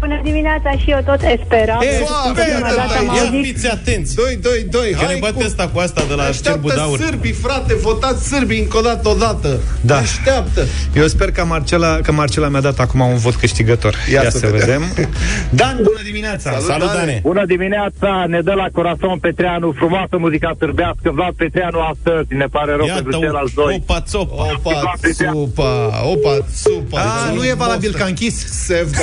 Bună 0.00 0.20
dimineața 0.22 0.70
și 0.82 0.90
eu 0.90 1.00
tot 1.04 1.20
Espera. 1.22 1.78
E, 1.80 1.86
Pentru 1.86 2.04
foarte 2.04 2.42
prima 2.42 2.68
bine, 2.68 2.76
dată 2.76 2.96
am 2.98 3.06
ia 3.06 3.12
Ia 3.14 3.20
auzit. 3.22 3.44
fiți 3.44 3.66
atenți. 3.70 4.14
2-2-2. 4.14 4.98
Că 4.98 5.06
ne 5.12 5.16
bate 5.20 5.44
ăsta 5.44 5.68
cu 5.72 5.78
asta 5.78 6.02
de 6.08 6.14
la 6.14 6.30
Cerbul 6.44 6.70
de 6.74 6.80
Aur. 6.80 6.98
sârbii, 6.98 7.32
frate, 7.32 7.74
votați 7.74 8.28
sârbii 8.28 8.60
încă 8.60 8.76
o 8.76 8.80
dată, 8.80 9.08
odată. 9.08 9.58
Da. 9.80 9.96
Așteaptă. 9.96 10.64
Eu 10.94 11.06
sper 11.06 11.30
că 11.30 11.44
Marcela, 11.44 11.98
că 12.02 12.12
Marcela 12.12 12.48
mi-a 12.48 12.60
dat 12.60 12.78
acum 12.78 13.00
un 13.00 13.16
vot 13.16 13.34
câștigător. 13.34 13.94
Ia, 14.12 14.22
Ia 14.22 14.30
să, 14.30 14.38
să 14.38 14.46
vedem. 14.46 14.82
vedem. 14.94 15.08
Dan, 15.60 15.74
bună 15.82 16.00
dimineața! 16.04 16.50
Salut, 16.50 16.66
Salut, 16.66 16.86
Dane. 16.86 16.98
Dane. 16.98 17.18
Bună 17.22 17.44
dimineața, 17.46 18.24
ne 18.28 18.40
dă 18.40 18.52
la 18.52 18.66
Corazon 18.72 19.18
Petreanu, 19.18 19.72
frumoasă 19.76 20.16
muzica 20.18 20.50
sârbească, 20.58 21.10
Vlad 21.14 21.32
Petreanu 21.36 21.78
astăzi, 21.80 22.34
ne 22.34 22.46
pare 22.46 22.72
rău 22.76 22.86
pentru 22.94 23.12
Iată, 23.12 23.18
ceilalți 23.24 23.54
doi. 23.54 23.74
opa, 23.88 24.00
țopa. 24.00 24.46
Opa, 24.52 24.92
supa, 25.12 26.02
opa, 26.12 26.38
supa. 26.54 27.00
A, 27.00 27.32
nu 27.34 27.44
e 27.44 27.54
valabil 27.56 27.92
ca 27.92 28.04
închis. 28.04 28.36
Sef 28.66 28.90
de 28.90 29.02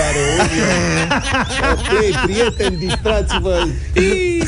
Ok, 1.71 2.21
prieteni, 2.23 2.75
distrați-vă. 2.77 3.63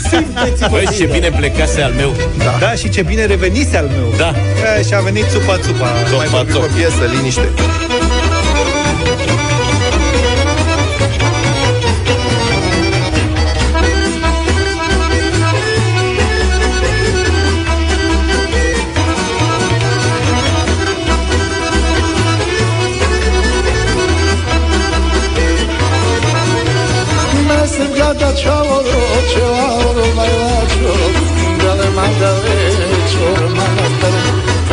Simteți-vă 0.10 0.68
Băi, 0.70 0.88
ce 0.98 1.06
bine 1.06 1.30
plecase 1.30 1.82
al 1.82 1.92
meu. 1.92 2.16
Da. 2.38 2.58
da, 2.60 2.72
și 2.72 2.90
ce 2.90 3.02
bine 3.02 3.26
revenise 3.26 3.78
al 3.78 3.86
meu. 3.86 4.14
Da. 4.18 4.34
E, 4.78 4.84
și 4.84 4.94
a 4.94 5.00
venit 5.00 5.26
țupa-țupa. 5.30 5.88
Mai 6.16 6.28
vorbim 6.28 6.56
o 6.56 6.66
piesă, 6.76 7.04
liniște. 7.16 7.50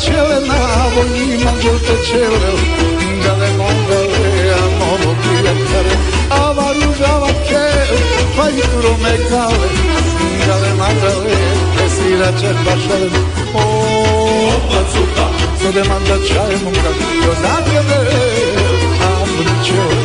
ciele 0.00 0.38
navo 0.48 1.02
Ima 1.32 1.52
žute 1.62 1.94
čele 2.06 2.50
Gale 3.24 3.48
mongale 3.58 4.52
A 4.60 4.64
momo 4.78 5.10
prijatare 5.22 5.94
Ava 6.30 6.68
ružava 6.76 7.32
ke 7.48 7.64
Fajturo 8.36 8.92
me 9.02 9.14
kale 9.28 9.68
Gale 10.46 10.72
matale 10.80 11.36
Pesira 11.76 12.30
će 12.40 12.50
pašale 12.64 13.10
Opa 13.54 14.80
cupa 14.92 15.26
Sode 15.62 15.82
manda 15.88 16.16
čaje 16.28 16.56
munka 16.64 16.90
Jo 17.24 17.32
zatjeve 17.42 18.00
A 19.08 19.10
budičele 19.30 20.00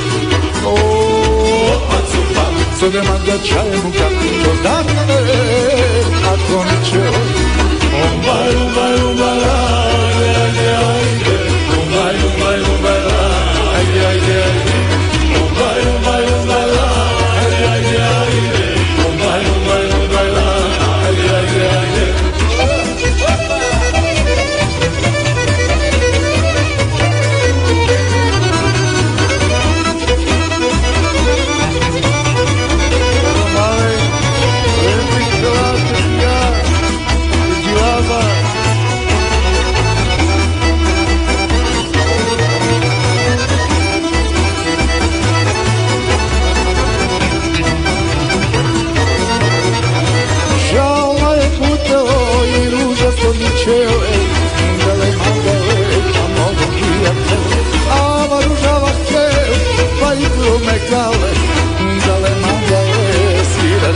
Opa 0.65 1.99
cupa 2.11 2.45
Sode 2.79 3.01
manda 3.01 3.35
čaje 3.47 3.77
munka 3.83 4.07
Jo 4.45 4.53
zatjeve 4.63 5.19
A 6.29 6.33
koničele 6.47 7.21
Opa 8.03 8.37
cupa 8.43 8.75
Opa 8.75 8.97
cupa 8.97 9.84
Yeah. 10.55 10.94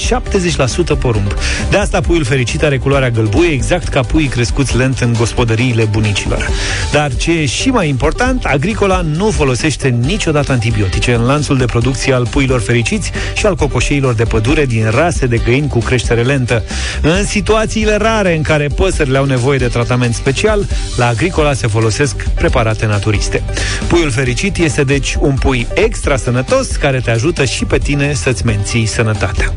porumb. 0.98 1.34
De 1.70 1.76
asta 1.76 2.00
puiul 2.00 2.24
fericit 2.24 2.62
are 2.62 2.78
culoarea 2.78 3.10
gălbuie, 3.10 3.50
exact 3.50 3.88
ca 3.88 4.00
puii 4.00 4.26
crescuți 4.26 4.76
lent 4.76 4.98
în 4.98 5.12
gospodăriile 5.12 5.84
bunicilor. 5.84 6.48
Dar 6.92 7.14
ce 7.14 7.30
e 7.30 7.46
și 7.46 7.68
mai 7.68 7.88
important, 7.88 8.44
Agricola 8.50 9.00
nu 9.00 9.30
folosește 9.30 9.88
niciodată 9.88 10.52
antibiotice 10.52 11.14
în 11.14 11.24
lanțul 11.24 11.56
de 11.56 11.64
producție 11.64 12.12
al 12.12 12.26
puilor 12.26 12.60
fericiți 12.60 13.10
și 13.34 13.46
al 13.46 13.54
cocoșeilor 13.54 14.14
de 14.14 14.24
pădure 14.24 14.66
din 14.66 14.90
rase 14.90 15.26
de 15.26 15.36
găini 15.36 15.68
cu 15.68 15.78
creștere 15.78 16.22
lentă. 16.22 16.64
În 17.02 17.24
situațiile 17.24 17.96
rare 17.96 18.36
în 18.36 18.42
care 18.42 18.66
păsările 18.66 19.18
au 19.18 19.24
nevoie 19.24 19.58
de 19.58 19.66
tratament 19.66 20.14
special, 20.14 20.66
la 20.96 21.06
Agricola 21.06 21.52
se 21.52 21.66
folosesc 21.66 22.28
preparate 22.28 22.86
naturiste. 22.86 23.42
Puiul 23.86 24.10
fericit 24.10 24.56
este 24.56 24.84
deci 24.84 25.16
un 25.20 25.34
pui 25.34 25.66
extra 25.74 26.16
sănătos 26.16 26.66
care 26.66 27.00
te 27.00 27.10
ajută 27.10 27.44
și 27.44 27.64
pe 27.64 27.78
tine 27.78 28.12
să-ți 28.14 28.46
menții 28.46 28.86
sănătatea. 28.86 29.52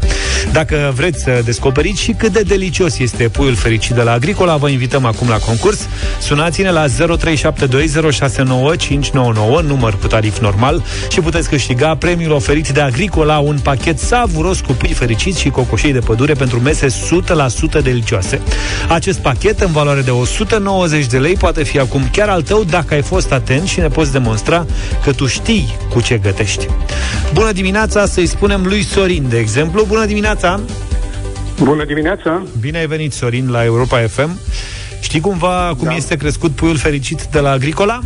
Dacă 0.52 0.92
vreți 0.96 1.24
să 1.24 1.42
descoperiți 1.46 2.02
și 2.02 2.12
cât 2.12 2.32
de 2.32 2.42
delicios 2.42 3.00
este 3.00 3.24
puiul 3.24 3.56
fericit 3.56 3.96
de 3.96 4.02
la 4.02 4.12
Agricola, 4.12 4.56
vă 4.58 4.70
invităm 4.70 5.06
acum 5.06 5.30
la 5.30 5.38
concurs. 5.38 5.88
Sunați-ne 6.22 6.72
la 6.72 6.86
0372069599, 6.88 6.90
număr 9.66 9.98
cu 10.00 10.08
tarif 10.08 10.40
normal 10.40 10.84
și 11.10 11.20
puteți 11.20 11.50
câștiga 11.50 11.96
premiul 11.96 12.32
oferit 12.32 12.70
de 12.70 12.82
Agricola, 12.82 13.38
un 13.38 13.60
pachet 13.64 14.00
savuros 14.00 14.60
cu 14.60 14.72
pui 14.72 14.94
fericiți 14.94 15.40
și 15.40 15.50
cocoșei 15.50 15.94
de 15.94 16.00
pădure 16.00 16.34
pentru 16.34 16.60
mese 16.60 16.88
100% 17.80 17.84
delicioase. 17.84 18.42
Acest 18.90 19.20
pachet, 19.20 19.60
în 19.60 19.72
valoare 19.72 20.02
de 20.02 20.12
190 20.12 21.06
de 21.06 21.18
lei, 21.18 21.34
poate 21.34 21.64
fi 21.64 21.80
acum 21.80 22.02
chiar 22.12 22.30
al 22.30 22.42
tău 22.42 22.64
dacă 22.64 22.94
ai 22.94 23.02
fost 23.02 23.32
atent 23.32 23.68
și 23.68 23.80
ne 23.80 23.88
poți 23.88 24.12
demonstra 24.12 24.66
că 25.04 25.12
tu 25.12 25.26
știi 25.26 25.76
cu 25.90 26.02
ce 26.02 26.18
gătești. 26.18 26.68
Bună 27.34 27.52
dimineața, 27.52 28.06
să-i 28.06 28.26
spunem 28.26 28.66
lui 28.66 28.84
Sorin, 28.84 29.26
de 29.30 29.38
exemplu. 29.38 29.84
Bună 29.88 30.06
dimineața! 30.06 30.60
Bună 31.64 31.86
dimineața! 31.86 32.44
Bine 32.60 32.78
ai 32.78 32.88
venit, 32.88 33.14
Sorin, 33.14 33.50
la 33.50 33.64
Europa 33.64 33.98
FM. 33.98 34.40
Știi 35.00 35.20
cumva 35.20 35.74
cum 35.78 35.88
da. 35.88 35.96
este 35.96 36.16
crescut 36.16 36.52
puiul 36.52 36.78
fericit 36.78 37.24
de 37.24 37.40
la 37.40 37.50
Agricola? 37.50 38.00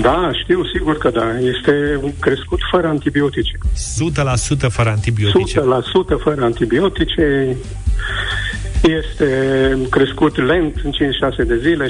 Da, 0.00 0.30
știu, 0.42 0.64
sigur 0.74 0.98
că 0.98 1.10
da. 1.10 1.38
Este 1.38 2.00
crescut 2.20 2.58
fără 2.70 2.86
antibiotice. 2.86 3.58
100% 3.58 4.68
fără 4.70 4.88
antibiotice. 4.88 5.60
100% 5.60 6.22
fără 6.22 6.44
antibiotice. 6.44 7.56
Este 8.82 9.28
crescut 9.90 10.36
lent 10.36 10.80
în 10.84 10.90
56 10.90 11.42
de 11.42 11.58
zile, 11.58 11.86
70% 11.86 11.88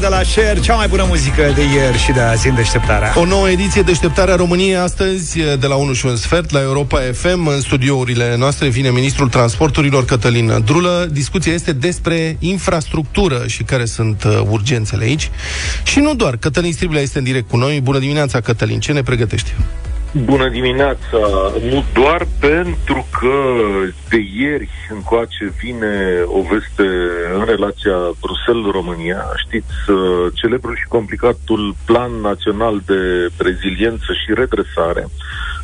de 0.00 0.06
la 0.06 0.20
Cher, 0.34 0.60
cea 0.60 0.74
mai 0.74 0.88
bună 0.88 1.04
muzică 1.08 1.52
de 1.54 1.62
ieri 1.62 1.98
și 1.98 2.12
de 2.12 2.20
azi 2.20 2.48
în 2.48 2.54
deșteptarea. 2.54 3.12
O 3.16 3.24
nouă 3.24 3.48
ediție 3.48 3.82
Deșteptarea 3.82 4.34
României 4.34 4.76
astăzi 4.76 5.38
de 5.38 5.66
la 5.66 5.74
1 5.74 5.92
și 5.92 6.06
un 6.06 6.16
sfert 6.16 6.50
la 6.50 6.60
Europa 6.60 6.98
FM. 7.12 7.46
În 7.46 7.60
studiourile 7.60 8.36
noastre 8.36 8.68
vine 8.68 8.90
ministrul 8.90 9.28
transporturilor 9.28 10.04
Cătălin 10.04 10.62
Drulă. 10.64 11.08
Discuția 11.12 11.52
este 11.52 11.72
despre 11.72 12.36
infrastructură 12.38 13.46
și 13.46 13.62
care 13.62 13.84
sunt 13.84 14.24
uh, 14.24 14.40
urgențele 14.50 15.04
aici. 15.04 15.30
Și 15.84 15.98
nu 15.98 16.14
doar. 16.14 16.36
Cătălin 16.36 16.72
Striblea 16.72 17.02
este 17.02 17.18
în 17.18 17.24
direct 17.24 17.48
cu 17.48 17.56
noi. 17.56 17.80
Bună 17.80 17.98
dimineața, 17.98 18.40
Cătălin. 18.40 18.80
Ce 18.80 18.92
ne 18.92 19.02
pregătești? 19.02 19.54
Bună 20.12 20.48
dimineața! 20.48 21.18
Nu 21.70 21.84
doar 21.92 22.26
pentru 22.40 23.06
că 23.20 23.34
de 24.08 24.20
ieri 24.40 24.68
încoace 24.90 25.52
vine 25.62 26.22
o 26.24 26.40
veste 26.40 26.88
în 27.38 27.44
relația 27.44 27.96
Bruxelles-România, 28.20 29.24
știți, 29.46 29.90
uh, 29.90 29.96
celebrul 30.34 30.76
și 30.76 30.84
complicatul 30.88 31.74
Plan 31.84 32.12
Național 32.12 32.82
de 32.86 33.28
Reziliență 33.36 34.12
și 34.24 34.34
Redresare, 34.34 35.08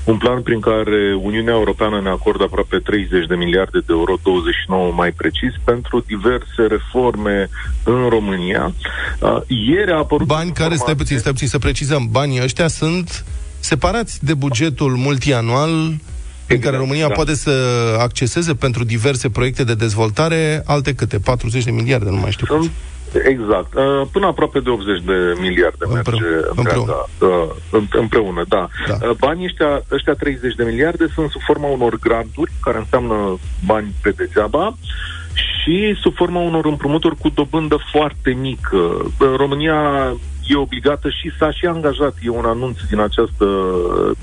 un 0.04 0.16
plan 0.16 0.42
prin 0.42 0.60
care 0.60 1.14
Uniunea 1.22 1.54
Europeană 1.54 2.00
ne 2.00 2.08
acordă 2.08 2.42
aproape 2.44 2.78
30 2.78 3.26
de 3.26 3.34
miliarde 3.34 3.78
de 3.78 3.92
euro, 3.92 4.14
29 4.22 4.92
mai 4.92 5.10
precis, 5.10 5.52
pentru 5.64 6.04
diverse 6.06 6.62
reforme 6.68 7.48
în 7.84 8.08
România. 8.08 8.74
Uh, 9.20 9.40
Ieri 9.46 9.92
a 9.92 9.96
apărut... 9.96 10.26
Bani 10.26 10.52
care, 10.52 10.74
stai 10.74 10.96
puțin, 10.96 11.18
stai 11.18 11.32
puțin 11.32 11.48
să 11.48 11.58
precizăm, 11.58 12.08
banii 12.10 12.42
ăștia 12.42 12.68
sunt 12.68 13.24
separați 13.64 14.24
de 14.24 14.34
bugetul 14.34 14.90
multianual 14.90 15.70
în 16.48 16.58
care 16.58 16.76
România 16.76 17.08
da. 17.08 17.14
poate 17.14 17.34
să 17.34 17.50
acceseze 18.00 18.54
pentru 18.54 18.84
diverse 18.84 19.28
proiecte 19.28 19.64
de 19.64 19.74
dezvoltare 19.74 20.62
alte 20.66 20.94
câte, 20.94 21.18
40 21.18 21.64
de 21.64 21.70
miliarde, 21.70 22.10
nu 22.10 22.16
mai 22.16 22.30
știu. 22.30 22.46
Sunt 22.46 22.70
Exact. 23.28 23.74
Uh, 23.74 24.06
Până 24.12 24.26
aproape 24.26 24.60
de 24.60 24.70
80 24.70 25.02
de 25.04 25.12
miliarde 25.40 25.84
merge 25.92 26.24
întreaga, 26.54 27.08
uh, 27.20 27.28
în- 27.70 27.88
împreună. 27.90 28.44
Da. 28.48 28.68
Da. 28.88 28.96
Uh, 29.02 29.10
Banii 29.18 29.44
ăștia, 29.44 29.82
ăștia 29.92 30.12
30 30.12 30.54
de 30.54 30.64
miliarde 30.64 31.06
sunt 31.14 31.30
sub 31.30 31.40
forma 31.46 31.68
unor 31.68 31.98
granturi, 31.98 32.52
care 32.60 32.78
înseamnă 32.78 33.38
bani 33.64 33.94
pe 34.02 34.10
degeaba, 34.10 34.76
și 35.34 35.96
sub 36.00 36.14
forma 36.14 36.40
unor 36.40 36.64
împrumuturi 36.66 37.16
cu 37.16 37.28
dobândă 37.28 37.76
foarte 37.92 38.30
mică. 38.30 38.76
Uh, 38.76 39.34
România 39.36 39.78
e 40.46 40.56
obligată 40.56 41.08
și 41.08 41.32
s-a 41.38 41.50
și 41.50 41.66
angajat, 41.66 42.14
e 42.22 42.28
un 42.28 42.44
anunț 42.44 42.78
din 42.88 43.00
această, 43.00 43.46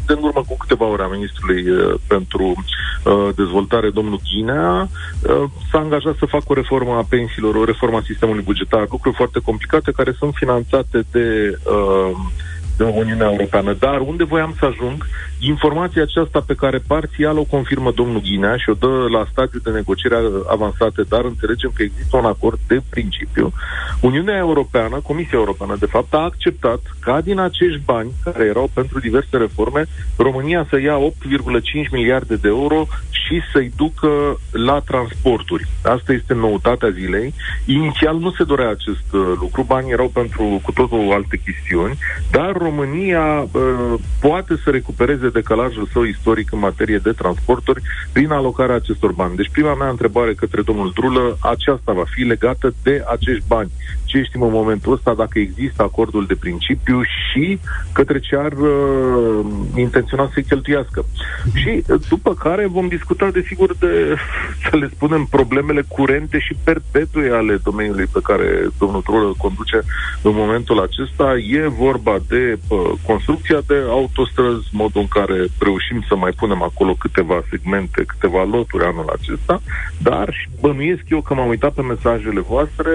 de 0.06 0.14
în 0.14 0.20
urmă 0.22 0.44
cu 0.48 0.58
câteva 0.58 0.86
ore 0.86 1.04
a 1.04 1.08
Ministrului 1.08 1.70
uh, 1.70 1.94
pentru 2.08 2.44
uh, 2.44 3.30
Dezvoltare, 3.36 3.90
domnul 3.90 4.20
Ghinea, 4.24 4.90
uh, 5.22 5.44
s-a 5.72 5.78
angajat 5.80 6.16
să 6.18 6.26
facă 6.26 6.46
o 6.48 6.54
reformă 6.54 6.94
a 6.94 7.06
pensiilor, 7.10 7.56
o 7.56 7.64
reformă 7.64 7.98
a 7.98 8.04
sistemului 8.06 8.44
bugetar, 8.44 8.88
lucruri 8.90 9.16
foarte 9.16 9.40
complicate 9.40 9.92
care 9.92 10.16
sunt 10.20 10.34
finanțate 10.36 11.04
de 11.12 11.58
uh, 11.66 12.12
de 12.12 12.51
Uniunea 12.80 13.30
Europeană. 13.32 13.74
Dar 13.74 14.00
unde 14.00 14.24
voiam 14.24 14.56
să 14.60 14.66
ajung, 14.66 15.08
informația 15.40 16.02
aceasta 16.02 16.44
pe 16.46 16.54
care 16.54 16.78
parțial 16.88 17.38
o 17.38 17.44
confirmă 17.44 17.92
domnul 17.92 18.22
Ghinea 18.22 18.58
și 18.58 18.70
o 18.70 18.74
dă 18.74 19.06
la 19.12 19.28
stadiu 19.32 19.60
de 19.64 19.70
negociere 19.70 20.16
avansate, 20.48 21.02
dar 21.10 21.24
înțelegem 21.26 21.72
că 21.74 21.84
există 21.84 22.18
un 22.18 22.26
acord 22.26 22.60
de 22.68 22.82
principiu, 22.90 23.54
Uniunea 24.02 24.38
Europeană, 24.38 25.00
Comisia 25.04 25.38
Europeană, 25.38 25.76
de 25.80 25.86
fapt, 25.86 26.14
a 26.14 26.18
acceptat 26.18 26.80
ca 27.00 27.22
din 27.22 27.40
acești 27.40 27.82
bani 27.86 28.12
care 28.24 28.46
erau 28.46 28.70
pentru 28.74 29.00
diverse 29.00 29.38
reforme, 29.38 29.86
România 30.18 30.66
să 30.70 30.80
ia 30.80 30.98
8,5 31.00 31.92
miliarde 31.92 32.36
de 32.36 32.48
euro 32.48 32.88
și 33.10 33.42
să-i 33.52 33.72
ducă 33.76 34.40
la 34.52 34.80
transporturi. 34.80 35.68
Asta 35.84 36.14
este 36.14 36.34
noutatea 36.34 36.90
zilei. 36.90 37.34
Inițial 37.66 38.18
nu 38.18 38.32
se 38.32 38.44
dorea 38.44 38.70
acest 38.70 39.14
uh, 39.14 39.22
lucru, 39.40 39.64
banii 39.64 39.92
erau 39.92 40.08
pentru 40.08 40.62
cu 40.64 40.72
totul 40.72 41.12
alte 41.12 41.42
chestiuni, 41.46 41.98
dar 42.32 42.61
România 42.62 43.48
uh, 43.52 43.94
poate 44.20 44.54
să 44.64 44.70
recupereze 44.70 45.30
decalajul 45.30 45.90
său 45.92 46.04
istoric 46.04 46.52
în 46.52 46.60
materie 46.60 46.98
de 46.98 47.12
transporturi 47.12 47.82
prin 48.14 48.32
alocarea 48.32 48.76
acestor 48.76 49.12
bani. 49.12 49.36
Deci 49.36 49.50
prima 49.52 49.74
mea 49.74 49.90
întrebare 49.90 50.34
către 50.34 50.62
domnul 50.62 50.92
Drulă, 50.96 51.38
aceasta 51.40 51.92
va 51.92 52.04
fi 52.14 52.22
legată 52.22 52.74
de 52.84 53.04
acești 53.08 53.44
bani. 53.48 53.72
Ce 54.06 54.22
știm 54.22 54.42
în 54.42 54.52
momentul 54.52 54.94
ăsta, 54.94 55.14
dacă 55.14 55.40
există 55.40 55.84
acordul 55.84 56.26
de 56.26 56.36
principiu 56.36 57.02
și 57.04 57.60
către 57.94 58.20
ce 58.20 58.36
ar 58.36 58.52
uh, 58.52 59.46
intenționa 59.76 60.30
să-i 60.34 60.44
cheltuiască. 60.44 61.06
Și 61.54 61.84
uh, 61.88 62.00
după 62.10 62.34
care 62.34 62.68
vom 62.68 62.88
discuta, 62.88 63.30
desigur, 63.32 63.76
de, 63.80 64.16
să 64.70 64.76
le 64.76 64.90
spunem, 64.94 65.26
problemele 65.30 65.84
curente 65.88 66.40
și 66.40 66.56
perpetue 66.64 67.32
ale 67.32 67.60
domeniului 67.64 68.06
pe 68.06 68.20
care 68.24 68.68
domnul 68.80 69.02
Drulă 69.02 69.26
îl 69.26 69.36
conduce 69.38 69.82
în 70.22 70.32
momentul 70.34 70.80
acesta. 70.80 71.36
E 71.50 71.68
vorba 71.68 72.18
de 72.28 72.51
uh, 72.68 72.92
construcția 73.08 73.60
de 73.68 73.76
autostrăzi, 73.90 74.68
modul 74.72 75.02
în 75.02 75.08
care 75.08 75.48
reușim 75.60 76.06
să 76.08 76.16
mai 76.16 76.32
punem 76.32 76.62
acolo 76.62 76.94
câteva 76.94 77.44
segmente, 77.50 78.04
câteva 78.08 78.44
loturi 78.44 78.84
anul 78.84 79.10
acesta, 79.20 79.62
dar 79.98 80.34
și 80.34 80.50
bănuiesc 80.60 81.04
eu 81.08 81.22
că 81.22 81.34
m-am 81.34 81.48
uitat 81.48 81.74
pe 81.74 81.82
mesajele 81.82 82.40
voastre 82.40 82.92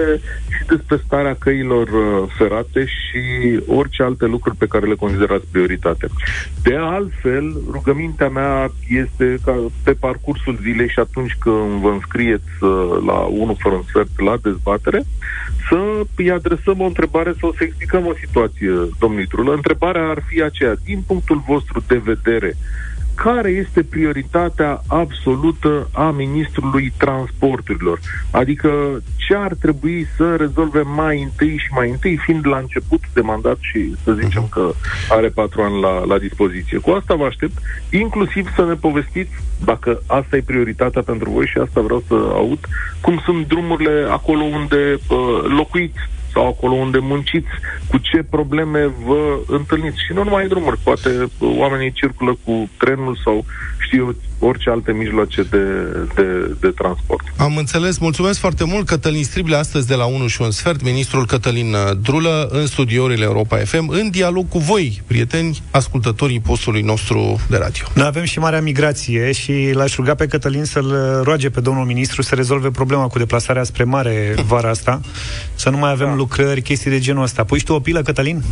și 0.57 0.65
despre 0.67 1.01
starea 1.05 1.35
căilor 1.39 1.87
uh, 1.87 2.29
ferate 2.37 2.85
și 2.85 3.21
orice 3.67 4.03
alte 4.03 4.25
lucruri 4.25 4.55
pe 4.55 4.67
care 4.67 4.85
le 4.85 4.95
considerați 4.95 5.45
prioritate. 5.51 6.07
De 6.63 6.75
altfel, 6.75 7.61
rugămintea 7.71 8.29
mea 8.29 8.71
este 8.89 9.37
ca 9.45 9.65
pe 9.83 9.93
parcursul 9.93 10.59
zilei 10.61 10.89
și 10.89 10.99
atunci 10.99 11.35
când 11.39 11.81
vă 11.81 11.89
înscrieți 11.89 12.51
uh, 12.61 12.97
la 13.05 13.13
1 13.13 13.55
fără 13.59 13.75
un 13.75 13.83
sfert 13.83 14.19
la 14.19 14.37
dezbatere, 14.41 15.03
să 15.69 16.05
îi 16.15 16.31
adresăm 16.31 16.81
o 16.81 16.85
întrebare 16.85 17.33
sau 17.39 17.53
să 17.57 17.63
explicăm 17.63 18.05
o 18.05 18.13
situație, 18.25 18.71
domnului 18.99 19.27
Trulă. 19.27 19.53
Întrebarea 19.53 20.09
ar 20.09 20.23
fi 20.27 20.41
aceea, 20.41 20.75
din 20.83 21.01
punctul 21.07 21.43
vostru 21.47 21.83
de 21.87 21.97
vedere, 21.97 22.57
care 23.23 23.49
este 23.49 23.83
prioritatea 23.83 24.81
absolută 24.87 25.89
a 25.91 26.09
ministrului 26.09 26.93
transporturilor? 26.97 27.99
Adică 28.31 29.01
ce 29.27 29.35
ar 29.35 29.53
trebui 29.53 30.07
să 30.17 30.35
rezolve 30.35 30.81
mai 30.81 31.21
întâi 31.21 31.57
și 31.57 31.67
mai 31.71 31.89
întâi, 31.89 32.17
fiind 32.17 32.47
la 32.47 32.57
început 32.57 33.01
de 33.13 33.21
mandat 33.21 33.57
și 33.59 33.95
să 34.03 34.11
zicem 34.11 34.47
că 34.51 34.71
are 35.09 35.27
patru 35.27 35.61
ani 35.61 35.81
la, 35.81 36.05
la 36.05 36.17
dispoziție. 36.17 36.77
Cu 36.77 36.89
asta 36.89 37.15
vă 37.15 37.25
aștept, 37.25 37.57
inclusiv 37.89 38.53
să 38.55 38.65
ne 38.65 38.73
povestiți, 38.73 39.31
dacă 39.65 40.01
asta 40.07 40.35
e 40.35 40.51
prioritatea 40.51 41.01
pentru 41.01 41.29
voi 41.29 41.45
și 41.45 41.57
asta 41.57 41.81
vreau 41.81 42.03
să 42.07 42.13
aud, 42.13 42.59
cum 43.01 43.21
sunt 43.25 43.47
drumurile 43.47 44.07
acolo 44.09 44.43
unde 44.43 44.97
uh, 45.09 45.43
locuiți 45.57 45.99
sau 46.37 46.47
acolo 46.47 46.73
unde 46.73 46.97
munciți, 47.01 47.47
cu 47.87 47.97
ce 47.97 48.23
probleme 48.29 48.91
vă 49.05 49.39
întâlniți. 49.47 50.03
Și 50.05 50.13
nu 50.13 50.23
numai 50.23 50.47
drumuri, 50.47 50.77
poate 50.83 51.09
uh, 51.09 51.55
oamenii 51.57 51.91
circulă 51.91 52.37
cu 52.43 52.69
trenul 52.77 53.19
sau 53.23 53.45
știu 53.79 53.97
eu, 53.97 54.15
orice 54.39 54.69
alte 54.69 54.91
mijloace 54.91 55.41
de, 55.43 55.63
de, 56.15 56.55
de 56.59 56.67
transport. 56.67 57.25
Am 57.37 57.57
înțeles. 57.57 57.97
Mulțumesc 57.97 58.39
foarte 58.39 58.63
mult, 58.63 58.85
Cătălin 58.85 59.23
Strible, 59.23 59.55
astăzi 59.55 59.87
de 59.87 59.95
la 59.95 60.05
1 60.05 60.27
și 60.27 60.41
un 60.41 60.51
sfert, 60.51 60.83
ministrul 60.83 61.25
Cătălin 61.25 61.73
uh, 61.73 61.97
Drulă, 62.01 62.49
în 62.51 62.65
studiourile 62.65 63.23
Europa 63.23 63.57
FM, 63.57 63.87
în 63.89 64.09
dialog 64.09 64.49
cu 64.49 64.59
voi, 64.59 65.01
prieteni, 65.07 65.61
ascultătorii 65.71 66.39
postului 66.39 66.81
nostru 66.81 67.39
de 67.49 67.57
radio. 67.57 67.83
Noi 67.93 68.05
avem 68.05 68.23
și 68.23 68.39
marea 68.39 68.61
migrație 68.61 69.31
și 69.31 69.71
l-aș 69.73 69.95
ruga 69.95 70.15
pe 70.15 70.25
Cătălin 70.25 70.63
să-l 70.63 71.21
roage 71.23 71.49
pe 71.49 71.59
domnul 71.59 71.85
ministru 71.85 72.21
să 72.21 72.35
rezolve 72.35 72.69
problema 72.69 73.07
cu 73.07 73.17
deplasarea 73.17 73.63
spre 73.63 73.83
mare 73.83 74.35
vara 74.45 74.69
asta, 74.69 75.01
să 75.55 75.69
nu 75.69 75.77
mai 75.77 75.91
avem 75.91 76.15
lucrări, 76.27 76.61
chestii 76.61 76.91
de 76.91 76.99
genul 76.99 77.23
ăsta. 77.23 77.43
Pui 77.43 77.59
și 77.59 77.65
tu 77.65 77.73
o 77.73 77.79
pilă, 77.79 78.01
Cătălin? 78.01 78.41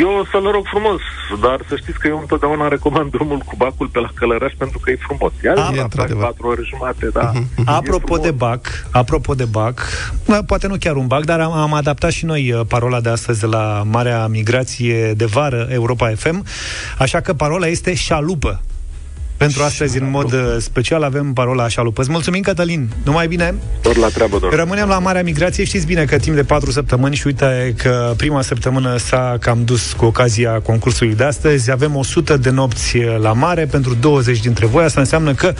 Eu 0.00 0.26
să-l 0.30 0.50
rog 0.52 0.64
frumos, 0.66 1.00
dar 1.42 1.60
să 1.68 1.76
știți 1.76 1.98
că 1.98 2.06
eu 2.08 2.18
întotdeauna 2.18 2.68
recomand 2.68 3.10
drumul 3.10 3.38
cu 3.38 3.54
bacul 3.56 3.86
pe 3.88 3.98
la 3.98 4.08
Călăraș 4.14 4.52
pentru 4.58 4.78
că 4.78 4.90
e 4.90 4.98
frumos. 5.06 5.32
Iar 5.44 5.56
Ah, 5.58 5.76
e 5.76 5.80
într-adevăr. 5.80 6.24
patru 6.24 6.46
ore 6.46 6.62
jumate, 6.64 7.08
da. 7.12 7.32
Apropo 7.64 8.16
de 8.16 8.30
BAC, 8.30 8.86
apropo 8.90 9.34
de 9.34 9.44
BAC, 9.44 9.80
da, 10.26 10.42
poate 10.46 10.66
nu 10.66 10.76
chiar 10.80 10.96
un 10.96 11.06
BAC, 11.06 11.24
dar 11.24 11.40
am, 11.40 11.52
am 11.52 11.72
adaptat 11.74 12.10
și 12.10 12.24
noi 12.24 12.52
uh, 12.52 12.60
parola 12.68 13.00
de 13.00 13.08
astăzi 13.08 13.40
de 13.40 13.46
la 13.46 13.82
Marea 13.90 14.26
Migrație 14.26 15.12
de 15.12 15.24
Vară 15.24 15.66
Europa 15.70 16.12
FM, 16.16 16.44
așa 16.98 17.20
că 17.20 17.32
parola 17.34 17.66
este 17.66 17.94
șalupă. 17.94 18.60
Pentru 19.36 19.62
astăzi, 19.62 19.98
în 19.98 20.10
mod 20.10 20.32
uh, 20.32 20.56
special, 20.58 21.02
avem 21.02 21.32
parola 21.32 21.68
șalupă. 21.68 22.00
Îți 22.00 22.10
mulțumim, 22.10 22.42
Cătălin. 22.42 22.88
Numai 23.04 23.26
bine. 23.26 23.54
Tot 23.82 23.96
la 23.96 24.08
treabă, 24.08 24.38
doar. 24.38 24.52
Rămânem 24.52 24.88
la 24.88 24.98
Marea 24.98 25.22
Migrație. 25.22 25.64
Știți 25.64 25.86
bine 25.86 26.04
că 26.04 26.16
timp 26.16 26.36
de 26.36 26.42
patru 26.42 26.70
săptămâni 26.70 27.14
și 27.14 27.26
uite 27.26 27.74
că 27.76 28.14
prima 28.16 28.42
săptămână 28.42 28.96
s-a 28.96 29.36
cam 29.40 29.64
dus 29.64 29.92
cu 29.92 30.04
ocazia 30.04 30.60
concursului 30.60 31.14
de 31.14 31.24
astăzi. 31.24 31.70
Avem 31.70 31.96
100 31.96 32.36
de 32.36 32.50
nopți 32.50 32.98
la 33.20 33.32
mare 33.32 33.66
pentru 33.66 33.94
20 33.94 34.40
dintre 34.40 34.66
voi. 34.66 34.84
Asta 34.84 35.00
înseamnă 35.00 35.34
că 35.34 35.54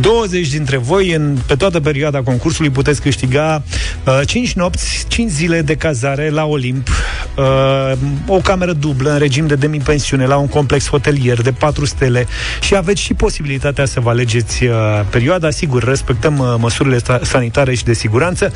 20 0.00 0.48
dintre 0.48 0.76
voi 0.76 1.12
în, 1.12 1.36
pe 1.46 1.54
toată 1.54 1.80
perioada 1.80 2.22
concursului 2.22 2.70
puteți 2.70 3.00
câștiga 3.00 3.62
uh, 4.04 4.20
5 4.26 4.52
nopți, 4.52 5.04
5 5.08 5.30
zile 5.30 5.62
de 5.62 5.74
cazare 5.74 6.30
la 6.30 6.44
Olimp, 6.44 6.88
uh, 7.36 7.92
o 8.26 8.36
cameră 8.36 8.72
dublă 8.72 9.10
în 9.10 9.18
regim 9.18 9.46
de 9.46 9.54
demipensiune 9.54 10.26
la 10.26 10.36
un 10.36 10.48
complex 10.48 10.88
hotelier 10.88 11.42
de 11.42 11.52
4 11.52 11.84
stele 11.84 12.26
și 12.60 12.76
aveți 12.76 13.00
și 13.00 13.14
posibilitatea 13.18 13.84
să 13.84 14.00
vă 14.00 14.08
alegeți 14.10 14.64
uh, 14.64 14.74
perioada. 15.10 15.50
Sigur, 15.50 15.84
respectăm 15.84 16.38
uh, 16.38 16.54
măsurile 16.58 16.98
sta- 16.98 17.20
sanitare 17.22 17.74
și 17.74 17.84
de 17.84 17.92
siguranță. 17.92 18.52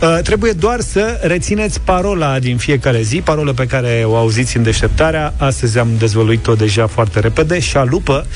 Uh, 0.00 0.18
trebuie 0.22 0.52
doar 0.52 0.80
să 0.80 1.20
rețineți 1.22 1.80
parola 1.80 2.38
din 2.38 2.56
fiecare 2.56 3.02
zi, 3.02 3.20
parolă 3.20 3.52
pe 3.52 3.66
care 3.66 4.02
o 4.06 4.16
auziți 4.16 4.56
în 4.56 4.62
deșteptarea. 4.62 5.34
Astăzi 5.36 5.78
am 5.78 5.88
dezvăluit-o 5.98 6.54
deja 6.54 6.86
foarte 6.86 7.20
repede. 7.20 7.58
Șalupă. 7.60 8.26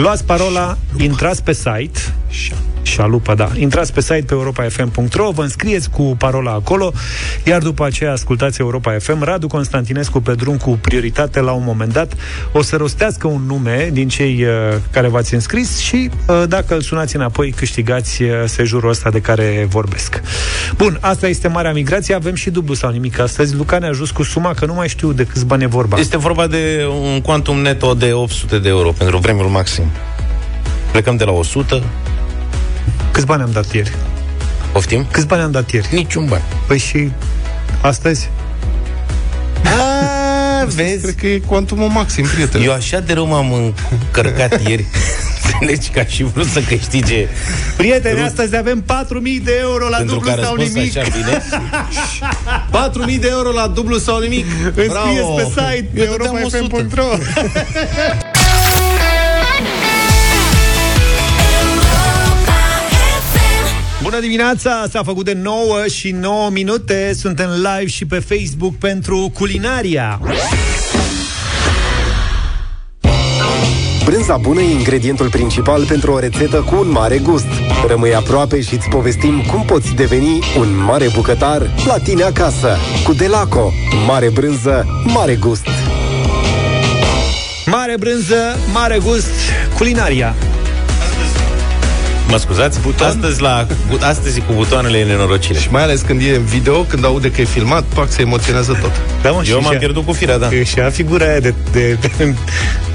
Luați 0.00 0.24
parola, 0.24 0.76
intrați 0.98 1.42
pe 1.42 1.52
site. 1.52 2.00
Șalupă, 2.82 3.34
da. 3.34 3.50
Intrați 3.56 3.92
pe 3.92 4.00
site 4.00 4.24
pe 4.26 4.34
europa.fm.ro, 4.34 5.30
vă 5.30 5.42
înscrieți 5.42 5.90
cu 5.90 6.02
parola 6.18 6.52
acolo, 6.52 6.92
iar 7.44 7.62
după 7.62 7.84
aceea 7.84 8.12
ascultați 8.12 8.60
Europa 8.60 8.96
FM. 8.98 9.22
Radu 9.22 9.46
Constantinescu 9.46 10.20
pe 10.20 10.34
drum 10.34 10.56
cu 10.56 10.78
prioritate 10.80 11.40
la 11.40 11.52
un 11.52 11.62
moment 11.64 11.92
dat 11.92 12.12
o 12.52 12.62
să 12.62 12.76
rostească 12.76 13.26
un 13.26 13.42
nume 13.46 13.88
din 13.92 14.08
cei 14.08 14.44
uh, 14.44 14.76
care 14.90 15.08
v-ați 15.08 15.34
înscris 15.34 15.78
și 15.78 16.10
uh, 16.26 16.42
dacă 16.48 16.74
îl 16.74 16.80
sunați 16.80 17.16
înapoi, 17.16 17.50
câștigați 17.50 18.22
uh, 18.22 18.30
sejurul 18.44 18.90
ăsta 18.90 19.10
de 19.10 19.20
care 19.20 19.66
vorbesc. 19.70 20.22
Bun, 20.76 20.98
asta 21.00 21.28
este 21.28 21.48
Marea 21.48 21.72
Migrație. 21.72 22.14
Avem 22.14 22.34
și 22.34 22.50
dublu 22.50 22.74
sau 22.74 22.90
nimic 22.90 23.18
astăzi. 23.18 23.54
Luca 23.54 23.78
ne-a 23.78 23.88
ajuns 23.88 24.10
cu 24.10 24.22
suma 24.22 24.54
că 24.54 24.66
nu 24.66 24.74
mai 24.74 24.88
știu 24.88 25.12
de 25.12 25.24
câți 25.24 25.46
bani 25.46 25.62
e 25.62 25.66
vorba. 25.66 25.98
Este 25.98 26.16
vorba 26.16 26.46
de 26.46 26.86
un 27.02 27.20
quantum 27.20 27.58
neto 27.58 27.94
de 27.94 28.12
800 28.12 28.58
de 28.58 28.68
euro 28.68 28.90
pentru 28.90 29.18
premiul 29.18 29.48
maxim. 29.48 29.87
Plecăm 30.90 31.16
de 31.16 31.24
la 31.24 31.30
100. 31.32 31.82
Câți 33.10 33.26
bani 33.26 33.42
am 33.42 33.50
dat 33.52 33.72
ieri? 33.72 33.92
Poftim? 34.72 35.06
Câți 35.10 35.26
bani 35.26 35.42
am 35.42 35.50
dat 35.50 35.70
ieri? 35.70 35.88
Niciun 35.90 36.26
bani. 36.26 36.42
Păi 36.66 36.78
și 36.78 37.10
astăzi? 37.80 38.30
A, 39.64 40.64
vezi? 40.64 41.02
Cred 41.02 41.14
că 41.14 41.26
e 41.26 41.38
cuantumul 41.38 41.88
maxim, 41.88 42.26
prieten. 42.26 42.62
Eu 42.62 42.72
așa 42.72 43.00
de 43.00 43.12
rău 43.12 43.26
m-am 43.26 43.74
încărcat 43.90 44.60
ieri. 44.68 44.84
Înțelegi 45.60 45.88
că 45.90 45.98
aș 45.98 46.14
fi 46.14 46.22
vrut 46.22 46.46
să 46.46 46.60
câștige 46.60 47.26
Prieteni, 47.76 48.20
astăzi 48.20 48.56
avem 48.56 48.84
4.000 48.84 48.86
de 49.42 49.56
euro 49.60 49.88
la 49.88 49.96
pentru 49.96 50.14
dublu 50.14 50.32
că 50.32 50.40
a 50.40 50.44
sau 50.44 50.54
răspuns 50.54 50.74
nimic. 50.74 50.96
așa 50.96 51.08
bine. 51.16 51.42
4.000 53.14 53.20
de 53.20 53.28
euro 53.30 53.50
la 53.50 53.66
dublu 53.66 53.98
sau 53.98 54.18
nimic. 54.18 54.46
Înscrieți 54.64 55.30
pe 55.36 55.44
site 55.44 55.88
pe 55.94 56.00
Eu 56.00 56.10
dădeam 56.16 56.34
100. 56.44 56.56
europa.fm.ro 56.56 57.04
Bună 64.10 64.20
dimineața! 64.20 64.86
S-a 64.90 65.02
făcut 65.02 65.24
de 65.24 65.32
9 65.32 65.86
și 65.86 66.10
9 66.10 66.50
minute. 66.50 67.12
Suntem 67.14 67.50
live 67.50 67.86
și 67.86 68.06
pe 68.06 68.18
Facebook 68.18 68.74
pentru 68.74 69.30
culinaria. 69.34 70.20
Brânza 74.04 74.36
bună 74.36 74.60
e 74.60 74.70
ingredientul 74.70 75.28
principal 75.28 75.84
pentru 75.84 76.12
o 76.12 76.18
rețetă 76.18 76.56
cu 76.56 76.76
un 76.80 76.90
mare 76.90 77.18
gust. 77.18 77.46
Rămâi 77.86 78.14
aproape 78.14 78.60
și 78.60 78.74
îți 78.74 78.88
povestim 78.88 79.42
cum 79.42 79.64
poți 79.64 79.94
deveni 79.94 80.38
un 80.58 80.84
mare 80.84 81.08
bucătar 81.14 81.70
la 81.86 81.98
tine 81.98 82.22
acasă. 82.22 82.76
Cu 83.04 83.12
Delaco. 83.12 83.72
Mare 84.06 84.30
brânză, 84.30 84.86
mare 85.04 85.36
gust. 85.36 85.66
Mare 87.66 87.96
brânză, 87.98 88.58
mare 88.72 88.98
gust, 88.98 89.32
culinaria. 89.76 90.34
Mă 92.28 92.36
scuzați? 92.36 92.80
Buton? 92.80 93.06
Astăzi, 93.06 93.40
la, 93.40 93.66
bu- 93.88 93.98
astăzi 94.00 94.40
cu 94.40 94.52
butoanele 94.52 94.98
e 94.98 95.04
nenorocire. 95.04 95.58
Și 95.58 95.68
mai 95.70 95.82
ales 95.82 96.00
când 96.00 96.20
e 96.22 96.34
în 96.36 96.44
video, 96.44 96.82
când 96.82 97.04
aude 97.04 97.30
că 97.30 97.40
e 97.40 97.44
filmat, 97.44 97.82
pac, 97.94 98.10
se 98.10 98.20
emoționează 98.22 98.78
tot. 98.80 98.92
Da, 99.22 99.30
mă, 99.30 99.36
Eu 99.36 99.56
și 99.56 99.62
m-am 99.62 99.72
și- 99.72 99.78
pierdut 99.78 100.04
cu 100.04 100.12
firea, 100.12 100.38
da. 100.38 100.48
Și 100.64 100.78
a 100.80 100.90
figura 100.90 101.24
aia 101.26 101.40
de, 101.40 101.54
de, 101.72 101.92
de 102.00 102.34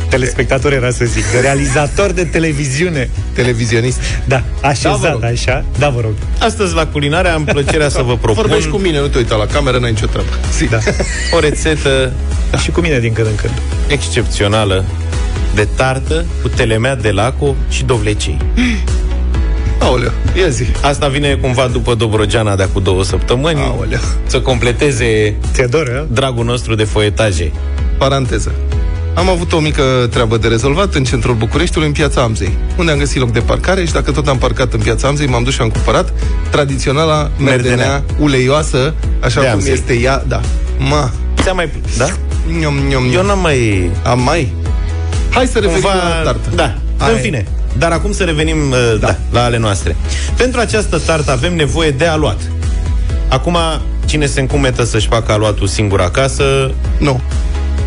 telespectator 0.10 0.74
era 0.74 0.92
să 0.92 1.06
zic, 1.06 1.32
de 1.32 1.40
realizator 1.40 2.12
de 2.12 2.24
televiziune. 2.24 3.10
Televizionist. 3.34 4.00
Da, 4.26 4.44
așezat, 4.62 4.92
Da, 4.92 4.98
vă 4.98 5.08
rog. 5.12 5.24
așa. 5.24 5.66
Da, 5.80 5.90
vă 5.90 6.00
rog. 6.02 6.14
Astăzi 6.40 6.74
la 6.76 6.86
culinare 6.88 7.28
am 7.30 7.44
plăcerea 7.44 7.90
să 7.90 8.02
vă 8.02 8.18
propun 8.18 8.34
Vorbești 8.44 8.70
cu 8.70 8.78
mine, 8.78 9.00
nu 9.00 9.08
te 9.08 9.18
uita 9.18 9.36
la 9.36 9.46
cameră, 9.46 9.78
n-ai 9.80 9.92
nicio 9.92 10.06
treabă. 10.06 10.30
Si. 10.56 10.66
Da. 10.66 10.78
o 11.36 11.40
rețetă 11.40 12.12
Și 12.62 12.72
cu 12.72 12.80
mine 12.82 13.00
din 13.00 13.14
când 13.14 13.28
în 13.28 13.36
când. 13.36 13.54
excepțională 13.88 14.86
de 15.56 15.68
tartă 15.76 16.26
cu 16.42 16.48
telemea 16.48 16.96
de 16.96 17.12
laco 17.12 17.56
și 17.70 17.84
dovlecei. 17.84 18.38
Aoleu, 19.80 20.12
ia 20.38 20.48
zi. 20.50 20.66
Asta 20.82 21.08
vine 21.08 21.34
cumva 21.42 21.68
după 21.68 21.94
Dobrogeana 21.96 22.56
de 22.56 22.64
acum 22.64 22.84
două 22.84 23.04
săptămâni 23.04 23.60
Aoleu. 23.60 24.00
să 24.28 24.40
completeze 24.42 25.36
Teodor, 25.52 26.08
dragul 26.12 26.46
nostru 26.46 26.76
de 26.76 26.84
foietaje. 26.84 27.52
Paranteză. 27.98 28.52
Am 29.16 29.30
avut 29.30 29.54
o 29.54 29.60
mică 29.60 29.84
treabă 30.12 30.38
de 30.38 30.48
rezolvat 30.48 30.94
în 30.94 31.04
centrul 31.04 31.36
Bucureștiului, 31.36 31.88
în 31.88 31.94
piața 31.94 32.22
Amzei, 32.22 32.58
unde 32.78 32.92
am 32.92 32.98
găsit 32.98 33.20
loc 33.20 33.32
de 33.32 33.40
parcare 33.40 33.86
și 33.86 33.94
dacă 33.94 34.12
tot 34.12 34.28
am 34.28 34.38
parcat 34.38 34.74
în 34.74 34.80
piața 34.80 35.08
Amzei, 35.08 35.28
m-am 35.28 35.44
dus 35.44 35.54
și 35.54 35.62
am 35.62 35.70
cumpărat 35.70 36.14
tradiționala 36.50 37.32
merdenea, 37.38 37.76
Merdenea. 37.76 38.04
uleioasă, 38.20 38.94
așa 39.20 39.40
De 39.40 39.46
cum 39.46 39.56
Amzei. 39.56 39.74
este 39.74 39.94
ea, 39.94 40.24
da. 40.28 40.42
Ma, 40.78 41.12
Ți-am 41.42 41.56
mai... 41.56 41.70
Da? 41.98 42.06
Niom, 42.60 42.74
niom, 42.88 43.04
Eu 43.04 43.10
niom. 43.10 43.26
n-am 43.26 43.40
mai... 43.40 43.90
Am 44.04 44.20
mai? 44.22 44.54
Hai 45.30 45.46
să 45.48 45.60
revenim 45.60 45.82
Cumva... 45.82 45.96
la 45.96 46.24
tartă. 46.24 46.50
Da, 46.56 46.76
Hai. 46.98 47.12
în 47.14 47.18
fine. 47.20 47.46
Dar 47.78 47.92
acum 47.92 48.12
să 48.12 48.24
revenim 48.24 48.58
uh, 48.72 49.00
da. 49.00 49.08
Da, 49.08 49.18
la 49.32 49.44
ale 49.44 49.58
noastre. 49.58 49.96
Pentru 50.38 50.60
această 50.60 50.98
tartă 50.98 51.32
avem 51.32 51.56
nevoie 51.56 51.92
de 51.92 52.06
aluat. 52.06 52.40
Acum, 53.28 53.58
cine 54.06 54.26
se 54.26 54.40
încumetă 54.40 54.84
să-și 54.84 55.08
facă 55.08 55.32
aluatul 55.32 55.68
singur 55.68 56.02
acasă, 56.02 56.72
Nu, 56.98 57.22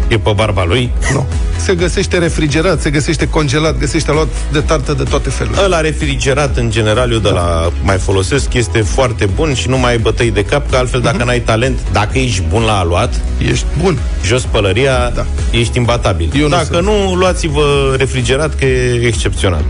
e 0.09 0.19
pe 0.19 0.33
barba 0.35 0.65
lui. 0.65 0.91
nu. 1.13 1.27
Se 1.57 1.75
găsește 1.75 2.19
refrigerat, 2.19 2.81
se 2.81 2.91
găsește 2.91 3.29
congelat, 3.29 3.79
găsește 3.79 4.13
luat 4.13 4.29
de 4.53 4.61
tartă 4.61 4.93
de 4.93 5.03
toate 5.03 5.31
felurile. 5.31 5.63
Ăla 5.65 5.81
refrigerat, 5.81 6.57
în 6.57 6.71
general, 6.71 7.13
eu 7.13 7.19
de 7.19 7.29
la 7.29 7.73
mai 7.83 7.97
folosesc, 7.99 8.55
este 8.55 8.81
foarte 8.81 9.27
bun 9.35 9.55
și 9.55 9.69
nu 9.69 9.79
mai 9.79 9.91
ai 9.91 9.99
bătăi 9.99 10.31
de 10.31 10.45
cap, 10.45 10.71
că 10.71 10.77
altfel 10.77 11.01
dacă 11.01 11.25
n-ai 11.25 11.41
talent, 11.41 11.79
dacă 11.93 12.19
ești 12.19 12.43
bun 12.49 12.63
la 12.63 12.79
aluat, 12.79 13.21
Ești 13.51 13.65
bun. 13.83 13.99
jos 14.25 14.43
pălăria, 14.43 15.11
Da. 15.15 15.27
ești 15.51 15.77
imbatabil. 15.79 16.31
Eu 16.37 16.43
nu 16.43 16.49
dacă 16.49 16.65
sunt. 16.71 16.87
nu, 16.87 17.15
luați-vă 17.15 17.95
refrigerat, 17.99 18.55
că 18.55 18.65
e 18.65 19.07
excepțional. 19.07 19.65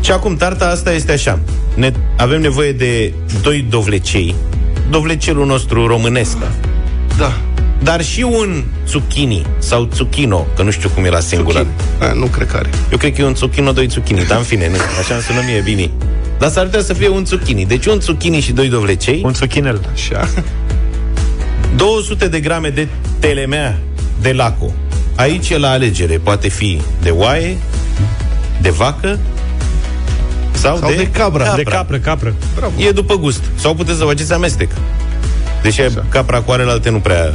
Și 0.00 0.10
acum, 0.10 0.36
tarta 0.36 0.66
asta 0.66 0.92
este 0.92 1.12
așa. 1.12 1.38
Ne, 1.74 1.92
avem 2.16 2.40
nevoie 2.40 2.72
de 2.72 3.12
doi 3.42 3.66
dovlecei, 3.70 4.34
dovlecelul 4.90 5.46
nostru 5.46 5.86
românesc, 5.86 6.36
Da. 7.18 7.32
Dar 7.82 8.02
și 8.02 8.22
un 8.22 8.64
zucchini 8.86 9.46
sau 9.58 9.88
zucchino, 9.94 10.46
că 10.56 10.62
nu 10.62 10.70
știu 10.70 10.88
cum 10.88 11.04
e 11.04 11.08
la 11.08 11.20
singular. 11.20 11.66
A, 12.00 12.12
nu 12.12 12.26
cred 12.26 12.46
că 12.50 12.56
are. 12.56 12.70
Eu 12.90 12.98
cred 12.98 13.14
că 13.14 13.20
e 13.20 13.24
un 13.24 13.34
zucchino, 13.34 13.72
doi 13.72 13.86
zucchini, 13.86 14.24
dar 14.24 14.38
în 14.38 14.44
fine, 14.44 14.68
nu, 14.68 14.76
așa 15.00 15.14
îmi 15.14 15.22
sună 15.22 15.40
mie 15.46 15.60
bine. 15.60 15.90
Dar 16.38 16.50
s-ar 16.50 16.64
putea 16.64 16.82
să 16.82 16.92
fie 16.92 17.08
un 17.08 17.24
zucchini. 17.24 17.66
Deci 17.66 17.86
un 17.86 18.00
zucchini 18.00 18.40
și 18.40 18.52
doi 18.52 18.68
dovlecei, 18.68 19.20
Un 19.24 19.34
suchinel. 19.34 19.80
Așa. 19.92 20.28
200 21.76 22.28
de 22.28 22.40
grame 22.40 22.68
de 22.68 22.88
telemea 23.18 23.78
de 24.20 24.32
laco. 24.32 24.72
Aici 25.14 25.50
e 25.50 25.58
la 25.58 25.70
alegere. 25.70 26.18
Poate 26.18 26.48
fi 26.48 26.80
de 27.02 27.10
oaie, 27.10 27.56
de 28.60 28.70
vacă 28.70 29.18
sau, 30.52 30.76
Sau 30.76 30.90
de 30.90 31.08
cabra. 31.10 31.54
De 31.54 31.62
capră, 31.62 31.98
capră. 31.98 32.34
Bravo. 32.56 32.72
E 32.78 32.90
după 32.90 33.16
gust. 33.16 33.42
Sau 33.54 33.74
puteți 33.74 33.98
să 33.98 34.04
faceți 34.04 34.32
amestec. 34.32 34.70
Deși 35.62 35.80
Așa. 35.80 36.04
capra 36.08 36.40
cu 36.40 36.50
alelalte 36.50 36.90
nu 36.90 36.98
prea... 36.98 37.34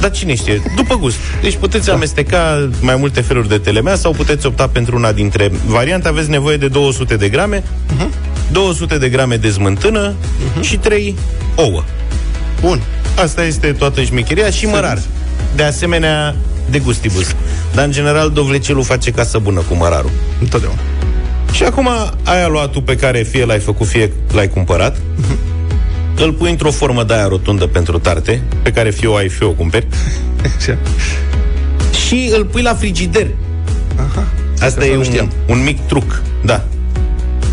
Dar 0.00 0.10
cine 0.10 0.34
știe? 0.34 0.62
După 0.76 0.96
gust. 0.96 1.16
Deci 1.42 1.56
puteți 1.56 1.86
da. 1.86 1.92
amesteca 1.92 2.68
mai 2.80 2.96
multe 2.96 3.20
feluri 3.20 3.48
de 3.48 3.58
telemea 3.58 3.96
sau 3.96 4.12
puteți 4.12 4.46
opta 4.46 4.68
pentru 4.68 4.96
una 4.96 5.12
dintre 5.12 5.50
variante. 5.66 6.08
Aveți 6.08 6.30
nevoie 6.30 6.56
de 6.56 6.68
200 6.68 7.16
de 7.16 7.28
grame, 7.28 7.62
uh-huh. 7.62 8.08
200 8.52 8.98
de 8.98 9.08
grame 9.08 9.36
de 9.36 9.50
smântână 9.50 10.12
uh-huh. 10.12 10.60
și 10.60 10.76
3 10.76 11.16
ouă. 11.54 11.82
Bun. 12.60 12.80
Asta 13.22 13.44
este 13.44 13.72
toată 13.72 14.02
șmecheria 14.02 14.50
și 14.50 14.66
mărar. 14.66 14.98
De 15.56 15.62
asemenea, 15.62 16.34
de 16.70 16.78
gustibus. 16.78 17.34
Dar, 17.74 17.84
în 17.84 17.92
general, 17.92 18.30
dovlecelul 18.30 18.82
face 18.82 19.10
casă 19.10 19.38
bună 19.38 19.60
cu 19.60 19.74
mărarul. 19.74 20.10
Întotdeauna. 20.40 20.78
Și 21.52 21.62
acum 21.62 21.88
ai 22.24 22.42
aluatul 22.42 22.82
pe 22.82 22.96
care 22.96 23.22
fie 23.22 23.44
l-ai 23.44 23.58
făcut, 23.58 23.86
fie 23.86 24.12
l-ai 24.32 24.48
cumpărat. 24.48 24.96
Îl 26.18 26.32
pui 26.32 26.50
într-o 26.50 26.70
formă 26.70 27.04
de 27.04 27.14
aia 27.14 27.26
rotundă 27.28 27.66
pentru 27.66 27.98
tarte, 27.98 28.42
pe 28.62 28.70
care 28.70 28.90
fie 28.90 29.08
o 29.08 29.14
ai, 29.14 29.28
fie 29.28 29.46
o 29.46 29.50
cumperi. 29.50 29.86
Așa. 30.56 30.78
Și 32.06 32.30
îl 32.34 32.44
pui 32.44 32.62
la 32.62 32.74
frigider. 32.74 33.26
Aha. 33.96 34.26
Asta 34.60 34.84
e 34.86 34.92
nu 34.92 34.98
un, 34.98 35.04
știam. 35.04 35.32
un 35.46 35.62
mic 35.62 35.80
truc. 35.86 36.22
Da. 36.44 36.64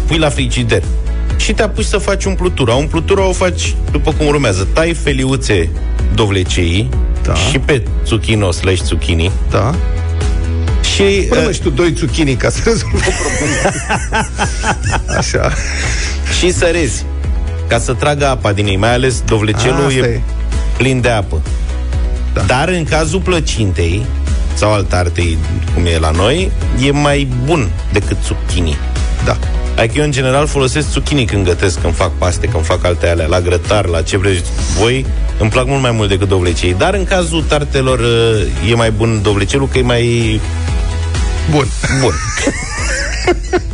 Pui 0.08 0.18
la 0.18 0.30
frigider. 0.30 0.84
Și 1.38 1.54
te 1.54 1.64
apuci 1.64 1.86
să 1.86 1.98
faci 1.98 2.26
umplutura. 2.26 2.74
Umplutura 2.74 3.28
o 3.28 3.32
faci 3.32 3.76
după 3.92 4.14
cum 4.14 4.26
urmează. 4.28 4.68
Tai 4.74 4.94
feliuțe 4.94 5.70
dovlecei 6.14 6.90
Da. 7.24 7.34
și 7.34 7.60
pe 7.60 7.84
zucchino 8.06 8.52
slash 8.52 8.82
zucchini. 8.84 9.32
Da. 9.50 9.76
Și 10.96 11.04
Până 11.04 11.40
uh, 11.40 11.46
mă, 11.46 11.52
și 11.52 11.62
tu 11.62 11.70
doi 11.70 11.94
zucchini 11.98 12.36
ca 12.36 12.50
să 12.50 12.60
rezolvă 12.64 12.98
problema. 12.98 14.28
Așa. 15.20 15.52
și 16.40 16.52
sărezi 16.54 17.06
ca 17.68 17.80
să 17.80 17.94
tragă 17.94 18.28
apa 18.28 18.54
din 18.54 18.66
ei, 18.66 18.78
mai 18.78 18.94
ales 18.94 19.22
dovlecelul 19.22 19.86
Asta 19.86 19.94
e, 19.94 20.02
e. 20.02 20.22
plin 20.78 21.02
de 21.02 21.10
apă. 21.10 21.42
Da. 22.34 22.42
Dar 22.42 22.68
în 22.70 22.84
cazul 22.84 23.20
plăcintei, 23.20 24.06
sau 24.54 24.74
al 24.74 24.84
tartei, 24.84 25.38
cum 25.74 25.86
e 25.86 25.98
la 25.98 26.12
noi, 26.12 26.52
e 26.86 26.92
mai 26.92 27.28
bun 27.46 27.70
decât 27.92 28.18
zucchini. 28.24 28.78
Da. 29.26 29.38
Adică 29.78 29.98
eu, 29.98 30.04
în 30.04 30.12
general, 30.12 30.48
folosesc 30.48 30.92
zucchini 30.92 31.26
când 31.26 31.46
gătesc, 31.46 31.82
când 31.82 31.96
fac 31.96 32.12
paste, 32.18 32.48
când 32.48 32.66
fac 32.66 32.86
alte 32.86 33.08
alea, 33.08 33.26
la 33.26 33.42
grătar, 33.42 33.86
la 33.86 34.02
ce 34.02 34.18
vreți 34.18 34.50
voi. 34.80 35.06
Îmi 35.40 35.50
plac 35.50 35.66
mult 35.66 35.82
mai 35.82 35.92
mult 35.92 36.10
decât 36.10 36.28
dovlecei. 36.28 36.74
Dar 36.74 36.94
în 36.94 37.04
cazul 37.04 37.44
tartelor 37.44 38.00
uh, 38.00 38.70
e 38.72 38.76
mai 38.76 38.92
bun 38.92 39.20
dovlecelul, 39.22 39.68
că 39.68 39.78
e 39.78 39.82
mai... 39.82 40.40
Bun. 41.52 41.66
Bun. 42.02 42.14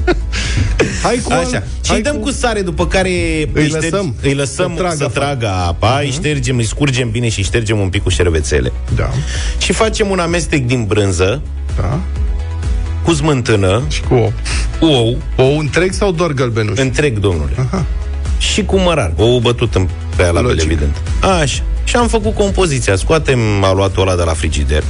Hai 1.03 1.19
cu 1.23 1.31
Așa. 1.31 1.63
Și 1.85 1.91
îi 1.91 2.01
dăm 2.01 2.15
cu... 2.15 2.31
sare, 2.31 2.61
după 2.61 2.87
care 2.87 3.09
îi 3.53 3.67
lăsăm 3.67 4.15
îi 4.21 4.33
lăsăm 4.33 4.73
să 4.77 4.85
să 4.89 4.95
tragă 4.97 5.11
tragă, 5.13 5.47
afară. 5.47 5.67
apa, 5.67 5.99
îi 5.99 6.11
ștergem, 6.11 6.57
îi 6.57 6.63
scurgem 6.65 7.09
bine 7.09 7.29
și 7.29 7.43
ștergem 7.43 7.79
un 7.79 7.89
pic 7.89 8.03
cu 8.03 8.09
șervețele. 8.09 8.71
Da. 8.95 9.09
Și 9.57 9.73
facem 9.73 10.09
un 10.09 10.19
amestec 10.19 10.65
din 10.65 10.85
brânză, 10.85 11.41
Da. 11.77 11.99
cu 13.03 13.13
smântână, 13.13 13.81
Și 13.87 14.01
cu 14.01 14.13
ou. 14.13 14.33
cu 14.79 14.85
ou, 14.85 15.17
Ou 15.35 15.57
întreg 15.57 15.91
sau 15.93 16.11
doar 16.11 16.31
gălbenuș? 16.31 16.77
întreg, 16.79 17.17
domnule. 17.19 17.51
Aha. 17.59 17.85
Și 18.37 18.63
cu 18.65 18.77
mărar, 18.77 19.13
ou 19.17 19.39
bătut 19.39 19.75
în 19.75 19.87
prealabil, 20.15 20.47
Logic. 20.49 20.63
evident. 20.63 20.95
Așa. 21.41 21.63
Și 21.83 21.95
am 21.95 22.07
făcut 22.07 22.35
compoziția. 22.35 22.95
Scoatem 22.95 23.39
aluatul 23.63 24.01
ăla 24.01 24.15
de 24.15 24.23
la 24.23 24.33
frigider, 24.33 24.83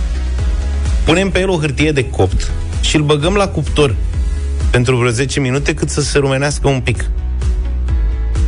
punem 1.03 1.29
pe 1.29 1.39
el 1.39 1.49
o 1.49 1.57
hârtie 1.59 1.91
de 1.91 2.05
copt 2.09 2.51
și 2.81 2.95
îl 2.95 3.01
băgăm 3.01 3.33
la 3.33 3.47
cuptor 3.47 3.95
pentru 4.71 4.95
vreo 4.95 5.09
10 5.09 5.39
minute 5.39 5.73
cât 5.73 5.89
să 5.89 6.01
se 6.01 6.17
rumenească 6.17 6.67
un 6.67 6.79
pic. 6.79 7.05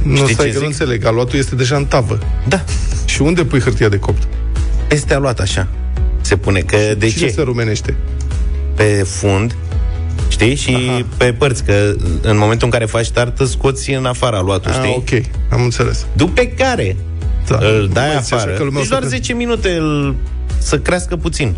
Nu, 0.04 0.16
Știi 0.16 0.34
stai 0.34 0.46
ce 0.46 0.52
că 0.54 0.60
nu 0.60 0.70
zic? 0.70 0.80
înțeleg. 0.80 1.06
Aluatul 1.06 1.40
este 1.40 1.56
deja 1.56 1.76
în 1.76 1.86
tavă. 1.86 2.18
Da. 2.48 2.64
Și 3.06 3.22
unde 3.22 3.44
pui 3.46 3.60
hârtia 3.60 3.90
de 3.90 4.00
copt? 4.00 4.28
Este 4.90 5.14
aluat 5.14 5.40
așa. 5.40 5.68
Se 6.22 6.36
pune 6.38 6.60
că 6.60 6.78
de 6.98 7.08
Cine 7.10 7.28
ce? 7.28 7.34
se 7.34 7.42
rumenește? 7.42 7.96
Pe 8.76 9.04
fund, 9.06 9.56
știi? 10.28 10.56
Și 10.56 10.76
Aha. 10.90 11.06
pe 11.18 11.34
părți, 11.34 11.64
că 11.64 11.94
în 12.22 12.38
momentul 12.38 12.66
în 12.66 12.72
care 12.74 12.86
faci 12.86 13.10
tartă, 13.12 13.46
scoți 13.46 13.92
în 13.92 14.06
afara 14.06 14.38
aluatul, 14.38 14.72
Ah, 14.72 14.78
știi? 14.78 14.94
ok. 15.20 15.26
Am 15.52 15.62
înțeles. 15.64 16.06
După 16.16 16.42
care 16.42 16.96
Da. 17.48 17.58
îl 17.62 17.90
dai 17.94 18.08
Mai 18.14 18.20
zice 18.24 18.34
așa 18.34 18.44
afară. 18.44 18.52
că 18.58 18.64
lumea 18.64 18.80
o 18.80 18.82
Deci 18.82 18.84
să 18.84 18.90
doar 18.90 19.02
cre- 19.02 19.18
10 19.18 19.34
minute 19.34 19.70
îl, 19.76 20.16
să 20.58 20.80
crească 20.80 21.16
puțin. 21.16 21.56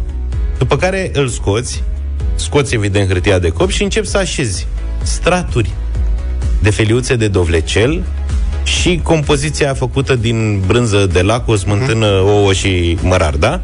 După 0.58 0.78
care 0.78 1.12
îl 1.14 1.28
scoți, 1.28 1.84
scoți 2.36 2.74
evident 2.76 3.08
hârtia 3.08 3.40
de 3.40 3.50
cop 3.50 3.70
și 3.70 3.84
începi 3.84 4.08
să 4.08 4.18
așezi 4.18 4.68
straturi 5.04 5.70
de 6.62 6.70
feliuțe 6.70 7.16
de 7.16 7.28
dovlecel 7.28 8.04
și 8.64 9.00
compoziția 9.04 9.74
făcută 9.74 10.16
din 10.16 10.62
brânză 10.68 11.10
de 11.14 11.22
lac, 11.22 11.58
smântână, 11.58 12.06
Mhm. 12.08 12.28
ouă 12.30 12.54
și 12.54 12.98
mărar, 13.02 13.34
da? 13.36 13.62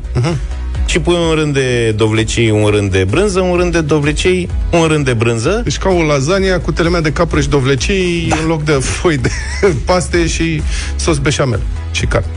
Și 0.85 0.99
pui 0.99 1.15
un 1.29 1.35
rând 1.35 1.53
de 1.53 1.91
dovlecei, 1.91 2.49
un 2.49 2.65
rând 2.65 2.91
de 2.91 3.03
brânză, 3.09 3.39
un 3.39 3.57
rând 3.57 3.71
de 3.71 3.81
dovlecei, 3.81 4.49
un 4.71 4.85
rând 4.87 5.05
de 5.05 5.13
brânză. 5.13 5.61
Deci 5.63 5.77
ca 5.77 5.89
o 5.89 6.01
lasagna 6.03 6.57
cu 6.59 6.71
telemea 6.71 7.01
de 7.01 7.11
capră 7.11 7.41
și 7.41 7.49
dovlecei 7.49 8.25
da. 8.29 8.35
în 8.41 8.47
loc 8.47 8.63
de 8.63 8.71
foi 8.71 9.17
de 9.17 9.29
paste 9.85 10.27
și 10.27 10.61
sos 10.95 11.17
beșamel 11.17 11.59
și 11.91 12.05
carne. 12.05 12.27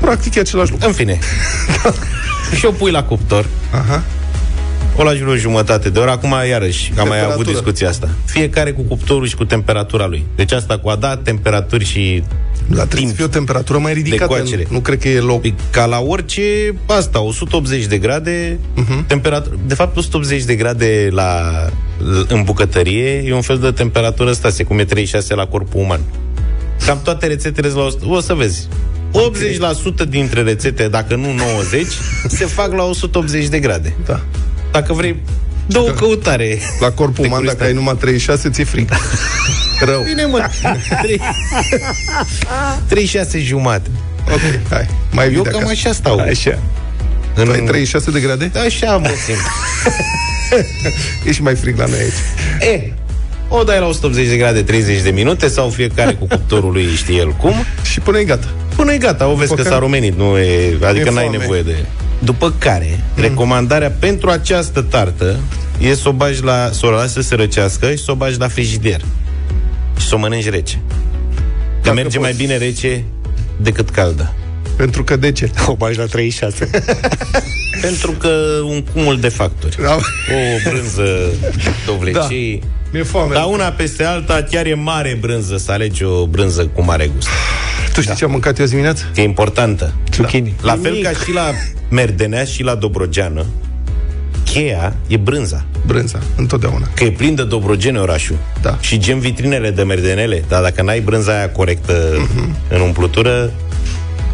Practic 0.00 0.34
e 0.34 0.40
același 0.40 0.70
lucru. 0.70 0.86
În 0.86 0.92
fine. 0.92 1.18
și 2.58 2.66
o 2.66 2.70
pui 2.70 2.90
la 2.90 3.02
cuptor. 3.02 3.46
Aha. 3.72 4.02
O 5.00 5.02
lași 5.02 5.22
vreo 5.22 5.36
jumătate 5.36 5.90
de 5.90 5.98
oră. 5.98 6.10
Acum, 6.10 6.34
iarăși, 6.48 6.92
am 6.98 7.08
mai 7.08 7.18
avut 7.18 7.18
Temperatură. 7.18 7.50
discuția 7.50 7.88
asta. 7.88 8.08
Fiecare 8.24 8.72
cu 8.72 8.82
cuptorul 8.82 9.26
și 9.26 9.34
cu 9.34 9.44
temperatura 9.44 10.06
lui. 10.06 10.24
Deci 10.36 10.52
asta 10.52 10.78
cu 10.78 10.88
a 10.88 10.96
da 10.96 11.16
temperaturi 11.16 11.84
și 11.84 12.22
Dar 12.66 12.86
trebuie 12.86 13.08
să 13.08 13.14
fie 13.14 13.24
o 13.24 13.28
temperatură 13.28 13.78
mai 13.78 13.92
ridicată. 13.92 14.26
coacere. 14.26 14.66
Nu 14.70 14.80
cred 14.80 14.98
că 14.98 15.08
e 15.08 15.20
loc. 15.20 15.40
Păi, 15.40 15.54
ca 15.70 15.86
la 15.86 16.00
orice, 16.00 16.42
asta, 16.86 17.20
180 17.20 17.86
de 17.86 17.98
grade, 17.98 18.58
uh-huh. 18.76 19.06
temperatură. 19.06 19.58
De 19.66 19.74
fapt, 19.74 19.96
180 19.96 20.44
de 20.44 20.54
grade 20.54 21.08
la, 21.10 21.40
în 22.28 22.42
bucătărie 22.42 23.22
e 23.26 23.34
un 23.34 23.40
fel 23.40 23.58
de 23.58 23.70
temperatură 23.70 24.32
stase, 24.32 24.62
cum 24.64 24.78
e 24.78 24.84
36 24.84 25.34
la 25.34 25.46
corpul 25.46 25.80
uman. 25.80 26.00
Cam 26.86 27.00
toate 27.04 27.26
rețetele 27.26 27.68
la 27.68 27.82
100, 27.82 28.06
o 28.08 28.20
să 28.20 28.34
vezi. 28.34 28.68
80% 30.04 30.08
dintre 30.08 30.42
rețete, 30.42 30.88
dacă 30.88 31.14
nu 31.14 31.32
90, 31.32 31.86
se 32.38 32.44
fac 32.44 32.72
la 32.72 32.82
180 32.84 33.46
de 33.46 33.58
grade. 33.58 33.96
Da. 34.06 34.20
Dacă 34.70 34.92
vrei, 34.92 35.16
dă 35.66 35.78
o 35.78 35.82
căutare. 35.82 36.58
La 36.80 36.90
corpul 36.90 37.22
de 37.24 37.28
uman, 37.28 37.44
dacă 37.44 37.56
curiozitate. 37.56 37.64
ai 37.64 37.72
numai 37.72 37.96
36, 38.00 38.50
ți-e 38.50 38.64
frig. 38.64 38.88
Rău. 39.88 40.02
Bine, 40.02 40.24
mă. 40.24 40.48
Trei- 41.02 41.20
36 42.88 43.40
jumate. 43.40 43.90
Ok, 44.32 44.40
hai. 44.70 44.86
Mai 45.12 45.24
Eu 45.24 45.30
vii 45.30 45.42
de 45.42 45.48
cam 45.48 45.58
acasă. 45.58 45.72
așa 45.72 45.92
stau. 45.92 46.18
Așa. 46.18 46.58
În... 47.34 47.44
Tu 47.44 47.50
ai 47.50 47.60
36 47.60 48.10
de 48.10 48.20
grade? 48.20 48.50
Așa 48.66 48.96
mă 48.96 49.10
simt. 49.26 49.38
Ești 51.28 51.42
mai 51.42 51.54
frig 51.54 51.78
la 51.78 51.84
noi 51.86 51.98
aici. 51.98 52.74
E, 52.74 52.92
o 53.48 53.62
dai 53.62 53.78
la 53.78 53.86
180 53.86 54.28
de 54.28 54.36
grade 54.36 54.62
30 54.62 55.00
de 55.02 55.10
minute 55.10 55.48
sau 55.48 55.68
fiecare 55.68 56.12
cu 56.12 56.26
cuptorul 56.26 56.72
lui 56.72 56.86
știe 56.96 57.16
el 57.16 57.30
cum. 57.32 57.54
Și 57.82 58.00
până 58.00 58.18
e 58.18 58.24
gata. 58.24 58.46
Până 58.76 58.92
e 58.92 58.98
gata, 58.98 59.26
o 59.26 59.34
vezi 59.34 59.48
După 59.48 59.54
că 59.54 59.62
care- 59.62 59.74
s-a 59.74 59.80
rumenit, 59.80 60.16
nu 60.16 60.38
e, 60.38 60.76
adică 60.84 61.08
E 61.08 61.10
n-ai 61.12 61.24
foame. 61.24 61.36
nevoie 61.36 61.62
de... 61.62 61.76
După 62.24 62.54
care, 62.58 63.00
recomandarea 63.14 63.90
pentru 63.98 64.30
această 64.30 64.80
tartă 64.80 65.36
e 65.78 65.94
să 65.94 66.08
o 66.08 66.12
bagi 66.12 66.42
la, 66.42 66.70
să 66.72 66.86
o 66.86 66.90
lasi 66.90 67.12
să 67.12 67.20
se 67.20 67.34
răcească 67.34 67.90
și 67.90 67.96
să 68.04 68.10
o 68.10 68.14
bagi 68.14 68.38
la 68.38 68.48
frigider. 68.48 69.00
Și 69.98 70.06
să 70.06 70.14
o 70.14 70.18
mănânci 70.18 70.48
rece. 70.48 70.74
Că 70.74 71.40
Dacă 71.82 71.94
merge 71.94 72.18
poți. 72.18 72.30
mai 72.30 72.32
bine 72.32 72.56
rece 72.56 73.04
decât 73.56 73.90
caldă. 73.90 74.34
Pentru 74.76 75.04
că 75.04 75.16
de 75.16 75.32
ce? 75.32 75.50
O 75.66 75.74
bagi 75.74 75.98
la 75.98 76.04
36. 76.04 76.70
Pentru 77.82 78.10
că 78.10 78.28
un 78.64 78.82
cumul 78.92 79.20
de 79.20 79.28
factori. 79.28 79.76
Da. 79.82 79.94
O 79.94 80.70
brânză 80.70 81.28
dovlecei. 81.86 82.58
Da. 82.62 82.66
Mi-e 82.92 83.02
foame. 83.02 83.34
Dar 83.34 83.44
una 83.44 83.68
peste 83.68 84.04
alta 84.04 84.46
chiar 84.50 84.66
e 84.66 84.74
mare 84.74 85.18
brânză, 85.20 85.56
să 85.56 85.72
alegi 85.72 86.04
o 86.04 86.26
brânză 86.26 86.66
cu 86.66 86.82
mare 86.82 87.10
gust. 87.14 87.28
Tu 87.92 88.00
știi 88.00 88.14
ce 88.14 88.24
am 88.24 88.30
mâncat 88.30 88.56
eu 88.58 88.62
azi 88.64 88.72
dimineață? 88.72 89.04
E 89.14 89.22
importantă. 89.22 89.92
Zucchini. 90.14 90.54
La 90.62 90.78
fel 90.82 91.02
ca 91.02 91.10
și 91.10 91.32
la 91.32 91.50
merdenea 91.88 92.44
și 92.44 92.62
la 92.62 92.74
dobrogeană, 92.74 93.46
cheia 94.44 94.94
e 95.06 95.16
brânza. 95.16 95.64
Brânza, 95.86 96.18
întotdeauna. 96.36 96.88
Că 96.94 97.04
e 97.04 97.10
plin 97.10 97.34
de 97.34 97.44
dobrogene 97.44 97.98
orașul. 97.98 98.36
Da. 98.62 98.78
Și 98.80 98.98
gem 98.98 99.18
vitrinele 99.18 99.70
de 99.70 99.82
merdenele. 99.82 100.44
Dar 100.48 100.62
dacă 100.62 100.82
n-ai 100.82 101.00
brânza 101.00 101.32
aia 101.36 101.50
corectă 101.50 102.16
Mhm. 102.18 102.56
în 102.68 102.80
umplutură, 102.80 103.50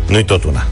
nu-i 0.09 0.25
tot 0.25 0.45
una. 0.45 0.67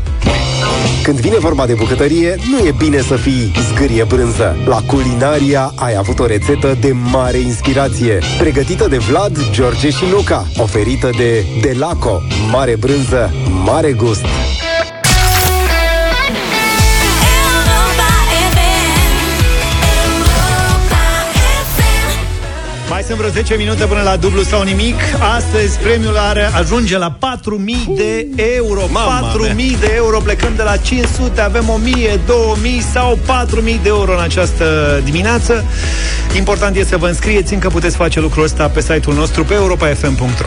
Când 1.03 1.21
vine 1.21 1.39
vorba 1.39 1.67
de 1.67 1.75
bucătărie, 1.75 2.37
nu 2.51 2.67
e 2.67 2.75
bine 2.79 3.01
să 3.01 3.17
fii 3.17 3.53
zgârie 3.71 4.05
brânză. 4.05 4.57
La 4.67 4.81
Culinaria 4.87 5.73
ai 5.75 5.95
avut 5.97 6.19
o 6.19 6.27
rețetă 6.27 6.77
de 6.81 6.93
mare 6.93 7.39
inspirație, 7.39 8.19
pregătită 8.39 8.89
de 8.89 8.97
Vlad, 8.97 9.51
George 9.51 9.91
și 9.91 10.11
Luca, 10.11 10.47
oferită 10.57 11.11
de 11.17 11.45
Delaco. 11.61 12.23
Mare 12.51 12.77
brânză, 12.77 13.33
mare 13.65 13.93
gust. 13.93 14.25
Sunt 23.07 23.19
vreo 23.19 23.31
10 23.31 23.55
minute 23.55 23.85
până 23.85 24.03
la 24.03 24.17
dublu 24.17 24.43
sau 24.43 24.63
nimic. 24.63 24.95
Astăzi 25.37 25.79
premiul 25.79 26.17
are, 26.17 26.51
ajunge 26.55 26.99
la 26.99 27.17
4.000 27.19 27.97
de 27.97 28.27
euro. 28.57 28.81
Mama 28.91 29.33
4.000 29.49 29.57
de 29.81 29.93
euro 29.95 30.19
plecând 30.19 30.57
de 30.57 30.63
la 30.63 30.77
500. 30.77 31.41
Avem 31.41 31.83
1.000, 31.87 32.13
2.000 32.17 32.19
sau 32.93 33.19
4.000 33.27 33.63
de 33.65 33.79
euro 33.89 34.13
în 34.13 34.21
această 34.23 34.65
dimineață. 35.05 35.65
Important 36.37 36.77
este 36.77 36.89
să 36.89 36.97
vă 36.97 37.07
înscrieți, 37.07 37.53
încă 37.55 37.69
puteți 37.69 37.97
face 37.97 38.21
lucrul 38.21 38.45
ăsta 38.45 38.67
pe 38.69 38.81
site-ul 38.81 39.15
nostru 39.15 39.45
pe 39.45 39.55
europafm.ro. 39.55 40.47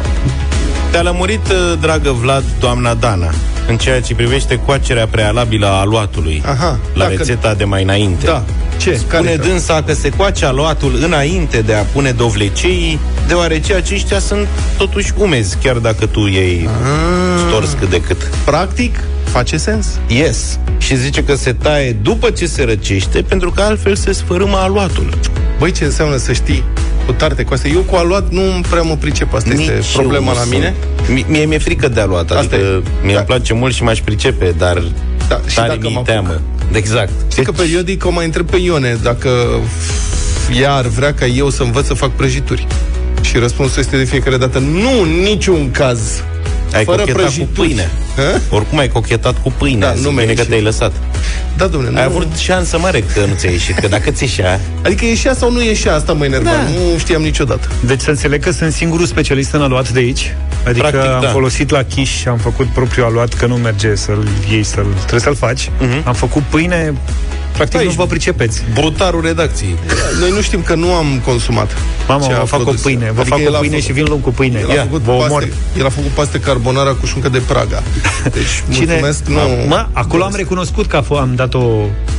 Te-a 0.91 1.01
lămurit, 1.01 1.47
uh, 1.47 1.77
dragă 1.81 2.11
Vlad, 2.11 2.43
doamna 2.59 2.93
Dana, 2.93 3.29
în 3.67 3.77
ceea 3.77 4.01
ce 4.01 4.15
privește 4.15 4.59
coacerea 4.65 5.07
prealabilă 5.07 5.65
a 5.67 5.79
aluatului 5.79 6.41
Aha, 6.45 6.79
la 6.93 7.03
dacă- 7.03 7.15
rețeta 7.17 7.53
de 7.53 7.63
mai 7.63 7.83
înainte. 7.83 8.25
Da. 8.25 8.43
Ce? 8.77 8.89
Care 9.07 9.23
Spune 9.23 9.29
e 9.31 9.35
dânsa 9.49 9.83
că 9.85 9.93
se 9.93 10.09
coace 10.09 10.45
aluatul 10.45 10.99
înainte 11.03 11.61
de 11.61 11.73
a 11.73 11.81
pune 11.81 12.11
dovlecei, 12.11 12.99
deoarece 13.27 13.73
aceștia 13.73 14.19
sunt 14.19 14.47
totuși 14.77 15.13
umezi, 15.17 15.57
chiar 15.63 15.75
dacă 15.75 16.05
tu 16.05 16.19
iei 16.19 16.69
Ah. 16.69 17.43
stors 17.47 17.75
cât 17.79 17.89
de 17.89 18.01
cât. 18.01 18.17
Practic, 18.45 18.99
face 19.23 19.57
sens. 19.57 19.87
Yes. 20.07 20.59
Și 20.77 20.95
zice 20.97 21.23
că 21.23 21.35
se 21.35 21.53
taie 21.53 21.91
după 22.01 22.29
ce 22.29 22.45
se 22.47 22.63
răcește, 22.63 23.21
pentru 23.21 23.51
că 23.51 23.61
altfel 23.61 23.95
se 23.95 24.11
sfărâmă 24.11 24.57
aluatul. 24.57 25.13
Băi, 25.59 25.71
ce 25.71 25.83
înseamnă 25.83 26.17
să 26.17 26.33
știi 26.33 26.63
cu 27.05 27.11
tarte 27.11 27.43
cu 27.43 27.53
asta? 27.53 27.67
Eu 27.67 27.79
cu 27.81 27.95
aluat 27.95 28.29
nu 28.31 28.41
prea 28.69 28.81
mă 28.81 28.95
pricep. 28.95 29.33
Asta 29.33 29.49
Nici 29.53 29.59
este 29.59 29.73
eu 29.73 29.81
problema 30.01 30.25
nu 30.31 30.33
la 30.37 30.39
sunt. 30.41 30.53
mine. 30.53 30.75
Mi- 31.13 31.25
Mie 31.27 31.45
mi-e 31.45 31.57
frică 31.57 31.87
de 31.87 31.99
aluat, 32.01 32.29
Asta 32.31 32.37
adică 32.39 32.55
e. 32.55 32.81
mi-e 33.05 33.15
Da. 33.15 33.21
place 33.21 33.53
mult 33.53 33.73
și 33.73 33.83
m-aș 33.83 33.99
pricepe, 33.99 34.53
dar 34.57 34.83
Da, 35.27 35.41
și 35.47 35.55
tare 35.55 35.67
dacă 35.67 35.79
mi-e 35.81 35.93
mă 35.95 36.01
teamă. 36.05 36.41
Apuc. 36.67 36.75
Exact. 36.75 37.11
Știi 37.31 37.43
că 37.43 37.51
periodic 37.51 38.05
o 38.05 38.11
mai 38.11 38.25
întreb 38.25 38.49
pe 38.49 38.57
Ione 38.57 38.97
dacă 39.03 39.29
ea 40.61 40.73
ar 40.73 40.85
vrea 40.85 41.13
ca 41.13 41.25
eu 41.25 41.49
să 41.49 41.63
învăț 41.63 41.85
să 41.85 41.93
fac 41.93 42.11
prăjituri. 42.11 42.67
Și 43.21 43.37
răspunsul 43.37 43.79
este 43.79 43.97
de 43.97 44.03
fiecare 44.03 44.37
dată 44.37 44.59
nu, 44.59 45.01
în 45.01 45.09
niciun 45.09 45.71
caz. 45.71 46.23
Ai 46.77 46.83
Fără 46.85 46.97
cochetat 46.97 47.21
prăjituri. 47.21 47.47
cu 47.53 47.61
pâine. 47.61 47.89
Hă? 48.15 48.39
Oricum 48.49 48.77
ai 48.77 48.87
cochetat 48.87 49.41
cu 49.41 49.51
pâine. 49.57 49.79
Da, 49.79 49.93
Zic 49.93 50.03
nu 50.03 50.09
bine 50.09 50.21
merge. 50.25 50.41
că 50.41 50.47
te-ai 50.47 50.61
lăsat. 50.61 50.91
Da, 51.57 51.65
domnule, 51.65 51.99
Ai 51.99 52.07
nu- 52.07 52.15
avut 52.15 52.35
șansă 52.37 52.77
mare 52.79 52.99
că 53.13 53.19
nu 53.19 53.33
ți-a 53.35 53.49
ieșit, 53.49 53.77
că 53.77 53.87
dacă 53.87 54.11
ți 54.11 54.23
ieșea... 54.23 54.59
Adică 54.85 55.05
ieșea 55.05 55.33
sau 55.33 55.51
nu 55.51 55.63
ieșea, 55.63 55.95
asta 55.95 56.13
mă 56.13 56.25
enerva. 56.25 56.49
Da. 56.49 56.61
Nu 56.61 56.97
știam 56.97 57.21
niciodată. 57.21 57.67
Deci 57.85 58.01
să 58.01 58.09
înțeleg 58.09 58.43
că 58.43 58.51
sunt 58.51 58.71
singurul 58.73 59.05
specialist 59.05 59.51
în 59.53 59.61
aluat 59.61 59.89
de 59.89 59.99
aici. 59.99 60.35
Adică 60.67 60.87
Practic, 60.87 61.11
am 61.11 61.21
da. 61.21 61.27
folosit 61.27 61.69
la 61.69 61.83
Chiș 61.83 62.09
și 62.09 62.27
am 62.27 62.37
făcut 62.37 62.65
propriul 62.67 63.05
aluat, 63.05 63.33
că 63.33 63.45
nu 63.45 63.55
merge 63.55 63.95
să-l 63.95 64.27
iei, 64.51 64.63
să-l, 64.63 64.85
trebuie 64.97 65.19
să-l 65.19 65.35
faci. 65.35 65.69
Mhm. 65.79 66.01
Am 66.07 66.13
făcut 66.13 66.41
pâine, 66.43 66.93
practic 67.57 67.81
nu 67.81 67.89
vă 67.89 68.05
pricepeți. 68.05 68.63
Brutarul 68.73 69.21
redacției. 69.21 69.75
Noi 70.19 70.29
nu 70.31 70.41
știm 70.41 70.61
că 70.61 70.75
nu 70.75 70.93
am 70.93 71.21
consumat. 71.25 71.77
Mamă, 72.07 72.25
ce 72.25 72.33
a 72.33 72.39
vă 72.39 72.45
fac 72.45 72.59
o 72.59 72.63
produs. 72.63 72.81
pâine, 72.81 73.11
vă 73.15 73.21
fac 73.23 73.39
el 73.39 73.51
o 73.51 73.55
a 73.55 73.59
pâine 73.59 73.73
făcut- 73.73 73.85
și 73.87 73.91
vin 73.93 74.05
lung 74.07 74.21
cu 74.21 74.29
pâine. 74.29 74.59
El 74.59 74.69
a, 74.69 74.73
Ia, 74.73 74.81
făcut 74.81 75.01
vă 75.01 75.11
omor. 75.11 75.29
paste, 75.29 75.51
el 75.77 75.85
a 75.85 75.89
făcut 75.89 76.09
paste 76.11 76.39
carbonara 76.39 76.91
cu 76.91 77.05
șuncă 77.05 77.29
de 77.29 77.41
Praga. 77.47 77.83
Deci, 78.23 78.63
mulțumesc, 78.69 79.25
nu... 79.25 79.39
Mă, 79.67 79.87
acolo 79.91 80.23
am 80.23 80.33
recunoscut 80.35 80.85
că 80.87 80.95
a 80.95 81.03
f- 81.03 81.19
am 81.19 81.31
dat 81.35 81.53
o... 81.53 81.59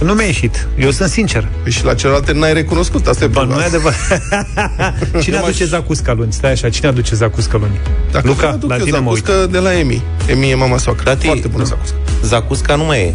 Nu 0.05 0.13
mi-a 0.13 0.25
ieșit. 0.27 0.67
Eu 0.79 0.91
sunt 0.91 1.11
sincer. 1.11 1.49
Păi 1.63 1.73
și 1.73 1.85
la 1.85 1.95
celelalte 1.95 2.33
n-ai 2.33 2.53
recunoscut, 2.53 3.07
asta 3.07 3.25
e 3.25 3.27
Ba, 3.27 3.43
nu 3.43 3.51
e 3.51 3.55
problema. 3.55 3.69
adevărat. 3.77 4.23
cine 5.23 5.37
Nu 5.37 5.43
aduce 5.45 5.63
m-aș- 5.63 5.71
zacusca 5.71 6.13
luni? 6.13 6.33
Stai 6.33 6.51
așa, 6.51 6.69
cine 6.69 6.89
aduce 6.89 7.15
zacusca 7.15 7.57
luni? 7.59 7.81
Dacă 8.11 8.27
Luca, 8.27 8.47
vă 8.47 8.53
aduc 8.53 8.69
la 8.71 8.77
eu 8.77 8.85
tine 8.85 8.99
mă 8.99 9.11
uit. 9.11 9.25
zacuscă 9.25 9.47
de 9.51 9.59
la 9.59 9.79
Emi. 9.79 10.03
Emi 10.27 10.51
e 10.51 10.55
mama 10.55 10.79
soacră. 10.79 11.03
Tati, 11.05 11.27
Foarte 11.27 11.49
bună 11.49 11.65
zacuscă. 11.65 11.95
Zacusca 12.25 12.75
nu 12.77 12.85
mai 12.85 13.01
e. 13.01 13.15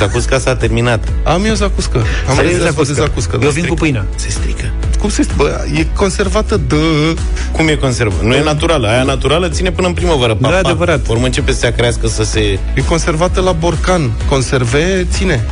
Zacusca 0.00 0.38
s-a 0.38 0.54
terminat. 0.56 1.08
Am 1.22 1.44
eu 1.44 1.54
zacuscă. 1.54 1.98
Am 2.28 2.34
Să 2.34 2.42
iei 2.42 2.52
rezervă 2.52 2.82
de 2.84 2.92
zacuscă. 2.92 3.02
zacuscă. 3.02 3.38
Eu 3.42 3.48
da. 3.48 3.48
vin 3.48 3.66
cu 3.66 3.74
pâinea. 3.74 4.06
Se 4.14 4.28
strică. 4.30 4.70
Cum 4.98 5.08
se 5.10 5.26
Bă, 5.36 5.64
e 5.78 5.86
conservată 5.96 6.60
de... 6.68 6.76
Cum 7.52 7.68
e 7.68 7.74
conservă? 7.74 8.14
Nu 8.22 8.34
e 8.34 8.42
naturală. 8.42 8.86
Aia 8.88 9.02
naturală 9.02 9.48
ține 9.48 9.70
până 9.70 9.86
în 9.86 9.92
primăvară. 9.92 10.34
Pa, 10.34 10.48
Da, 10.48 10.54
pa. 10.54 10.68
adevărat. 10.68 11.06
Urmă 11.08 11.24
începe 11.24 11.52
să 11.52 11.58
se 11.58 11.72
crească, 11.76 12.06
să 12.08 12.22
se... 12.24 12.58
E 12.74 12.80
conservată 12.88 13.40
la 13.40 13.52
borcan. 13.52 14.10
Conserve, 14.28 15.06
ține. 15.12 15.44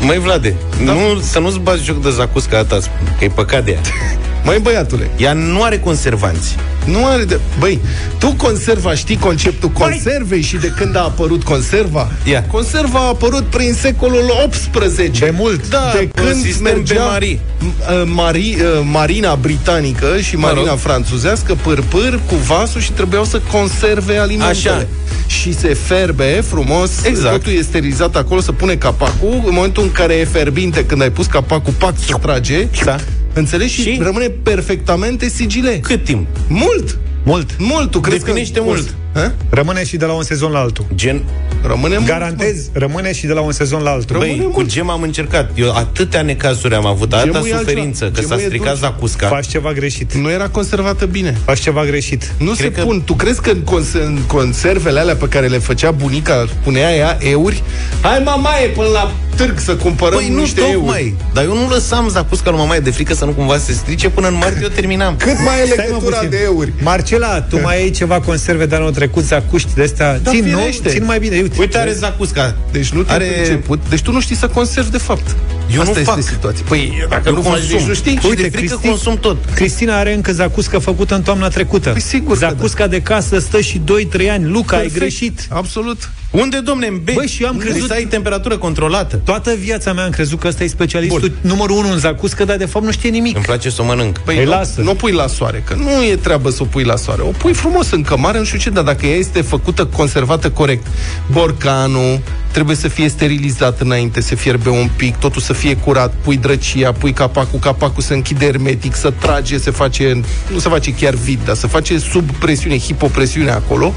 Măi, 0.00 0.18
Vlade, 0.18 0.54
da. 0.84 0.92
nu, 0.92 1.20
să 1.20 1.38
nu-ți 1.38 1.58
bați 1.58 1.82
joc 1.84 2.02
de 2.02 2.10
zacusca 2.10 2.64
ta, 2.64 2.78
spun, 2.80 3.14
că 3.18 3.24
e 3.24 3.28
păcat 3.28 3.64
de 3.64 3.70
ea. 3.70 3.80
Măi, 4.44 4.58
băiatule, 4.62 5.10
Ea 5.16 5.32
nu 5.32 5.62
are 5.62 5.78
conservanți. 5.78 6.56
nu 6.84 7.06
are 7.06 7.24
de... 7.24 7.40
Băi, 7.58 7.80
tu 8.18 8.32
conserva, 8.36 8.94
știi 8.94 9.16
conceptul 9.16 9.68
conservei 9.68 10.40
și 10.42 10.56
de 10.56 10.72
când 10.76 10.96
a 10.96 11.00
apărut 11.00 11.42
conserva? 11.42 12.10
Ia. 12.24 12.44
Conserva 12.44 12.98
a 12.98 13.08
apărut 13.08 13.44
prin 13.44 13.72
secolul 13.80 14.48
XVIII. 14.50 15.08
De 15.10 15.32
mult. 15.36 15.68
Da, 15.68 15.90
De 15.92 15.98
de 15.98 16.08
când 16.14 16.26
când 16.28 16.42
sistem 16.42 16.62
mergea 16.62 16.94
Bain-Marie. 16.94 17.38
m- 17.38 17.90
uh, 17.90 18.02
Mari, 18.14 18.56
uh, 18.60 18.86
marina 18.92 19.34
britanică 19.34 20.18
și 20.20 20.36
marina 20.36 20.68
rog. 20.70 20.78
franțuzească 20.78 21.54
pârpâr 21.62 22.20
cu 22.26 22.34
vasul 22.34 22.80
și 22.80 22.92
trebuiau 22.92 23.24
să 23.24 23.40
conserve 23.52 24.16
alimentele. 24.16 24.70
Așa. 24.70 24.86
Și 25.26 25.54
se 25.54 25.74
ferbe 25.74 26.44
frumos, 26.48 26.90
Exact. 27.04 27.34
totul 27.34 27.52
e 27.58 27.62
sterilizat 27.62 28.16
acolo, 28.16 28.40
să 28.40 28.52
pune 28.52 28.74
capacul, 28.74 29.42
în 29.46 29.52
momentul 29.52 29.82
în 29.82 29.92
care 29.92 30.14
e 30.14 30.24
ferbinte, 30.24 30.84
când 30.86 31.02
ai 31.02 31.10
pus 31.10 31.26
capacul, 31.26 31.72
pac, 31.78 31.94
se 31.98 32.14
trage. 32.20 32.66
Da. 32.84 32.96
Înțelegi? 33.34 33.72
Și, 33.74 33.82
Și? 33.82 33.98
rămâne 34.02 34.28
perfectamente 34.28 35.28
sigile. 35.28 35.78
Cât 35.78 36.04
timp? 36.04 36.26
Mult! 36.48 36.98
Mult. 37.24 37.56
Mult, 37.58 37.90
tu 37.90 38.00
crezi 38.00 38.24
Definește 38.24 38.58
că... 38.58 38.64
mult. 38.64 38.94
Ha? 39.14 39.32
Rămâne 39.50 39.84
și 39.84 39.96
de 39.96 40.04
la 40.04 40.12
un 40.12 40.22
sezon 40.22 40.50
la 40.50 40.58
altul. 40.58 40.84
Gen, 40.94 41.22
Rămâne 41.66 41.94
mult, 41.96 42.08
Garantez, 42.08 42.68
rămâne 42.72 43.12
și 43.12 43.26
de 43.26 43.32
la 43.32 43.40
un 43.40 43.52
sezon 43.52 43.82
la 43.82 43.90
altul. 43.90 44.18
băi, 44.18 44.28
Rămâne 44.28 44.48
cu 44.48 44.52
mult. 44.58 44.68
gem 44.68 44.90
am 44.90 45.02
încercat. 45.02 45.50
Eu 45.54 45.74
atâtea 45.74 46.22
necazuri 46.22 46.74
am 46.74 46.86
avut, 46.86 47.12
atâta 47.12 47.24
Gemul 47.32 47.48
e 47.48 47.52
altceva. 47.52 47.58
suferință, 47.70 48.04
că 48.04 48.20
s-a 48.20 48.20
Gemul 48.20 48.38
e 48.38 48.44
stricat 48.44 48.66
dulce. 48.66 48.80
zacusca. 48.80 49.26
Faci 49.28 49.46
ceva 49.46 49.72
greșit. 49.72 50.14
mă. 50.14 50.20
Nu 50.20 50.30
era 50.30 50.48
conservată 50.48 51.06
bine. 51.06 51.36
Faci 51.44 51.58
ceva 51.60 51.84
greșit. 51.84 52.32
Nu 52.38 52.50
Cred 52.52 52.72
se 52.74 52.80
că- 52.80 52.86
pun. 52.86 53.02
Tu 53.04 53.14
crezi 53.14 53.40
că 53.40 53.50
în, 53.50 53.60
cons- 53.60 53.92
în 53.92 54.18
conservele 54.26 55.00
alea 55.00 55.16
pe 55.16 55.28
care 55.28 55.46
le 55.46 55.58
făcea 55.58 55.90
bunica, 55.90 56.46
punea 56.62 56.94
ea 56.94 57.18
euri? 57.20 57.62
Hai 58.00 58.22
mamaie 58.24 58.66
până 58.68 58.88
la 58.88 59.12
târg 59.36 59.58
să 59.58 59.74
cumpărăm 59.76 60.18
Păi 60.18 60.28
nu 60.28 60.38
niște 60.38 60.60
euri. 60.60 60.72
tocmai, 60.74 61.14
dar 61.32 61.44
eu 61.44 61.54
nu 61.54 61.68
lăsam 61.68 62.08
zacusca 62.08 62.50
lui 62.50 62.58
mamaie 62.58 62.80
de 62.80 62.90
frică 62.90 63.14
să 63.14 63.24
nu 63.24 63.30
cumva 63.30 63.58
se 63.58 63.72
strice 63.72 64.08
până 64.08 64.28
în 64.28 64.34
martie 64.36 64.60
eu 64.62 64.68
terminam. 64.68 65.16
Cât 65.16 65.36
mai 65.44 65.60
e 65.62 65.64
Stai, 65.66 65.76
mă, 65.78 65.82
legătura 65.84 66.16
puțin. 66.16 66.30
de 66.30 66.38
euri? 66.44 66.72
Marcela, 66.82 67.40
tu 67.40 67.60
mai 67.60 67.76
ai 67.82 67.90
ceva 67.90 68.20
conserve 68.20 68.66
de 68.66 68.74
anul 68.74 68.90
trecut, 68.90 69.03
zacuști 69.20 69.74
de 69.74 69.82
astea? 69.82 70.18
Da, 70.18 70.30
țin, 70.30 70.44
nu? 70.44 70.58
firește. 70.58 70.88
Țin 70.88 71.04
mai 71.04 71.18
bine. 71.18 71.36
Uite, 71.40 71.56
Uite, 71.58 71.78
are 71.78 71.92
zacusca. 71.92 72.56
Deci 72.72 72.88
nu 72.92 73.02
te 73.02 73.12
Are- 73.12 73.24
are... 73.24 73.34
priceput. 73.34 73.80
Deci 73.88 74.02
tu 74.02 74.12
nu 74.12 74.20
știi 74.20 74.36
să 74.36 74.48
conservi 74.48 74.90
de 74.90 74.98
fapt. 74.98 75.36
Eu 75.72 75.80
Asta 75.80 75.92
nu 75.92 75.98
este 76.00 76.12
fac. 76.12 76.22
situația. 76.22 76.64
Păi 76.68 77.06
dacă 77.08 77.22
Eu 77.28 77.34
nu 77.34 77.42
faci, 77.42 77.52
consum. 77.52 77.76
deci 77.76 77.86
nu 77.86 77.94
știi. 77.94 78.18
Și 78.20 78.26
Uite, 78.28 78.42
de 78.42 78.56
frică 78.56 78.74
Cristi- 78.76 78.88
consum 78.88 79.16
tot. 79.16 79.36
Cristina 79.54 79.98
are 79.98 80.14
încă 80.14 80.32
zacuscă 80.32 80.78
făcută 80.78 81.14
în 81.14 81.22
toamna 81.22 81.48
trecută. 81.48 81.90
Păi 81.90 82.00
sigur 82.00 82.32
că 82.38 82.46
Zacusca 82.46 82.86
de 82.86 83.00
casă 83.02 83.38
stă 83.38 83.60
și 83.60 83.78
2-3 83.84 84.30
ani. 84.30 84.44
Luca, 84.48 84.76
ai 84.76 84.82
Perfect. 84.82 85.00
greșit. 85.00 85.46
Absolut. 85.50 86.10
Unde, 86.30 86.58
domne, 86.60 86.86
în 86.86 87.00
bei? 87.04 87.14
Băi, 87.14 87.26
și 87.26 87.42
eu 87.42 87.48
am 87.48 87.54
Unde 87.56 87.68
crezut- 87.68 87.88
să 87.88 87.92
ai 87.94 88.04
temperatură 88.04 88.56
controlată. 88.58 89.16
Toată 89.16 89.54
viața 89.58 89.92
mea 89.92 90.04
am 90.04 90.10
crezut 90.10 90.40
că 90.40 90.48
ăsta 90.48 90.64
e 90.64 90.66
specialistul 90.66 91.32
numărul 91.40 91.76
1 91.76 91.92
în 91.92 91.98
zacuscă, 91.98 92.44
dar 92.44 92.56
de 92.56 92.64
fapt 92.64 92.84
nu 92.84 92.90
știe 92.90 93.10
nimic. 93.10 93.34
Îmi 93.36 93.44
place 93.44 93.70
să 93.70 93.82
o 93.82 93.84
mănânc. 93.84 94.18
Păi 94.18 94.36
Îi 94.38 94.44
nu, 94.44 94.50
lasă. 94.50 94.80
nu 94.80 94.90
o 94.90 94.94
pui 94.94 95.12
la 95.12 95.26
soare, 95.26 95.62
că 95.66 95.74
nu 95.74 96.04
e 96.04 96.16
treabă 96.16 96.50
să 96.50 96.62
o 96.62 96.64
pui 96.64 96.82
la 96.84 96.96
soare. 96.96 97.22
O 97.22 97.30
pui 97.30 97.52
frumos 97.52 97.90
în 97.90 98.02
cămară, 98.02 98.38
nu 98.38 98.44
știu 98.44 98.58
ce, 98.58 98.70
dar 98.70 98.84
dacă 98.84 99.06
ea 99.06 99.16
este 99.16 99.40
făcută, 99.40 99.86
conservată 99.86 100.50
corect, 100.50 100.86
borcanul 101.30 102.20
trebuie 102.54 102.76
să 102.76 102.88
fie 102.88 103.08
sterilizat 103.08 103.80
înainte, 103.80 104.20
să 104.20 104.34
fierbe 104.34 104.68
un 104.68 104.90
pic, 104.96 105.16
totul 105.16 105.40
să 105.40 105.52
fie 105.52 105.76
curat, 105.76 106.14
pui 106.22 106.36
drăcia, 106.36 106.92
pui 106.92 107.12
capacul, 107.12 107.58
capacul 107.58 108.02
se 108.02 108.14
închide 108.14 108.44
hermetic, 108.44 108.94
să 108.94 109.10
trage, 109.10 109.58
se 109.58 109.70
face, 109.70 110.20
nu 110.52 110.58
se 110.58 110.68
face 110.68 110.94
chiar 110.94 111.14
vid, 111.14 111.38
dar 111.44 111.54
se 111.54 111.66
face 111.66 111.98
sub 111.98 112.30
presiune, 112.30 112.78
hipopresiune 112.78 113.50
acolo, 113.50 113.94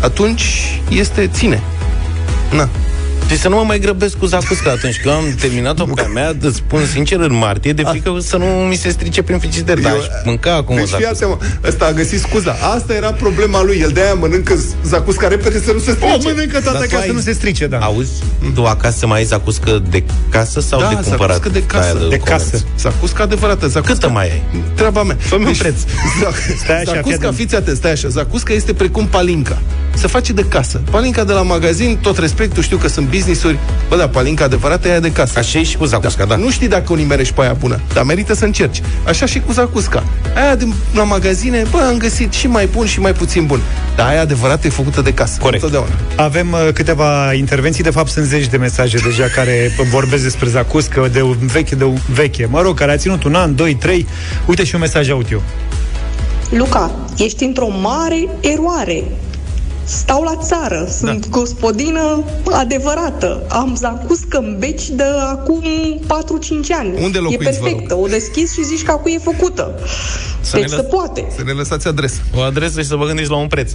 atunci 0.00 0.80
este 0.88 1.30
ține. 1.32 1.62
Na. 2.50 2.68
Deci 3.28 3.38
să 3.40 3.48
nu 3.48 3.56
mă 3.56 3.62
mai 3.62 3.78
grăbesc 3.78 4.16
cu 4.18 4.26
zacusca 4.26 4.70
atunci 4.70 5.00
că 5.00 5.10
am 5.10 5.34
terminat-o 5.40 5.84
pe 5.84 6.00
a 6.02 6.06
mea, 6.06 6.32
îți 6.40 6.56
spun 6.56 6.86
sincer, 6.92 7.18
în 7.20 7.34
martie, 7.34 7.72
de 7.72 7.82
frică 7.82 8.16
să 8.20 8.36
nu 8.36 8.44
mi 8.44 8.74
se 8.74 8.88
strice 8.90 9.22
prin 9.22 9.38
frigider. 9.38 9.78
Dar 9.80 9.92
aș 9.92 10.04
mânca 10.24 10.54
acum 10.54 10.74
o 10.74 10.78
Deci 10.78 10.88
fii 10.88 10.98
zacusca. 11.02 11.26
atent, 11.26 11.40
mă. 11.62 11.68
Ăsta 11.68 11.84
a 11.84 11.92
găsit 11.92 12.20
scuza. 12.20 12.56
Asta 12.74 12.94
era 12.94 13.12
problema 13.12 13.62
lui. 13.62 13.78
El 13.80 13.90
de-aia 13.90 14.14
mănâncă 14.14 14.54
zacusca 14.86 15.28
repede 15.28 15.60
să 15.64 15.72
nu 15.72 15.78
se 15.78 15.90
strice. 15.90 16.14
O 16.14 16.18
mănâncă 16.22 16.60
toată 16.60 16.78
Dar 16.78 16.86
tu 16.86 16.94
ca 16.94 17.00
ai- 17.00 17.06
să 17.06 17.12
nu 17.12 17.20
se 17.20 17.32
strice, 17.32 17.66
da. 17.66 17.78
Auzi, 17.78 18.10
tu 18.54 18.64
acasă 18.64 19.06
mai 19.06 19.18
ai 19.18 19.24
zacuscă 19.24 19.82
de 19.90 20.04
casă 20.30 20.60
sau 20.60 20.80
Da, 20.80 20.88
de 20.88 20.94
cumpărat? 20.94 21.18
zacuscă 21.36 21.48
de 21.48 21.62
casă. 21.66 21.84
Aia 21.84 22.08
De 22.08 22.16
comerț? 22.18 22.24
casă. 22.50 22.64
Zacusca 22.78 23.22
adevărată. 23.22 23.66
Zacusca... 23.66 23.92
Câtă 23.94 24.08
mai 24.08 24.30
ai? 24.30 24.42
Treaba 24.74 25.02
mea. 25.02 25.14
Deci, 25.14 25.26
Fă-mi 25.26 25.44
un 25.46 25.54
preț. 25.58 25.74
Stai 26.62 26.76
așa, 26.76 26.84
fii 26.84 26.94
zacusca, 26.94 27.14
atent. 27.16 27.34
fiți 27.34 27.54
atent, 27.56 27.76
stai 27.76 27.90
așa. 27.92 28.08
Zacusca 28.08 28.52
este 28.52 28.72
precum 28.72 29.06
palinca. 29.06 29.58
Se 29.94 30.06
face 30.06 30.32
de 30.32 30.44
casă. 30.48 30.80
Palinca 30.90 31.24
de 31.24 31.32
la 31.32 31.42
magazin, 31.42 31.98
tot 32.02 32.18
respectul, 32.18 32.62
știu 32.62 32.76
că 32.76 32.88
sunt 32.88 33.06
business-uri. 33.22 33.58
Bă, 33.88 33.96
da, 33.96 34.08
palinca 34.08 34.44
adevărată 34.44 34.88
e 34.88 34.90
aia 34.90 35.00
de 35.00 35.12
casă. 35.12 35.38
Așa 35.38 35.58
e 35.58 35.62
și 35.62 35.76
cu 35.76 35.84
zacusca, 35.84 36.24
da. 36.24 36.36
Nu 36.36 36.50
știi 36.50 36.68
dacă 36.68 36.92
o 36.92 36.94
nimerești 36.94 37.34
pe 37.34 37.40
aia 37.40 37.52
bună, 37.52 37.80
dar 37.92 38.04
merită 38.04 38.34
să 38.34 38.44
încerci. 38.44 38.82
Așa 39.06 39.26
și 39.26 39.40
cu 39.40 39.52
zacusca. 39.52 40.04
Aia 40.36 40.54
de 40.54 40.66
la 40.94 41.02
magazine, 41.02 41.64
bă, 41.70 41.78
am 41.88 41.96
găsit 41.96 42.32
și 42.32 42.46
mai 42.46 42.66
bun 42.66 42.86
și 42.86 43.00
mai 43.00 43.12
puțin 43.12 43.46
bun. 43.46 43.60
Dar 43.96 44.08
aia 44.08 44.20
adevărată 44.20 44.66
e 44.66 44.70
făcută 44.70 45.00
de 45.00 45.14
casă. 45.14 45.36
Corect. 45.40 45.62
Întotdeauna. 45.62 45.94
Avem 46.16 46.52
uh, 46.52 46.68
câteva 46.74 47.32
intervenții, 47.32 47.82
de 47.82 47.90
fapt 47.90 48.10
sunt 48.10 48.26
zeci 48.26 48.46
de 48.46 48.56
mesaje 48.56 48.98
deja 48.98 49.24
care 49.34 49.70
vorbesc 49.90 50.22
despre 50.22 50.48
zacuscă, 50.48 51.08
de 51.12 51.22
un 51.22 51.36
veche, 51.40 51.74
de 51.74 51.84
un 51.84 51.98
veche, 52.12 52.46
mă 52.50 52.60
rog, 52.60 52.78
care 52.78 52.92
a 52.92 52.96
ținut 52.96 53.24
un 53.24 53.34
an, 53.34 53.54
doi, 53.54 53.74
trei. 53.74 54.06
Uite 54.46 54.64
și 54.64 54.74
un 54.74 54.80
mesaj 54.80 55.10
audio. 55.10 55.40
Luca, 56.50 56.90
ești 57.16 57.44
într-o 57.44 57.68
mare 57.68 58.28
eroare. 58.40 59.04
Stau 59.84 60.22
la 60.22 60.36
țară, 60.42 60.86
sunt 60.98 61.26
da. 61.26 61.38
gospodină 61.38 62.24
adevărată. 62.52 63.42
Am 63.48 63.74
zacuscă 63.76 64.38
în 64.38 64.56
beci 64.58 64.88
de 64.88 65.02
acum 65.30 65.64
4-5 66.04 66.08
ani. 66.78 67.02
Unde 67.02 67.18
E 67.18 67.20
locuiți, 67.20 67.42
vă 67.44 67.50
rog? 67.50 67.68
perfectă, 67.70 67.94
o 67.96 68.06
deschizi 68.06 68.54
și 68.54 68.64
zici 68.64 68.82
că 68.82 68.90
acum 68.90 69.12
e 69.14 69.18
făcută. 69.18 69.74
Să 70.40 70.56
deci 70.56 70.62
ne 70.62 70.68
se 70.68 70.76
lăs- 70.76 70.86
poate. 70.90 71.26
Să 71.36 71.42
ne 71.44 71.52
lăsați 71.52 71.86
adresa. 71.88 72.20
O 72.36 72.40
adresă 72.40 72.80
și 72.80 72.86
să 72.86 72.96
vă 72.96 73.06
gândiți 73.06 73.30
la 73.30 73.36
un 73.36 73.46
preț. 73.46 73.72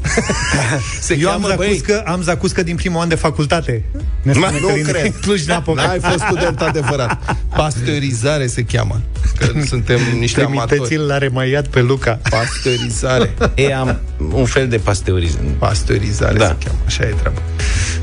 Se 0.99 1.17
Eu 1.19 1.29
am 1.29 1.41
cheamă, 1.41 1.53
băi, 1.55 1.67
zacuscă, 1.67 2.03
am 2.05 2.21
zacuscă 2.21 2.63
din 2.63 2.75
primul 2.75 3.01
an 3.01 3.07
de 3.07 3.15
facultate. 3.15 3.83
Ne 4.21 4.31
Ma, 4.33 4.47
spune 4.47 4.59
nu 4.61 4.67
Călin 4.67 4.83
cred. 4.83 5.13
Cluj-Napoca. 5.21 5.85
N-ai 5.85 5.99
fost 5.99 6.19
student 6.19 6.61
adevărat. 6.61 7.35
Pasteurizare 7.55 8.47
se 8.47 8.63
cheamă. 8.63 9.01
Că 9.37 9.47
suntem 9.67 9.99
niște 10.19 10.41
amatori. 10.41 10.67
Trimiteți-l 10.67 11.01
la 11.01 11.17
remaiat 11.17 11.67
pe 11.67 11.81
Luca. 11.81 12.19
Pasteurizare. 12.29 13.33
E, 13.55 13.75
am 13.75 13.99
un 14.31 14.45
fel 14.45 14.67
de 14.67 14.77
pasteurizare. 14.77 15.43
Pasteurizare 15.57 16.37
Da. 16.37 16.45
se 16.45 16.55
cheamă. 16.63 16.79
Așa 16.85 17.03
e 17.03 17.13
treaba. 17.19 17.39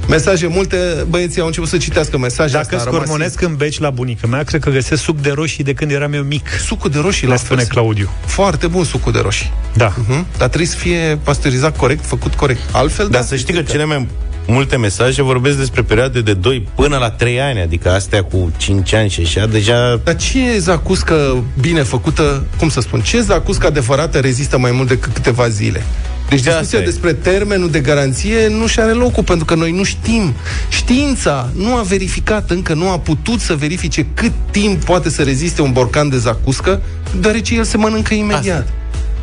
Mesaje 0.09 0.47
multe, 0.47 0.77
băieții 1.09 1.41
au 1.41 1.47
început 1.47 1.69
să 1.69 1.77
citească 1.77 2.19
mesaje. 2.19 2.53
Dacă 2.53 2.75
asta 2.75 2.77
a 2.77 2.85
rămas 2.85 3.05
scormonesc 3.05 3.41
în 3.41 3.55
beci 3.57 3.79
la 3.79 3.91
bunica 3.91 4.27
mea, 4.27 4.43
cred 4.43 4.61
că 4.61 4.71
găsesc 4.71 5.03
suc 5.03 5.21
de 5.21 5.31
roșii 5.31 5.65
de 5.65 5.73
când 5.73 5.91
eram 5.91 6.12
eu 6.12 6.23
mic. 6.23 6.49
Sucul 6.67 6.91
de 6.91 6.99
roșii 6.99 7.27
Le 7.27 7.33
la 7.33 7.39
spune 7.39 7.61
fel. 7.61 7.69
Claudiu. 7.71 8.11
Foarte 8.27 8.67
bun 8.67 8.85
sucul 8.85 9.12
de 9.12 9.19
roșii. 9.19 9.53
Da. 9.77 9.93
Uh-huh. 9.93 10.25
Dar 10.39 10.49
trebuie 10.49 10.67
să 10.67 10.77
fie 10.77 11.19
pasteurizat 11.23 11.77
corect, 11.77 12.05
făcut 12.05 12.35
corect. 12.35 12.61
Altfel, 12.73 13.09
Dar 13.09 13.21
da, 13.21 13.27
să 13.27 13.37
știi 13.37 13.55
că 13.55 13.62
cele 13.62 13.85
mai 13.85 14.07
multe 14.47 14.76
mesaje 14.76 15.22
vorbesc 15.22 15.57
despre 15.57 15.82
perioade 15.82 16.20
de 16.20 16.34
2 16.34 16.68
până 16.74 16.97
la 16.97 17.11
3 17.11 17.40
ani, 17.40 17.61
adică 17.61 17.90
astea 17.90 18.22
cu 18.22 18.53
5 18.57 18.95
ani 18.95 19.09
și 19.09 19.20
așa, 19.20 19.47
deja 19.47 20.01
Dar 20.05 20.16
ce 20.16 20.51
e 20.51 20.59
zacuscă 20.59 21.45
bine 21.61 21.82
făcută, 21.82 22.47
cum 22.59 22.68
să 22.68 22.80
spun, 22.80 23.01
ce 23.01 23.20
zacuscă 23.20 23.66
adevărată 23.66 24.18
rezistă 24.18 24.59
mai 24.59 24.70
mult 24.70 24.88
decât 24.88 25.12
câteva 25.12 25.49
zile? 25.49 25.82
Deci 26.28 26.42
Da, 26.42 26.51
discuția 26.51 26.61
asta 26.61 26.76
e. 26.76 26.90
despre 26.90 27.12
termenul 27.12 27.70
de 27.70 27.80
garanție 27.80 28.49
nu 28.49 28.66
și 28.66 28.80
are 28.80 28.92
locul, 28.92 29.22
pentru 29.22 29.45
că 29.45 29.55
noi 29.55 29.72
nu 29.72 29.82
știm. 29.82 30.34
Știința 30.68 31.51
nu 31.57 31.74
a 31.74 31.82
verificat 31.82 32.51
încă, 32.51 32.74
nu 32.74 32.90
a 32.90 32.99
putut 32.99 33.40
să 33.40 33.55
verifice 33.55 34.07
cât 34.14 34.32
timp 34.51 34.84
poate 34.84 35.11
să 35.11 35.22
reziste 35.22 35.62
un 35.62 35.72
borcan 35.72 36.09
de 36.09 36.18
zacuscă, 36.18 36.82
deoarece 37.20 37.55
el 37.55 37.64
se 37.64 37.76
mănâncă 37.76 38.14
imediat. 38.14 38.59
Asta. 38.59 38.72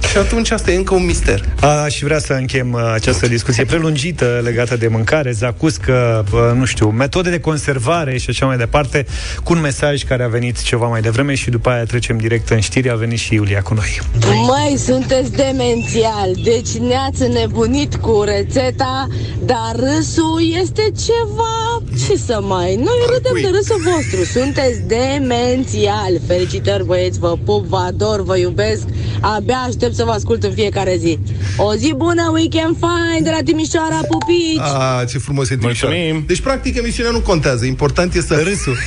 Și 0.09 0.17
atunci 0.17 0.51
asta 0.51 0.71
e 0.71 0.75
încă 0.75 0.93
un 0.93 1.05
mister. 1.05 1.45
Aș 1.85 1.99
vrea 2.01 2.19
să 2.19 2.33
închem 2.33 2.73
uh, 2.73 2.91
această 2.93 3.27
discuție 3.27 3.65
prelungită 3.65 4.39
legată 4.43 4.77
de 4.77 4.87
mâncare, 4.87 5.31
zacuscă, 5.31 6.25
bă, 6.29 6.53
nu 6.57 6.65
știu, 6.65 6.89
metode 6.89 7.29
de 7.29 7.39
conservare 7.39 8.17
și 8.17 8.25
așa 8.29 8.45
mai 8.45 8.57
departe, 8.57 9.05
cu 9.43 9.53
un 9.53 9.59
mesaj 9.59 10.03
care 10.03 10.23
a 10.23 10.27
venit 10.27 10.61
ceva 10.61 10.87
mai 10.87 11.01
devreme 11.01 11.35
și 11.35 11.49
după 11.49 11.69
aia 11.69 11.83
trecem 11.83 12.17
direct 12.17 12.49
în 12.49 12.59
știri. 12.59 12.89
A 12.91 12.95
venit 12.95 13.19
și 13.19 13.33
Iulia 13.33 13.61
cu 13.61 13.73
noi. 13.73 13.99
Măi, 14.47 14.77
sunteți 14.77 15.31
demențial, 15.31 16.31
deci 16.43 16.77
ne-ați 16.77 17.27
nebunit 17.27 17.95
cu 17.95 18.21
rețeta, 18.25 19.07
dar 19.39 19.71
râsul 19.75 20.41
este 20.61 20.81
ceva... 21.05 21.83
Ce 22.07 22.17
să 22.25 22.39
mai... 22.41 22.75
Noi 22.75 22.99
râdem 23.13 23.37
de 23.41 23.57
râsul 23.57 23.81
vostru, 23.91 24.39
sunteți 24.39 24.79
demențial. 24.87 26.19
Felicitări, 26.27 26.85
băieți, 26.85 27.19
vă 27.19 27.37
pup, 27.45 27.65
vă 27.65 27.77
ador, 27.77 28.23
vă 28.23 28.37
iubesc. 28.37 28.83
Abia 29.21 29.63
aștept 29.67 29.90
să 29.93 30.03
vă 30.03 30.11
ascult 30.11 30.43
în 30.43 30.53
fiecare 30.53 30.95
zi. 30.97 31.19
O 31.57 31.75
zi 31.75 31.93
bună, 31.95 32.29
weekend 32.33 32.75
fine 32.75 33.21
de 33.21 33.29
la 33.29 33.43
Timișoara, 33.43 33.99
pupici! 34.07 34.59
A, 34.59 35.03
ce 35.09 35.17
frumos 35.17 35.49
e 35.49 35.55
Timișoara. 35.55 35.95
Deci, 36.25 36.41
practic, 36.41 36.77
emisiunea 36.77 37.11
nu 37.11 37.19
contează. 37.19 37.65
Important 37.65 38.13
este 38.13 38.41
râsul. 38.41 38.77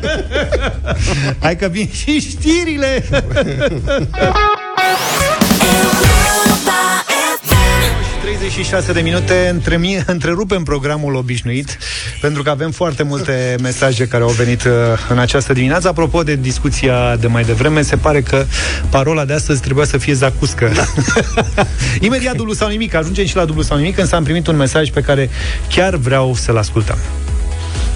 Hai 1.42 1.56
că 1.56 1.68
vin 1.68 1.88
și 1.92 2.20
știrile! 2.20 3.04
36 8.50 8.92
de 8.92 9.00
minute 9.00 9.48
între, 9.52 9.80
întrerupem 10.06 10.62
programul 10.62 11.14
obișnuit 11.14 11.78
pentru 12.20 12.42
că 12.42 12.50
avem 12.50 12.70
foarte 12.70 13.02
multe 13.02 13.56
mesaje 13.62 14.06
care 14.06 14.22
au 14.22 14.28
venit 14.28 14.64
uh, 14.64 14.72
în 15.08 15.18
această 15.18 15.52
dimineață. 15.52 15.88
Apropo 15.88 16.22
de 16.22 16.36
discuția 16.36 17.16
de 17.16 17.26
mai 17.26 17.42
devreme, 17.42 17.82
se 17.82 17.96
pare 17.96 18.20
că 18.22 18.44
parola 18.88 19.24
de 19.24 19.32
astăzi 19.32 19.60
trebuia 19.60 19.84
să 19.84 19.98
fie 19.98 20.12
zacuscă. 20.12 20.72
Imediat 22.00 22.36
dublu 22.36 22.52
sau 22.52 22.68
nimic, 22.68 22.94
ajungem 22.94 23.26
și 23.26 23.36
la 23.36 23.44
dublu 23.44 23.62
sau 23.62 23.76
nimic, 23.76 23.98
însă 23.98 24.16
am 24.16 24.24
primit 24.24 24.46
un 24.46 24.56
mesaj 24.56 24.90
pe 24.90 25.00
care 25.00 25.30
chiar 25.68 25.96
vreau 25.96 26.34
să-l 26.34 26.56
ascultăm. 26.56 26.98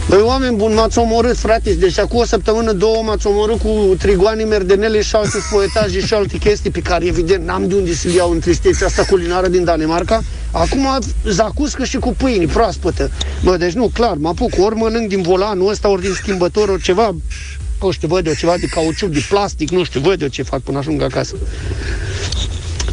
Băi, 0.08 0.20
oameni 0.22 0.56
buni, 0.56 0.74
m-ați 0.74 0.98
omorât, 0.98 1.36
frate. 1.36 1.74
Deci 1.74 1.98
acum 1.98 2.18
o 2.18 2.24
săptămână, 2.24 2.72
două 2.72 3.02
m-ați 3.02 3.26
omorât 3.26 3.58
cu 3.58 3.94
trigoanii, 3.98 4.44
merdenele 4.44 5.02
și 5.02 5.14
alte 5.14 5.38
foetaje 5.50 6.00
și 6.00 6.14
alte 6.14 6.38
chestii 6.38 6.70
pe 6.70 6.80
care, 6.80 7.06
evident, 7.06 7.46
n-am 7.46 7.68
de 7.68 7.74
unde 7.74 7.94
să 7.94 8.08
le 8.08 8.14
iau 8.14 8.30
în 8.30 8.38
tristețea 8.38 8.86
asta 8.86 9.04
culinară 9.04 9.48
din 9.48 9.64
Danemarca. 9.64 10.22
Acum 10.54 10.98
zacuscă 11.24 11.84
și 11.84 11.96
cu 11.96 12.14
pâini 12.18 12.46
proaspătă. 12.46 13.10
Bă, 13.42 13.56
deci 13.56 13.72
nu, 13.72 13.90
clar, 13.94 14.16
mă 14.16 14.28
apuc, 14.28 14.52
ori 14.58 14.74
mănânc 14.74 15.08
din 15.08 15.22
volanul 15.22 15.68
ăsta, 15.68 15.88
ori 15.88 16.02
din 16.02 16.12
schimbător, 16.12 16.68
ori 16.68 16.82
ceva, 16.82 17.14
nu 17.80 17.90
știu, 17.90 18.08
văd 18.08 18.26
eu 18.26 18.34
ceva 18.34 18.56
de 18.56 18.66
cauciuc, 18.66 19.10
de 19.10 19.24
plastic, 19.28 19.70
nu 19.70 19.84
știu, 19.84 20.00
văd 20.00 20.22
eu 20.22 20.28
ce 20.28 20.42
fac 20.42 20.60
până 20.60 20.78
ajung 20.78 21.02
acasă. 21.02 21.36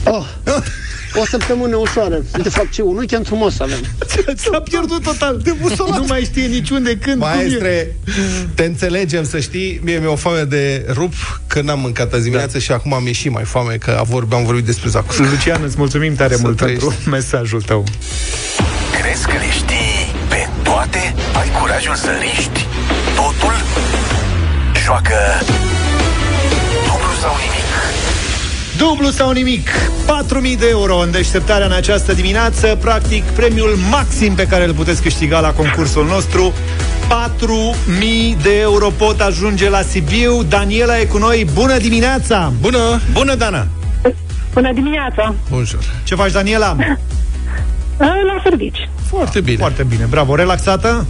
Oh. 0.05 0.25
O 1.15 1.25
săptămână 1.25 1.75
ușoară. 1.75 2.23
De 2.43 2.49
fapt, 2.49 2.71
ce 2.71 2.81
un 2.81 2.97
weekend 2.97 3.25
frumos 3.27 3.59
avem. 3.59 3.79
S-a 4.51 4.59
pierdut 4.59 5.03
total. 5.03 5.39
De 5.43 5.55
Nu 5.77 6.05
mai 6.07 6.21
știe 6.23 6.45
niciunde 6.45 6.97
când. 6.97 7.19
cum 7.21 7.29
e. 7.31 7.35
Maestre, 7.35 7.95
te 8.55 8.63
înțelegem, 8.63 9.23
să 9.25 9.39
știi, 9.39 9.79
mie 9.83 9.97
mi-e 9.97 10.07
o 10.07 10.15
foame 10.15 10.43
de 10.43 10.85
rup 10.89 11.13
că 11.47 11.61
n-am 11.61 11.79
mâncat 11.79 12.13
azi 12.13 12.23
dimineață 12.23 12.53
da. 12.53 12.59
și 12.59 12.71
acum 12.71 12.93
am 12.93 13.05
ieșit 13.05 13.31
mai 13.31 13.43
foame 13.43 13.73
că 13.75 13.95
a 13.99 14.03
vorbe, 14.03 14.35
am 14.35 14.43
vorbit 14.45 14.65
despre 14.65 14.89
zacuscă. 14.89 15.23
Lucian, 15.31 15.61
îți 15.63 15.75
mulțumim 15.77 16.15
tare 16.15 16.33
Să 16.35 16.39
mult 16.43 16.57
trăiești. 16.57 16.85
pentru 16.87 17.09
mesajul 17.09 17.61
tău. 17.61 17.83
Crezi 19.01 19.25
că 19.25 19.31
le 19.31 19.51
știi 19.51 20.15
pe 20.29 20.47
toate? 20.63 21.15
Ai 21.39 21.49
curajul 21.61 21.95
să 21.95 22.09
riști 22.21 22.65
totul? 23.15 23.53
Joacă 24.85 25.15
dublu 26.87 27.11
sau 27.21 27.33
nimic. 27.43 27.70
Dublu 28.87 29.09
sau 29.09 29.31
nimic. 29.31 29.69
4.000 29.69 30.59
de 30.59 30.67
euro 30.69 30.97
în 30.97 31.11
deșteptarea 31.11 31.65
în 31.65 31.71
această 31.71 32.13
dimineață. 32.13 32.77
Practic 32.81 33.23
premiul 33.23 33.75
maxim 33.89 34.33
pe 34.33 34.47
care 34.47 34.65
îl 34.65 34.73
puteți 34.73 35.01
câștiga 35.01 35.39
la 35.39 35.51
concursul 35.51 36.05
nostru. 36.05 36.53
4.000 38.37 38.41
de 38.41 38.59
euro 38.59 38.89
pot 38.89 39.19
ajunge 39.19 39.69
la 39.69 39.81
Sibiu. 39.81 40.43
Daniela 40.43 40.99
e 40.99 41.05
cu 41.05 41.17
noi, 41.17 41.47
bună 41.53 41.77
dimineața! 41.77 42.53
Bună! 42.61 42.99
Bună, 43.11 43.35
Dana! 43.35 43.67
Bună 44.53 44.73
dimineața! 44.73 45.35
Bonjour 45.49 45.81
Ce 46.03 46.15
faci, 46.15 46.31
Daniela? 46.31 46.75
La 48.27 48.41
servici. 48.43 48.89
Foarte 49.09 49.41
bine. 49.41 49.57
Foarte 49.57 49.83
bine, 49.83 50.05
bravo, 50.09 50.35
relaxată? 50.35 51.05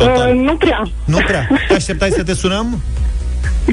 Uh, 0.00 0.32
nu 0.34 0.56
prea. 0.56 0.82
Nu 1.04 1.16
prea. 1.16 1.48
Te 1.68 1.74
așteptai 1.74 2.10
să 2.10 2.22
te 2.22 2.34
sunăm? 2.34 2.80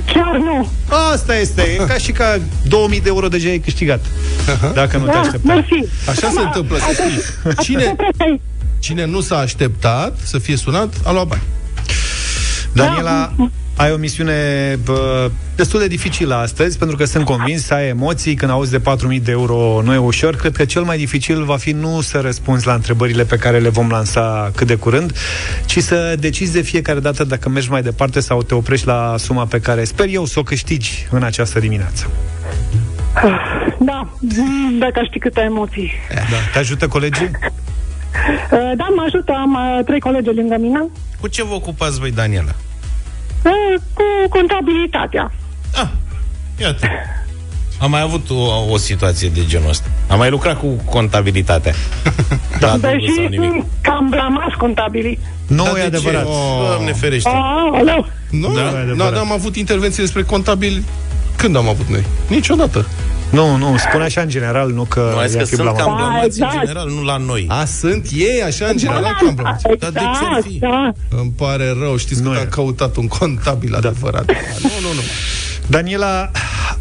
Chiar 0.06 0.38
nu. 0.38 0.70
Asta 1.14 1.36
este, 1.38 1.62
e 1.62 1.86
ca 1.88 1.98
și 1.98 2.12
ca 2.12 2.40
2000 2.68 3.02
de 3.02 3.08
euro 3.10 3.28
deja 3.28 3.50
ai 3.50 3.60
câștigat 3.60 4.06
Dacă 4.74 4.98
nu 4.98 5.06
te 5.06 5.12
Da, 5.12 5.20
așteptai 5.20 5.56
mersi. 5.56 5.90
Așa 6.10 6.30
se 6.30 6.40
întâmplă, 6.40 6.78
să 6.78 7.04
știi. 7.04 7.54
Cine, 7.64 7.96
cine 8.80 9.06
nu 9.06 9.22
s-a 9.22 9.38
așteptat 9.38 10.18
să 10.24 10.38
fie 10.38 10.56
sunat, 10.56 10.94
a 11.04 11.12
luat 11.12 11.28
bani. 11.28 11.42
Daniela, 12.74 13.34
ai 13.78 13.92
o 13.92 13.98
misiune 13.98 14.34
bă, 14.84 15.32
destul 15.56 15.80
de 15.80 15.88
dificilă 15.88 16.36
astăzi, 16.36 16.78
pentru 16.78 16.96
că 16.96 17.06
sunt 17.06 17.26
convins 17.26 17.66
să 17.66 17.74
ai 17.74 17.88
emoții. 17.88 18.36
Când 18.36 18.52
auzi 18.52 18.72
de 18.72 18.80
4.000 18.80 19.22
de 19.22 19.32
euro 19.32 19.82
nu 19.84 19.94
e 19.94 19.98
ușor. 19.98 20.36
Cred 20.36 20.56
că 20.56 20.66
cel 20.66 20.82
mai 20.82 20.98
dificil 20.98 21.44
va 21.44 21.58
fi 21.58 21.72
nu 21.72 22.02
să 22.02 22.20
răspunzi 22.20 22.68
la 22.68 22.74
întrebările 22.74 23.24
pe 23.24 23.36
care 23.36 23.60
le 23.60 23.70
vom 23.70 23.90
lansa 23.90 24.52
cât 24.56 24.68
de 24.68 24.76
curând, 24.76 25.18
ci 25.66 25.80
să 25.80 26.16
decizi 26.20 26.54
de 26.54 26.62
fiecare 26.62 27.00
dată 27.00 27.24
dacă 27.24 27.50
mergi 27.50 27.70
mai 27.70 27.82
departe 27.82 28.20
sau 28.20 28.44
te 28.44 28.56
oprești 28.56 28.86
la 28.86 29.16
suma 29.18 29.46
pe 29.46 29.60
care 29.60 29.84
sper 29.84 30.08
eu 30.10 30.26
să 30.26 30.40
o 30.40 30.44
câștigi 30.44 31.08
în 31.12 31.24
această 31.24 31.60
dimineață. 31.60 32.08
Da, 33.80 34.14
mm, 34.20 34.78
dacă 34.78 35.00
aș 35.00 35.06
ști 35.06 35.20
câte 35.20 35.42
emoții. 35.42 35.92
Da. 36.10 36.38
Te 36.54 36.60
ajută 36.60 36.88
colegii? 36.88 37.32
Uh, 38.52 38.72
Da, 38.78 38.88
mă 38.96 39.04
ajută, 39.06 39.32
am 39.32 39.54
uh, 39.54 39.86
trei 39.86 40.00
colegi 40.00 40.30
lângă 40.36 40.58
mine. 40.60 40.86
Cu 41.20 41.28
ce 41.28 41.44
vă 41.44 41.54
ocupați 41.54 42.00
voi, 42.00 42.12
Daniela? 42.12 42.56
Uh, 43.44 43.82
Cu 43.94 44.04
contabilitatea. 44.30 45.32
Iată. 46.62 46.88
Am 47.80 47.90
mai 47.90 48.02
avut 48.02 48.30
o, 48.30 48.72
o 48.72 48.78
situație 48.78 49.30
de 49.30 49.46
genul 49.46 49.70
ăsta. 49.70 49.86
Am 50.08 50.18
mai 50.18 50.30
lucrat 50.30 50.60
cu 50.60 50.68
contabilitatea. 50.90 51.74
da, 52.60 52.72
dublu 52.72 52.90
sau 52.90 52.92
Deși 52.92 53.20
nimic. 53.30 53.40
sunt 53.52 53.66
cam 53.82 54.10
blamați 54.10 54.58
contabilii. 54.58 55.20
Nu 55.48 55.64
Dar 55.64 55.72
e 55.76 55.80
de 55.80 55.82
adevărat. 55.86 56.24
ce? 56.24 56.30
Oh. 56.30 56.68
Doamne 56.68 56.92
ferește. 56.94 57.30
Aoleu! 57.34 58.08
Nu, 58.30 58.54
Da, 58.54 58.62
e 58.62 58.72
da, 58.72 58.80
adevărat. 58.80 59.14
da, 59.14 59.20
am 59.20 59.32
avut 59.32 59.56
intervenții 59.56 60.04
despre 60.04 60.22
contabili. 60.24 60.84
Când 61.36 61.56
am 61.56 61.68
avut 61.68 61.88
noi? 61.88 62.04
Niciodată. 62.28 62.86
Nu, 63.32 63.56
nu, 63.56 63.78
spune 63.78 64.04
așa 64.04 64.22
în 64.22 64.30
general, 64.30 64.72
nu 64.72 64.84
că 64.84 65.10
Nu, 65.12 65.18
hai 65.18 65.28
că 65.28 65.36
i-ar 65.36 65.46
fi 65.46 65.56
sunt 65.56 65.62
blamat. 65.62 65.82
cam 65.82 65.96
blamați 65.96 66.40
în 66.40 66.46
exact. 66.46 66.66
general, 66.66 66.90
nu 66.90 67.04
la 67.04 67.18
noi. 67.18 67.46
A, 67.50 67.66
sunt 67.66 68.08
ei 68.14 68.42
așa 68.46 68.66
în 68.66 68.78
general 68.78 69.18
cam 69.22 69.36
blamați. 69.36 69.64
Dar 69.80 69.90
de 69.92 70.00
ce 70.00 70.26
ar 70.36 70.42
fi? 70.42 70.58
Da. 70.60 70.92
Îmi 71.22 71.32
pare 71.38 71.76
rău, 71.80 71.98
știți 71.98 72.22
că 72.24 72.30
am 72.30 72.48
căutat 72.50 72.96
un 72.96 73.08
contabil 73.08 73.76
adevărat. 73.76 74.26
Nu, 74.62 74.70
nu, 74.82 74.94
nu. 74.94 75.02
Daniela, 75.70 76.32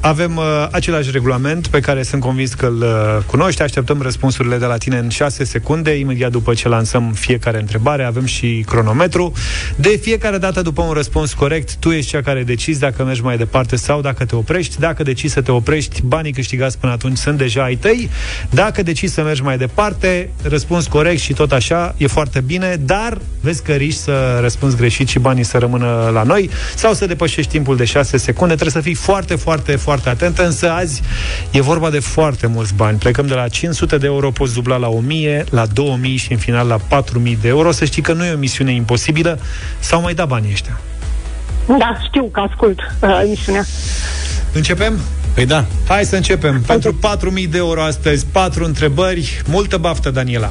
avem 0.00 0.36
uh, 0.36 0.66
același 0.70 1.10
regulament 1.10 1.66
pe 1.66 1.80
care 1.80 2.02
sunt 2.02 2.20
convins 2.20 2.54
că 2.54 2.66
îl 2.66 2.82
uh, 2.82 3.24
cunoști. 3.26 3.62
Așteptăm 3.62 4.02
răspunsurile 4.02 4.56
de 4.56 4.64
la 4.64 4.76
tine 4.76 4.98
în 4.98 5.08
6 5.08 5.44
secunde, 5.44 5.98
imediat 5.98 6.30
după 6.30 6.54
ce 6.54 6.68
lansăm 6.68 7.12
fiecare 7.12 7.60
întrebare. 7.60 8.04
Avem 8.04 8.24
și 8.24 8.64
cronometru. 8.66 9.32
De 9.76 9.88
fiecare 10.02 10.38
dată 10.38 10.62
după 10.62 10.82
un 10.82 10.92
răspuns 10.92 11.32
corect, 11.32 11.76
tu 11.76 11.90
ești 11.90 12.10
cea 12.10 12.20
care 12.22 12.42
decizi 12.42 12.80
dacă 12.80 13.04
mergi 13.04 13.22
mai 13.22 13.36
departe 13.36 13.76
sau 13.76 14.00
dacă 14.00 14.24
te 14.24 14.36
oprești. 14.36 14.78
Dacă 14.78 15.02
decizi 15.02 15.32
să 15.32 15.40
te 15.40 15.50
oprești, 15.50 16.02
banii 16.02 16.32
câștigați 16.32 16.78
până 16.78 16.92
atunci 16.92 17.16
sunt 17.16 17.38
deja 17.38 17.62
ai 17.62 17.74
tăi. 17.74 18.10
Dacă 18.50 18.82
decizi 18.82 19.14
să 19.14 19.22
mergi 19.22 19.42
mai 19.42 19.58
departe, 19.58 20.30
răspuns 20.42 20.86
corect 20.86 21.20
și 21.20 21.32
tot 21.32 21.52
așa, 21.52 21.94
e 21.96 22.06
foarte 22.06 22.40
bine, 22.40 22.76
dar 22.80 23.18
vezi 23.40 23.62
că 23.62 23.72
riști 23.72 24.00
să 24.00 24.38
răspunzi 24.40 24.76
greșit 24.76 25.08
și 25.08 25.18
banii 25.18 25.44
să 25.44 25.58
rămână 25.58 26.10
la 26.12 26.22
noi 26.22 26.50
sau 26.74 26.92
să 26.92 27.06
depășești 27.06 27.50
timpul 27.50 27.76
de 27.76 27.84
6 27.84 28.16
secunde. 28.16 28.54
Trebuie 28.54 28.75
să 28.76 28.82
fii 28.82 28.94
foarte, 28.94 29.34
foarte, 29.34 29.76
foarte 29.76 30.08
atent, 30.08 30.38
însă 30.38 30.70
azi 30.70 31.02
e 31.50 31.60
vorba 31.60 31.90
de 31.90 31.98
foarte 31.98 32.46
mulți 32.46 32.74
bani. 32.74 32.98
Plecăm 32.98 33.26
de 33.26 33.34
la 33.34 33.48
500 33.48 33.98
de 33.98 34.06
euro, 34.06 34.30
poți 34.30 34.54
dubla 34.54 34.76
la 34.76 34.88
1000, 34.88 35.44
la 35.50 35.66
2000 35.66 36.16
și 36.16 36.32
în 36.32 36.38
final 36.38 36.66
la 36.66 36.76
4000 36.88 37.38
de 37.40 37.48
euro. 37.48 37.70
Să 37.70 37.84
știi 37.84 38.02
că 38.02 38.12
nu 38.12 38.24
e 38.24 38.32
o 38.32 38.36
misiune 38.36 38.72
imposibilă. 38.72 39.38
S-au 39.78 40.00
mai 40.00 40.14
dat 40.14 40.28
banii 40.28 40.50
ăștia. 40.52 40.80
Da, 41.66 41.98
știu 42.06 42.24
că 42.32 42.40
ascult 42.40 42.78
uh, 43.00 43.20
emisiunea. 43.24 43.64
Începem? 44.52 44.98
Păi 45.34 45.46
da. 45.46 45.64
Hai 45.88 46.04
să 46.04 46.16
începem. 46.16 46.62
Pentru 46.66 46.94
4000 46.94 47.46
de 47.46 47.58
euro 47.58 47.82
astăzi, 47.82 48.26
4 48.26 48.64
întrebări. 48.64 49.42
Multă 49.46 49.76
baftă, 49.76 50.10
Daniela. 50.10 50.50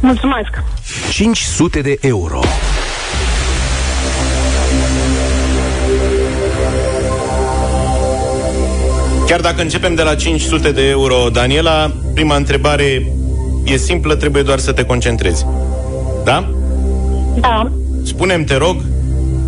Mulțumesc. 0.00 0.50
500 1.10 1.80
de 1.80 1.98
euro. 2.00 2.40
Chiar 9.32 9.40
dacă 9.40 9.62
începem 9.62 9.94
de 9.94 10.02
la 10.02 10.14
500 10.14 10.72
de 10.72 10.88
euro, 10.88 11.28
Daniela, 11.32 11.92
prima 12.14 12.36
întrebare 12.36 13.12
e 13.64 13.76
simplă, 13.76 14.14
trebuie 14.14 14.42
doar 14.42 14.58
să 14.58 14.72
te 14.72 14.84
concentrezi. 14.84 15.46
Da? 16.24 16.50
Da. 17.40 17.70
Spunem, 18.04 18.44
te 18.44 18.56
rog, 18.56 18.76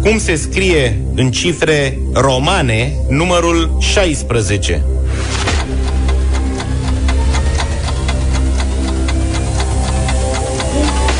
cum 0.03 0.18
se 0.18 0.35
scrie 0.35 1.01
în 1.14 1.30
cifre 1.30 1.99
romane 2.12 2.93
numărul 3.09 3.76
16? 3.80 4.82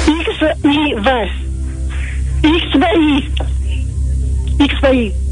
X, 0.05 0.29
I, 0.63 0.95
V. 1.01 1.07
X, 2.41 2.79
V, 2.79 2.83
I. 3.17 3.31
X, 4.67 4.73
V, 4.81 4.93
I. 4.93 5.24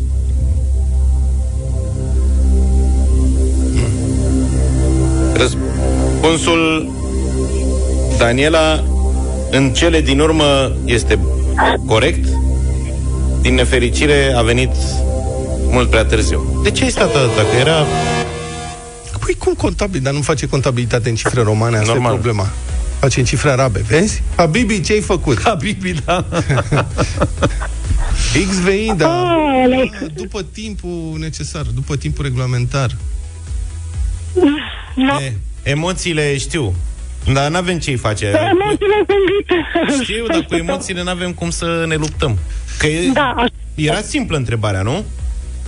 Răspunsul, 6.23 6.91
Daniela, 8.19 8.85
în 9.51 9.73
cele 9.73 10.01
din 10.01 10.21
urmă 10.21 10.73
este 10.85 11.19
corect. 11.87 12.29
Din 13.41 13.55
nefericire 13.55 14.33
a 14.37 14.43
venit 14.43 14.71
mult 15.71 15.91
prea 15.91 16.05
târziu. 16.05 16.61
De 16.63 16.71
ce 16.71 16.85
ai 16.85 16.91
stat 16.91 17.15
atâta? 17.15 17.43
Că 17.51 17.57
era... 17.61 17.87
Păi 19.25 19.35
cum 19.35 19.53
contabil, 19.53 20.01
dar 20.01 20.13
nu 20.13 20.21
face 20.21 20.47
contabilitate 20.49 21.09
în 21.09 21.15
cifre 21.15 21.43
romane, 21.43 21.77
asta 21.77 21.93
Normal. 21.93 22.11
e 22.11 22.15
problema. 22.15 22.49
Face 22.99 23.19
în 23.19 23.25
cifre 23.27 23.51
arabe, 23.51 23.85
vezi? 23.89 24.23
Habibi, 24.37 24.81
ce 24.81 24.93
ai 24.93 25.01
făcut? 25.01 25.43
Habibi, 25.43 25.95
da. 26.05 26.25
XVI, 28.33 28.93
da. 28.97 29.09
Aoleu. 29.09 29.91
După 30.15 30.43
timpul 30.43 31.17
necesar, 31.19 31.63
după 31.63 31.97
timpul 31.97 32.25
regulamentar. 32.25 32.97
Nu. 34.95 35.21
E, 35.21 35.37
emoțiile 35.63 36.37
știu, 36.39 36.75
dar 37.33 37.51
n-avem 37.51 37.79
ce-i 37.79 37.97
face. 37.97 38.27
Emoțiile 38.27 38.95
sunt 39.07 39.25
grite. 39.27 40.03
Știu, 40.03 40.27
dar 40.27 40.45
cu 40.49 40.55
emoțiile 40.55 41.03
n-avem 41.03 41.33
cum 41.33 41.51
să 41.51 41.85
ne 41.87 41.95
luptăm. 41.95 42.39
Că 42.79 42.87
e, 42.87 43.11
Da, 43.13 43.35
aș- 43.37 43.49
era 43.75 44.01
simplă 44.01 44.37
întrebarea, 44.37 44.83
nu? 44.83 45.05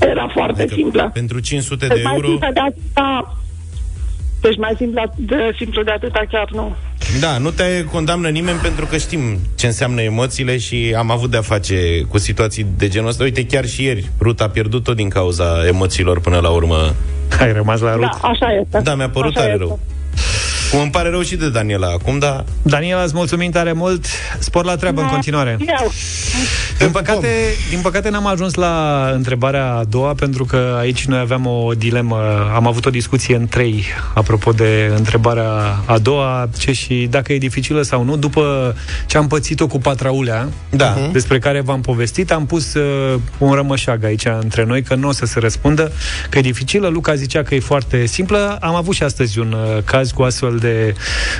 era 0.01 0.29
foarte 0.33 0.63
Adică 0.63 0.75
simplă. 0.77 1.11
Pentru 1.15 1.39
500 1.41 1.87
Deci 1.87 1.97
de 1.97 2.03
mai 2.03 2.15
euro... 2.15 2.27
simplă 2.29 2.51
de 2.55 2.61
atâta... 2.61 3.37
Deci 4.41 4.57
mai 4.57 4.75
simplu 4.77 5.03
de, 5.17 5.37
simplu 5.59 5.83
de 5.83 5.91
atâta 5.91 6.23
chiar 6.31 6.49
nu. 6.51 6.77
Da, 7.21 7.39
nu 7.39 7.51
te 7.51 7.85
condamnă 7.93 8.29
nimeni 8.29 8.59
pentru 8.59 8.87
că 8.87 8.97
știm 8.97 9.39
ce 9.55 9.67
înseamnă 9.67 10.01
emoțiile 10.03 10.59
și 10.59 10.95
am 10.99 11.11
avut 11.11 11.31
de-a 11.31 11.41
face 11.43 12.01
cu 12.09 12.19
situații 12.19 12.67
de 12.77 12.89
genul 12.89 13.09
ăsta. 13.09 13.23
Uite, 13.23 13.47
chiar 13.47 13.67
și 13.67 13.83
ieri, 13.85 14.11
Ruth 14.21 14.43
a 14.43 14.49
pierdut 14.49 14.85
tot 14.85 14.97
din 14.97 15.09
cauza 15.09 15.67
emoțiilor 15.67 16.21
până 16.21 16.39
la 16.39 16.49
urmă. 16.49 16.95
Ai 17.41 17.53
rămas 17.53 17.81
la 17.81 17.89
Da, 17.89 17.95
Ruth. 17.95 18.19
așa 18.23 18.47
este. 18.61 18.81
Da, 18.83 18.95
mi-a 18.95 19.09
părut 19.09 19.37
Așa 19.37 19.41
tare 19.41 19.53
este. 19.53 19.65
rău. 19.65 19.81
Cum 20.75 20.83
îmi 20.83 20.93
pare 20.93 21.09
rău 21.09 21.23
și 21.23 21.37
de 21.37 21.51
Daniela 21.51 21.87
acum, 21.87 22.19
dar 22.19 22.45
Daniela, 22.63 23.03
îți 23.03 23.15
mulțumim 23.15 23.51
tare 23.51 23.73
mult. 23.73 24.07
Spor 24.39 24.65
la 24.65 24.77
treabă 24.77 25.01
în 25.01 25.07
continuare. 25.07 25.57
Eu. 25.81 25.93
Din 26.79 26.91
păcate, 26.91 27.29
din 27.71 27.81
păcate 27.83 28.09
n-am 28.09 28.27
ajuns 28.27 28.55
la 28.55 29.11
întrebarea 29.15 29.75
a 29.75 29.85
doua, 29.85 30.15
pentru 30.15 30.45
că 30.45 30.77
aici 30.79 31.05
noi 31.05 31.19
aveam 31.19 31.47
o 31.47 31.73
dilemă. 31.77 32.17
Am 32.55 32.67
avut 32.67 32.87
o 32.87 32.91
discuție 32.91 33.37
în 33.37 33.47
trei, 33.47 33.85
apropo 34.15 34.53
de 34.53 34.93
întrebarea 34.97 35.83
a 35.87 35.99
doua, 35.99 36.49
ce 36.59 36.73
și 36.73 37.07
dacă 37.11 37.33
e 37.33 37.39
dificilă 37.39 37.83
sau 37.83 38.05
nu. 38.05 38.17
După 38.17 38.75
ce 39.07 39.17
am 39.17 39.27
pățit-o 39.27 39.67
cu 39.67 39.79
patraulea, 39.79 40.49
Da. 40.71 40.97
despre 41.13 41.39
care 41.39 41.61
v-am 41.61 41.81
povestit, 41.81 42.33
am 42.33 42.47
pus 42.47 42.75
uh, 42.75 43.21
un 43.39 43.53
rămășag 43.53 44.05
aici 44.05 44.25
între 44.41 44.65
noi, 44.65 44.83
că 44.83 44.95
nu 44.95 45.09
o 45.09 45.13
să 45.13 45.27
se 45.27 45.39
răspundă, 45.39 45.93
că 46.31 46.39
e 46.39 46.41
dificilă. 46.41 46.89
Luca 46.89 47.15
zicea 47.15 47.43
că 47.43 47.55
e 47.55 47.61
foarte 47.61 48.07
simplă. 48.07 48.59
Am 48.61 48.75
avut 48.75 48.95
și 48.95 49.03
astăzi 49.03 49.39
un 49.39 49.53
uh, 49.53 49.83
caz 49.85 50.11
cu 50.11 50.23
astfel 50.23 50.57
de 50.69 50.95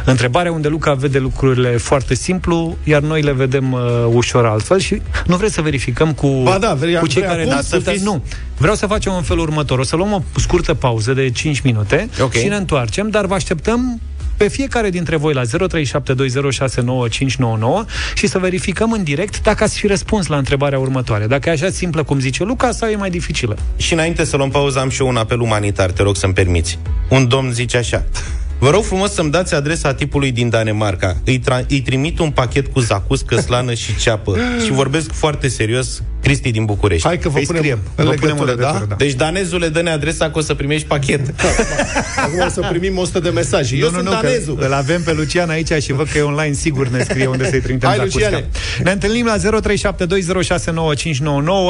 întrebare, 0.05 0.49
unde 0.49 0.69
Luca 0.69 0.95
vede 0.95 1.19
lucrurile 1.19 1.77
foarte 1.77 2.15
simplu, 2.15 2.77
iar 2.85 3.01
noi 3.03 3.23
le 3.23 3.33
vedem 3.33 3.73
uh, 3.73 3.81
ușor 4.13 4.47
altfel 4.47 4.79
și 4.79 5.03
nu 5.27 5.37
vreți 5.37 5.55
să 5.55 5.63
verificăm 5.63 6.13
cu, 6.13 6.27
Ba 6.27 6.59
da, 6.59 6.75
vrea- 6.75 7.01
cu 7.01 7.07
cei 7.07 7.23
vrea 7.23 7.31
care 7.35 7.43
acum 7.43 7.55
ne 7.55 7.61
să 7.63 7.67
ascultă? 7.75 7.91
fiți- 7.91 8.05
Nu. 8.05 8.23
Vreau 8.57 8.75
să 8.75 8.87
facem 8.87 9.15
în 9.15 9.23
felul 9.23 9.43
următor. 9.43 9.79
O 9.79 9.83
să 9.83 9.97
luăm 9.97 10.13
o 10.13 10.23
scurtă 10.37 10.75
pauză 10.75 11.13
de 11.13 11.31
5 11.31 11.61
minute 11.61 12.09
Ok. 12.21 12.33
și 12.35 12.47
ne 12.47 12.57
întoarcem, 12.57 13.09
dar 13.11 13.27
vă 13.27 13.35
așteptăm 13.35 14.01
pe 14.37 14.49
fiecare 14.49 14.91
dintre 14.91 15.17
voi 15.17 15.35
la 15.35 15.43
0372069599 15.45 17.85
și 18.15 18.27
să 18.27 18.39
verificăm 18.39 18.93
în 18.93 19.03
direct 19.03 19.43
dacă 19.43 19.65
ați 19.65 19.79
fi 19.79 19.87
răspuns 19.87 20.27
la 20.27 20.37
întrebarea 20.37 20.79
următoare. 20.79 21.27
Dacă 21.27 21.49
e 21.49 21.53
așa 21.53 21.71
simplă 21.71 22.03
cum 22.03 22.21
zice 22.21 22.45
Luca 22.45 22.71
sau 22.71 22.89
e 22.89 22.97
mai 22.97 23.11
dificilă. 23.11 23.57
Și 23.77 23.93
înainte 23.93 24.25
să 24.25 24.37
luăm 24.37 24.51
pauză, 24.51 24.79
am 24.79 24.89
și 24.89 25.01
eu 25.01 25.09
un 25.09 25.17
apel 25.17 25.41
umanitar, 25.41 25.91
te 25.91 26.03
rog 26.03 26.17
să-mi 26.17 26.33
permiți. 26.33 26.79
Un 27.11 27.29
domn 27.29 27.53
zice 27.53 27.77
așa. 27.77 28.05
Vă 28.59 28.71
rog 28.71 28.85
frumos 28.85 29.13
să-mi 29.13 29.31
dați 29.31 29.55
adresa 29.55 29.95
tipului 29.95 30.33
din 30.33 30.49
Danemarca. 30.49 31.17
Îi, 31.25 31.41
tra- 31.41 31.67
îi 31.69 31.81
trimit 31.81 32.19
un 32.19 32.31
pachet 32.31 32.67
cu 32.73 32.81
zacuscă, 32.81 33.37
slană 33.41 33.75
și 33.75 33.97
ceapă. 33.97 34.37
și 34.65 34.71
vorbesc 34.73 35.13
foarte 35.13 35.49
serios, 35.49 36.03
Cristi 36.23 36.51
din 36.51 36.65
București. 36.65 37.07
Hai 37.07 37.19
că 37.19 37.29
vă 37.29 37.39
Îi 37.39 37.45
punem 37.45 37.61
scriem. 37.63 37.79
în 37.95 38.05
Vă 38.05 38.11
punem 38.11 38.21
legătură, 38.21 38.53
în 38.53 38.57
legătură, 38.59 38.79
da? 38.81 38.87
da. 38.89 38.95
Deci, 38.95 39.13
danezule, 39.13 39.69
dă-ne 39.69 39.91
adresa 39.91 40.31
că 40.31 40.39
o 40.39 40.41
să 40.41 40.55
primești 40.55 40.87
pachet. 40.87 41.35
Acum 42.17 42.39
o 42.47 42.49
să 42.49 42.67
primim 42.71 42.99
100 42.99 43.19
de 43.21 43.29
mesaje. 43.31 43.77
Eu 43.77 43.81
nu, 43.89 43.93
sunt 43.95 44.05
nu, 44.05 44.11
nu, 44.15 44.21
danezul. 44.21 44.57
că 44.57 44.65
îl 44.65 44.73
avem 44.73 45.03
pe 45.03 45.13
Lucian 45.13 45.49
aici 45.51 45.73
și 45.83 45.93
văd 45.93 46.09
că 46.09 46.19
e 46.19 46.23
online, 46.23 46.53
sigur 46.55 46.89
ne 46.89 47.03
scrie 47.03 47.27
unde 47.27 47.49
să-i 47.51 47.61
trimitem 47.61 47.89
Hai, 47.89 47.99
zacusca. 47.99 48.19
Luciane. 48.25 48.49
Ne 48.85 48.91
întâlnim 48.91 49.25
la 49.27 49.37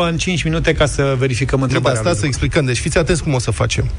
0372069599 0.06 0.10
în 0.10 0.16
5 0.16 0.42
minute 0.44 0.72
ca 0.74 0.86
să 0.86 1.14
verificăm 1.18 1.58
Nu, 1.58 1.66
dar 1.66 1.76
întrebarea. 1.76 2.00
stați 2.00 2.20
să 2.20 2.26
explicăm. 2.26 2.64
Deci 2.64 2.78
fiți 2.78 2.98
atenți 2.98 3.22
cum 3.22 3.34
o 3.34 3.38
să 3.38 3.50
facem. 3.50 3.90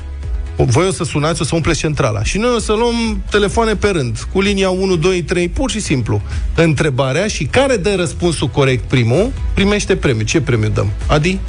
O- 0.58 0.64
Voi 0.66 0.88
o 0.88 0.92
să 0.92 1.04
sunați, 1.04 1.42
o 1.42 1.44
să 1.44 1.56
umpleți 1.56 1.80
centrala 1.80 2.24
și 2.24 2.38
noi 2.38 2.52
o 2.56 2.60
să 2.60 2.74
luăm 2.74 3.24
telefoane 3.30 3.76
pe 3.76 3.88
rând, 3.88 4.18
cu 4.34 4.42
linia 4.42 4.70
1, 4.70 4.96
2, 4.96 5.22
3, 5.24 5.50
pur 5.50 5.70
și 5.72 5.80
simplu. 5.80 6.22
Întrebarea 6.56 7.28
și 7.28 7.44
care 7.46 7.76
dă 7.76 7.96
răspunsul 7.96 8.48
corect 8.48 8.84
primul, 8.84 9.32
primește 9.54 9.96
premiu. 9.96 10.24
Ce 10.24 10.42
premiu 10.42 10.70
dăm? 10.70 10.92
Adi? 11.08 11.40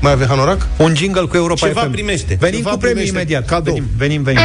Mai 0.00 0.12
avea 0.12 0.26
hanorac? 0.26 0.66
Un 0.78 0.94
jingle 0.96 1.22
cu 1.22 1.36
Europa 1.36 1.66
Ceva 1.66 1.80
FM. 1.80 1.90
primește. 1.90 2.36
Venim 2.40 2.56
Ceva 2.58 2.70
cu 2.70 2.76
premiu 2.76 2.94
primește. 2.96 3.16
imediat. 3.18 3.46
Cadou. 3.46 3.74
Venim, 3.74 3.88
venim, 3.96 4.22
venim. 4.22 4.40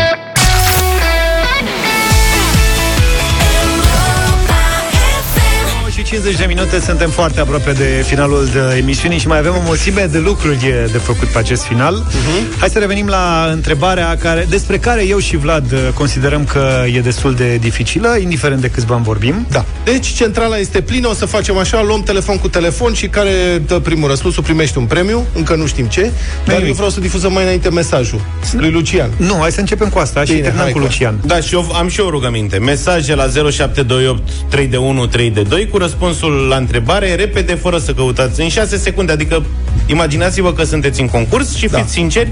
50 6.11 6.37
de 6.37 6.45
minute 6.45 6.79
suntem 6.79 7.09
foarte 7.09 7.39
aproape 7.39 7.71
de 7.71 8.03
finalul 8.07 8.49
de 8.53 8.75
emisiunii 8.77 9.17
și 9.17 9.27
mai 9.27 9.37
avem 9.37 9.51
o 9.51 9.61
mulțime 9.65 10.07
de 10.11 10.17
lucruri 10.17 10.57
de 10.91 10.97
făcut 10.97 11.27
pe 11.27 11.37
acest 11.37 11.63
final. 11.63 12.05
Uh-huh. 12.09 12.59
Hai 12.59 12.69
să 12.69 12.79
revenim 12.79 13.07
la 13.07 13.49
întrebarea 13.51 14.17
care, 14.17 14.45
despre 14.49 14.77
care 14.77 15.05
eu 15.05 15.17
și 15.19 15.37
Vlad 15.37 15.71
uh, 15.71 15.79
considerăm 15.93 16.45
că 16.45 16.83
e 16.93 16.99
destul 16.99 17.33
de 17.33 17.55
dificilă, 17.55 18.17
indiferent 18.21 18.61
de 18.61 18.67
câți 18.67 18.85
bani 18.85 19.03
vorbim. 19.03 19.45
Da. 19.49 19.65
Deci 19.83 20.07
centrala 20.07 20.57
este 20.57 20.81
plină, 20.81 21.07
o 21.07 21.13
să 21.13 21.25
facem 21.25 21.57
așa, 21.57 21.81
luăm 21.83 22.03
telefon 22.03 22.37
cu 22.37 22.47
telefon 22.47 22.93
și 22.93 23.07
care 23.07 23.61
dă 23.67 23.79
primul 23.79 24.09
răspuns, 24.09 24.37
o 24.37 24.41
primește 24.41 24.79
un 24.79 24.85
premiu, 24.85 25.25
încă 25.35 25.55
nu 25.55 25.65
știm 25.65 25.85
ce, 25.85 26.01
dar 26.45 26.53
nimic. 26.55 26.67
eu 26.67 26.73
vreau 26.73 26.89
să 26.89 26.99
difuzăm 26.99 27.31
mai 27.31 27.43
înainte 27.43 27.69
mesajul 27.69 28.21
lui 28.57 28.71
Lucian. 28.71 29.09
Nu, 29.17 29.37
hai 29.39 29.51
să 29.51 29.59
începem 29.59 29.89
cu 29.89 29.99
asta 29.99 30.23
și 30.23 30.31
Bine, 30.31 30.41
terminăm 30.41 30.63
hai 30.63 30.73
cu 30.73 30.79
cu- 30.79 30.83
Lucian. 30.85 31.19
Da, 31.25 31.39
și 31.39 31.53
eu 31.53 31.71
am 31.75 31.87
și 31.87 31.99
eu 31.99 32.05
o 32.05 32.09
rugăminte. 32.09 32.57
Mesaje 32.57 33.15
la 33.15 33.27
0728 33.27 34.21
3 34.49 34.67
de 34.67 34.77
1 34.77 35.05
3 35.05 35.29
de 35.29 35.41
2 35.41 35.67
cu 35.67 35.77
răspunsul 36.07 36.47
la 36.47 36.55
întrebare 36.55 37.15
repede, 37.15 37.53
fără 37.53 37.77
să 37.77 37.93
căutați. 37.93 38.41
În 38.41 38.49
6 38.49 38.77
secunde, 38.77 39.11
adică 39.11 39.43
imaginați-vă 39.85 40.53
că 40.53 40.63
sunteți 40.63 41.01
în 41.01 41.07
concurs 41.07 41.55
și 41.55 41.67
Da. 41.67 41.77
fiți 41.77 41.91
sinceri 41.91 42.29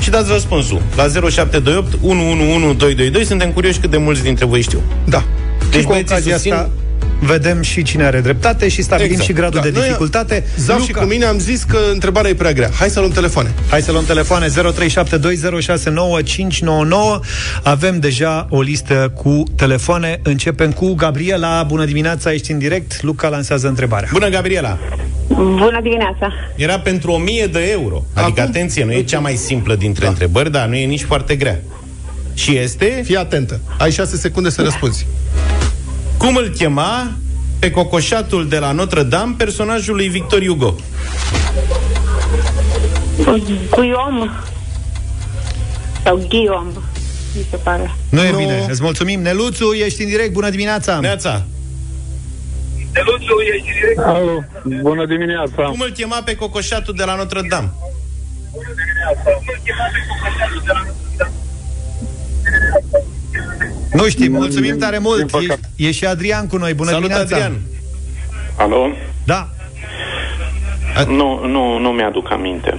și 0.00 0.10
dați 0.10 0.32
răspunsul. 0.32 0.82
La 0.96 1.02
0728 1.02 1.98
111222 2.02 3.24
suntem 3.24 3.50
curioși 3.50 3.78
cât 3.78 3.90
de 3.90 3.96
mulți 3.96 4.22
dintre 4.22 4.44
voi 4.44 4.60
știu. 4.62 4.80
Da. 5.04 5.22
Deci 5.70 5.80
și 5.80 5.86
cu 5.86 5.92
băieții 5.92 6.14
ocazia 6.14 6.32
susțin... 6.32 6.52
asta 6.52 6.70
vedem 7.20 7.62
și 7.62 7.82
cine 7.82 8.04
are 8.04 8.20
dreptate 8.20 8.68
și 8.68 8.82
stabilim 8.82 9.10
Exact. 9.10 9.28
și 9.28 9.34
gradul 9.34 9.60
Da. 9.60 9.66
de 9.68 9.72
Noi, 9.74 9.82
dificultate. 9.86 10.44
Zaf 10.56 10.80
și 10.82 10.86
Luca, 10.88 11.00
cu 11.00 11.06
mine 11.06 11.24
am 11.24 11.38
zis 11.38 11.62
că 11.62 11.78
întrebarea 11.92 12.30
e 12.30 12.34
prea 12.34 12.52
grea. 12.52 12.70
Hai 12.78 12.88
să 12.88 12.98
luăm 13.00 13.12
telefoane. 13.12 13.52
Hai 13.70 13.82
să 13.82 13.92
luăm 13.92 14.04
telefoane 14.04 14.46
0372069599. 14.48 14.52
Avem 17.62 17.98
deja 18.00 18.46
o 18.50 18.60
listă 18.60 19.12
cu 19.14 19.42
telefoane. 19.56 20.20
Începem 20.22 20.72
cu 20.72 20.94
Gabriela. 20.94 21.62
Bună 21.62 21.84
dimineața, 21.84 22.32
ești 22.32 22.50
în 22.52 22.58
direct. 22.58 23.02
Luca 23.02 23.28
lansează 23.28 23.68
întrebarea. 23.68 24.08
Bună, 24.12 24.28
Gabriela! 24.28 24.78
Bună 25.28 25.78
dimineața! 25.82 26.32
Era 26.56 26.78
pentru 26.78 27.10
1000 27.12 27.46
de 27.46 27.68
euro. 27.72 28.04
Adică, 28.14 28.40
Acum- 28.40 28.48
atenție, 28.50 28.84
nu 28.84 28.92
e 28.92 29.02
cea 29.02 29.18
mai 29.18 29.34
simplă 29.34 29.74
dintre 29.74 30.04
da. 30.04 30.10
întrebări, 30.10 30.50
dar 30.50 30.66
nu 30.66 30.74
e 30.74 30.84
nici 30.86 31.02
foarte 31.02 31.36
grea. 31.36 31.60
Și 32.34 32.56
este... 32.56 33.00
Fii 33.04 33.16
atentă. 33.16 33.60
Ai 33.78 33.90
6 33.90 34.16
secunde 34.16 34.50
să 34.50 34.62
răspunzi. 34.62 35.06
Cum 36.24 36.36
îl 36.36 36.48
chema 36.48 37.12
pe 37.58 37.70
cocoșatul 37.70 38.48
de 38.48 38.58
la 38.58 38.72
Notre-Dame 38.72 39.34
personajul 39.38 39.94
lui 39.96 40.08
Victor 40.08 40.44
Hugo? 40.44 40.74
Guillaume 43.70 44.30
sau 46.04 46.26
Guillaume, 46.28 46.70
mi 47.36 47.46
se 47.50 47.56
pare. 47.56 47.94
Nu 48.10 48.22
e 48.22 48.30
Nu. 48.30 48.36
bine. 48.36 48.66
Îți 48.68 48.82
mulțumim. 48.82 49.20
Neluțu, 49.20 49.72
ești 49.72 50.02
în 50.02 50.08
direct. 50.08 50.32
Bună 50.32 50.50
dimineața. 50.50 51.00
Neața, 51.00 51.44
Alo, 53.96 54.44
bună 54.80 55.06
dimineața. 55.06 55.62
cum 55.62 55.80
îl 55.80 55.90
chema 55.90 56.22
pe 56.24 56.34
cocoșatul 56.34 56.94
de 56.94 57.04
la 57.04 57.14
Notre-Dame? 57.14 57.70
Nu 63.94 64.08
știm, 64.08 64.32
mulțumim 64.32 64.78
tare 64.78 64.98
mult. 64.98 65.32
E, 65.76 65.86
e 65.86 65.90
și 65.90 66.06
Adrian 66.06 66.46
cu 66.46 66.56
noi. 66.56 66.74
Bună 66.74 66.90
Salut, 66.90 67.06
dimineața. 67.06 67.36
Adrian. 67.36 67.60
Alo? 68.56 68.86
Da. 69.24 69.48
Nu, 71.08 71.46
nu, 71.46 71.78
nu 71.78 71.88
mi-aduc 71.88 72.30
aminte. 72.30 72.74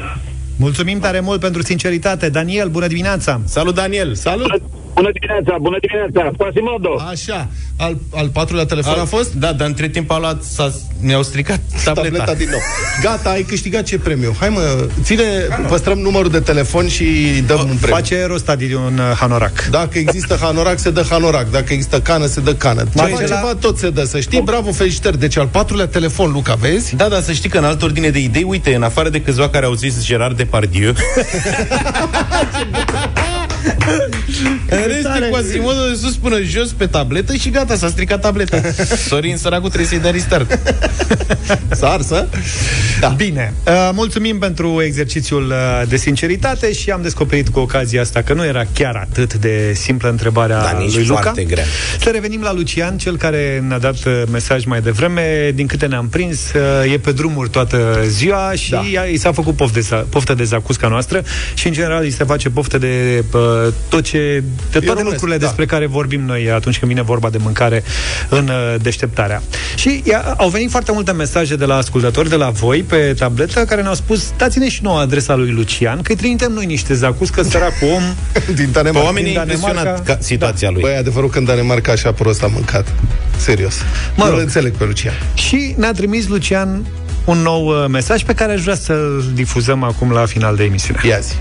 Mulțumim 0.58 1.00
tare 1.00 1.20
mult 1.20 1.40
pentru 1.40 1.62
sinceritate. 1.62 2.30
Daniel, 2.30 2.70
bună 2.70 2.88
dimineața. 2.88 3.42
Salut, 3.46 3.76
Daniel. 3.76 4.16
Salut. 4.16 4.62
Bună 4.96 5.10
dimineața, 5.12 5.58
bună 5.62 5.78
dimineața, 5.86 6.32
Quasimodo. 6.38 6.90
Așa, 7.10 7.48
al, 7.78 7.98
al 8.14 8.28
patrulea 8.30 8.66
telefon 8.66 9.00
a 9.00 9.06
fost? 9.06 9.34
Da, 9.34 9.54
dar 9.54 9.68
între 9.68 9.88
timp 9.90 10.12
au 10.12 10.20
luat, 10.20 10.44
s-a, 10.44 10.74
mi-au 11.02 11.24
stricat 11.24 11.60
tableta. 11.84 12.02
tableta 12.18 12.34
din 12.34 12.48
nou. 12.52 12.60
Gata, 13.02 13.30
ai 13.30 13.42
câștigat 13.42 13.84
ce 13.84 13.98
premiu. 14.00 14.36
Hai 14.40 14.50
mă, 14.50 14.88
ține, 15.04 15.24
păstrăm 15.68 15.98
numărul 15.98 16.30
de 16.30 16.40
telefon 16.40 16.88
și 16.88 17.06
dăm 17.48 17.60
un 17.60 17.66
premiu. 17.66 17.96
Face 17.96 18.26
rost 18.26 18.52
din 18.58 18.74
un 18.76 18.98
uh, 18.98 19.18
hanorac. 19.20 19.68
Dacă 19.70 19.98
există 19.98 20.38
hanorac, 20.42 20.80
se 20.80 20.92
dă 20.92 21.06
hanorac. 21.10 21.52
Dacă 21.52 21.74
există 21.74 22.02
cană, 22.02 22.26
se 22.26 22.40
dă 22.42 22.54
cană. 22.54 22.84
Mai 22.94 23.06
Ceva, 23.06 23.20
de 23.20 23.26
la- 23.26 23.36
ceva 23.36 23.54
tot 23.60 23.78
se 23.78 23.90
dă, 23.90 24.04
să 24.04 24.20
știi. 24.20 24.42
Bravo, 24.42 24.72
felicitări. 24.72 25.20
Deci 25.20 25.38
al 25.38 25.48
patrulea 25.48 25.88
telefon, 25.88 26.32
Luca, 26.32 26.54
vezi? 26.54 26.96
Da, 26.96 27.08
dar 27.08 27.22
să 27.22 27.32
știi 27.32 27.50
că 27.50 27.58
în 27.58 27.64
altă 27.64 27.86
ordine 27.86 28.10
de 28.10 28.20
idei, 28.20 28.44
uite, 28.44 28.76
în 28.76 28.84
afară 28.84 29.10
de 29.10 29.22
câțiva 29.22 29.50
care 29.50 29.66
au 29.66 29.74
zis 29.74 30.06
Gerard 30.06 30.38
Depardieu, 30.38 30.94
în 34.70 34.84
rest 34.88 35.08
e 35.24 35.30
Quasimodo 35.30 35.88
de 35.90 35.96
sus 36.02 36.16
până 36.16 36.42
jos 36.42 36.72
pe 36.72 36.86
tabletă 36.86 37.36
și 37.36 37.50
gata, 37.50 37.76
s-a 37.76 37.88
stricat 37.88 38.22
tableta. 38.22 38.62
Sorin 39.08 39.38
săracul 39.38 39.68
trebuie 39.68 39.90
să-i 39.90 40.00
dea 40.00 40.12
restart. 40.12 40.60
S-a 41.80 41.88
arsă? 41.90 42.28
Da. 43.00 43.08
Bine. 43.08 43.54
Uh, 43.68 43.90
mulțumim 43.94 44.38
pentru 44.38 44.82
exercițiul 44.84 45.46
uh, 45.46 45.88
de 45.88 45.98
sinceritate 45.98 46.74
și 46.74 46.90
am 46.90 47.02
descoperit 47.02 47.50
cu 47.50 47.60
ocazia 47.60 48.02
asta 48.02 48.22
că 48.22 48.34
nu 48.34 48.46
era 48.46 48.64
chiar 48.74 48.96
atât 48.96 49.34
de 49.34 49.74
simplă 49.74 50.10
întrebarea 50.10 50.62
Da, 50.62 50.78
nici 50.80 50.94
lui 50.96 51.06
Luca. 51.06 51.22
foarte 51.22 51.44
grea. 51.44 51.64
Să 52.00 52.10
revenim 52.10 52.42
la 52.42 52.54
Lucian, 52.54 52.98
cel 52.98 53.18
care 53.18 53.64
ne-a 53.68 53.80
dat 53.80 53.96
uh, 54.06 54.24
mesaj 54.32 54.66
mai 54.66 54.82
devreme. 54.82 55.52
Din 55.56 55.68
câte 55.68 55.86
ne-am 55.86 56.08
prins, 56.08 56.40
uh, 56.84 56.94
e 56.94 56.98
pe 56.98 57.12
drumuri 57.12 57.50
toată 57.50 58.04
ziua 58.08 58.52
și 58.56 58.70
da. 58.72 59.04
i 59.12 59.18
s-a 59.18 59.32
făcut 59.32 59.56
poftă 59.56 59.80
de, 59.80 59.86
za- 59.96 60.06
poftă 60.10 60.34
de 60.34 60.44
zacusca 60.44 60.88
noastră 60.88 61.24
și, 61.54 61.68
în 61.68 61.74
general, 61.74 62.04
îi 62.04 62.12
se 62.12 62.24
face 62.24 62.50
poftă 62.50 62.78
de 62.78 63.24
uh, 63.34 63.42
tot 63.90 64.04
ce, 64.04 64.18
de 64.18 64.44
toate 64.72 64.86
românesc, 64.86 65.10
lucrurile 65.12 65.38
da. 65.38 65.46
despre 65.46 65.66
care 65.66 65.86
vorbim 65.86 66.22
noi 66.22 66.52
atunci 66.52 66.80
când 66.80 66.92
vine 66.92 67.04
vorba 67.04 67.30
de 67.30 67.38
mâncare 67.42 67.84
în 68.30 68.48
uh, 68.48 68.76
deșteptarea. 68.82 69.42
Și 69.76 70.02
ia, 70.06 70.36
au 70.38 70.50
venit 70.50 70.70
foarte 70.70 70.92
multe 70.92 71.12
mesaje 71.12 71.56
de 71.56 71.66
la 71.66 71.76
ascultători, 71.76 72.30
de 72.30 72.36
la 72.36 72.50
voi, 72.50 72.84
pe 72.84 73.14
tabletă, 73.18 73.66
care 73.66 73.82
ne-au 73.82 73.94
spus, 73.94 74.34
dați-ne 74.38 74.70
și 74.70 74.84
nouă 74.84 75.00
adresa 75.00 75.36
lui 75.36 75.52
Lucian, 75.52 76.02
că 76.02 76.12
îi 76.12 76.18
trimitem 76.18 76.52
noi 76.52 76.66
niște 76.66 76.94
zacuscă, 76.94 77.44
săracul 77.44 77.88
om, 77.96 78.04
Din 78.56 78.70
Danemarca. 78.72 79.06
oamenii 79.08 79.32
din 79.32 79.40
impresionat 79.40 79.76
Danemarca. 79.76 80.14
ca 80.14 80.18
situația 80.22 80.70
lui. 80.70 80.82
Băi, 80.82 80.96
adevărul 80.96 81.30
că 81.30 81.38
în 81.38 81.46
Danemarca 81.46 81.92
așa 81.92 82.12
prost 82.12 82.44
a 82.44 82.48
mâncat. 82.48 82.88
Serios. 83.38 83.76
Mă 83.78 83.84
Mă 84.16 84.24
rog. 84.24 84.34
rog. 84.34 84.40
înțeleg 84.42 84.74
pe 84.74 84.84
Lucian. 84.86 85.14
Și 85.34 85.74
ne-a 85.78 85.92
trimis 85.92 86.28
Lucian 86.28 86.86
un 87.26 87.38
nou 87.38 87.68
uh, 87.68 87.86
mesaj 87.90 88.24
pe 88.24 88.34
care 88.34 88.52
aș 88.54 88.62
vrea 88.62 88.76
să-l 88.76 89.24
difuzăm 89.34 89.84
acum 89.84 90.12
la 90.12 90.26
final 90.26 90.56
de 90.56 90.64
emisiune. 90.64 91.00
Ia 91.08 91.18
zi. 91.20 91.34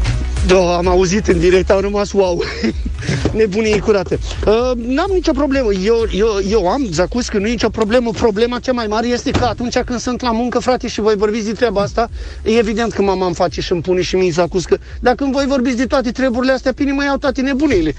Da, 0.46 0.76
am 0.76 0.86
auzit 0.86 1.26
în 1.26 1.38
direct, 1.38 1.70
am 1.70 1.80
rămas 1.80 2.12
wow. 2.12 2.42
Nebunie 3.32 3.78
curată. 3.78 4.18
Uh, 4.46 4.70
n-am 4.86 5.10
nicio 5.12 5.32
problemă. 5.32 5.72
Eu, 5.72 5.96
eu, 6.12 6.28
eu 6.50 6.68
am 6.68 6.86
zacus 6.90 7.28
că 7.28 7.38
nu 7.38 7.46
e 7.46 7.50
nicio 7.50 7.68
problemă. 7.68 8.10
Problema 8.10 8.58
cea 8.58 8.72
mai 8.72 8.86
mare 8.86 9.06
este 9.06 9.30
că 9.30 9.44
atunci 9.44 9.78
când 9.78 9.98
sunt 9.98 10.22
la 10.22 10.30
muncă, 10.30 10.58
frate, 10.58 10.88
și 10.88 11.00
voi 11.00 11.14
vorbiți 11.16 11.46
de 11.46 11.52
treaba 11.52 11.80
asta, 11.80 12.10
e 12.42 12.58
evident 12.58 12.92
că 12.92 13.02
mama 13.02 13.26
îmi 13.26 13.34
face 13.34 13.60
și 13.60 13.72
îmi 13.72 13.80
pune 13.80 14.02
și 14.02 14.16
mie 14.16 14.30
zacus 14.30 14.64
că 14.64 14.78
dacă 15.00 15.16
când 15.16 15.32
voi 15.32 15.44
vorbiți 15.46 15.76
de 15.76 15.84
toate 15.84 16.10
treburile 16.10 16.52
astea, 16.52 16.72
pe 16.72 16.84
mă 16.84 17.04
iau 17.04 17.16
toate 17.16 17.40
nebunile. 17.40 17.94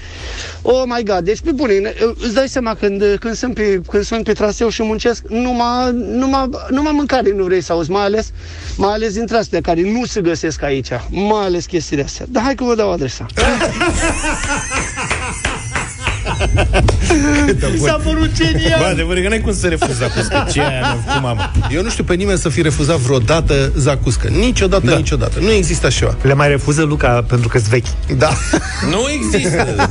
Oh 0.62 0.84
my 0.86 1.04
god, 1.04 1.20
deci 1.20 1.40
pe 1.40 1.52
bune, 1.52 1.94
îți 2.20 2.34
dai 2.34 2.48
seama 2.48 2.76
când, 2.76 3.04
când, 3.20 3.36
sunt 3.36 3.54
pe, 3.54 3.82
când 3.90 4.04
sunt 4.04 4.24
pe 4.24 4.34
traseu 4.34 4.70
și 4.70 4.84
muncesc, 4.84 5.24
numai, 5.28 5.92
numai, 5.94 6.50
numai 6.70 6.92
mâncare 6.96 7.34
nu 7.36 7.44
vrei 7.44 7.62
să 7.62 7.72
auzi, 7.72 7.92
mai 7.92 8.04
ales, 8.04 8.32
mai 8.78 8.94
ales 8.94 9.14
dintre 9.14 9.38
astea 9.38 9.62
care 9.62 9.82
nu 9.82 10.06
se 10.06 10.22
găsesc 10.22 10.62
aici, 10.62 10.90
mai 11.10 11.46
ales 11.46 11.66
chestiile 11.66 12.04
astea. 12.04 12.26
Dar 12.36 12.44
hai 12.44 12.56
că 12.56 12.64
vă 12.64 12.76
dau 12.76 12.92
adresa. 12.92 13.26
S-a 17.86 18.00
părut 18.04 18.32
genial! 18.34 18.80
Bă, 18.80 18.86
adevărul 18.86 19.18
e 19.18 19.22
că 19.22 19.30
n-ai 19.30 19.42
cum 19.42 19.54
să 19.54 19.68
refuzi 19.68 19.98
zacuscă. 19.98 20.48
Ce 20.52 20.60
aia 20.62 20.80
mi-a 20.80 20.98
făcut 21.06 21.22
mama. 21.22 21.52
Eu 21.72 21.82
nu 21.84 21.90
știu 21.90 22.04
pe 22.04 22.14
nimeni 22.14 22.38
să 22.38 22.50
fi 22.50 22.62
refuzat 22.62 22.98
vreodată 22.98 23.72
zacuscă. 23.78 24.28
Niciodată, 24.28 24.86
da. 24.86 24.96
niciodată. 24.96 25.40
Nu 25.40 25.52
există 25.52 25.86
așa. 25.86 26.18
Le 26.22 26.34
mai 26.34 26.48
refuză 26.48 26.84
Luca 26.84 27.24
pentru 27.28 27.48
că-s 27.48 27.68
vechi. 27.68 27.86
Da. 28.18 28.30
Nu 28.90 29.00
există. 29.14 29.90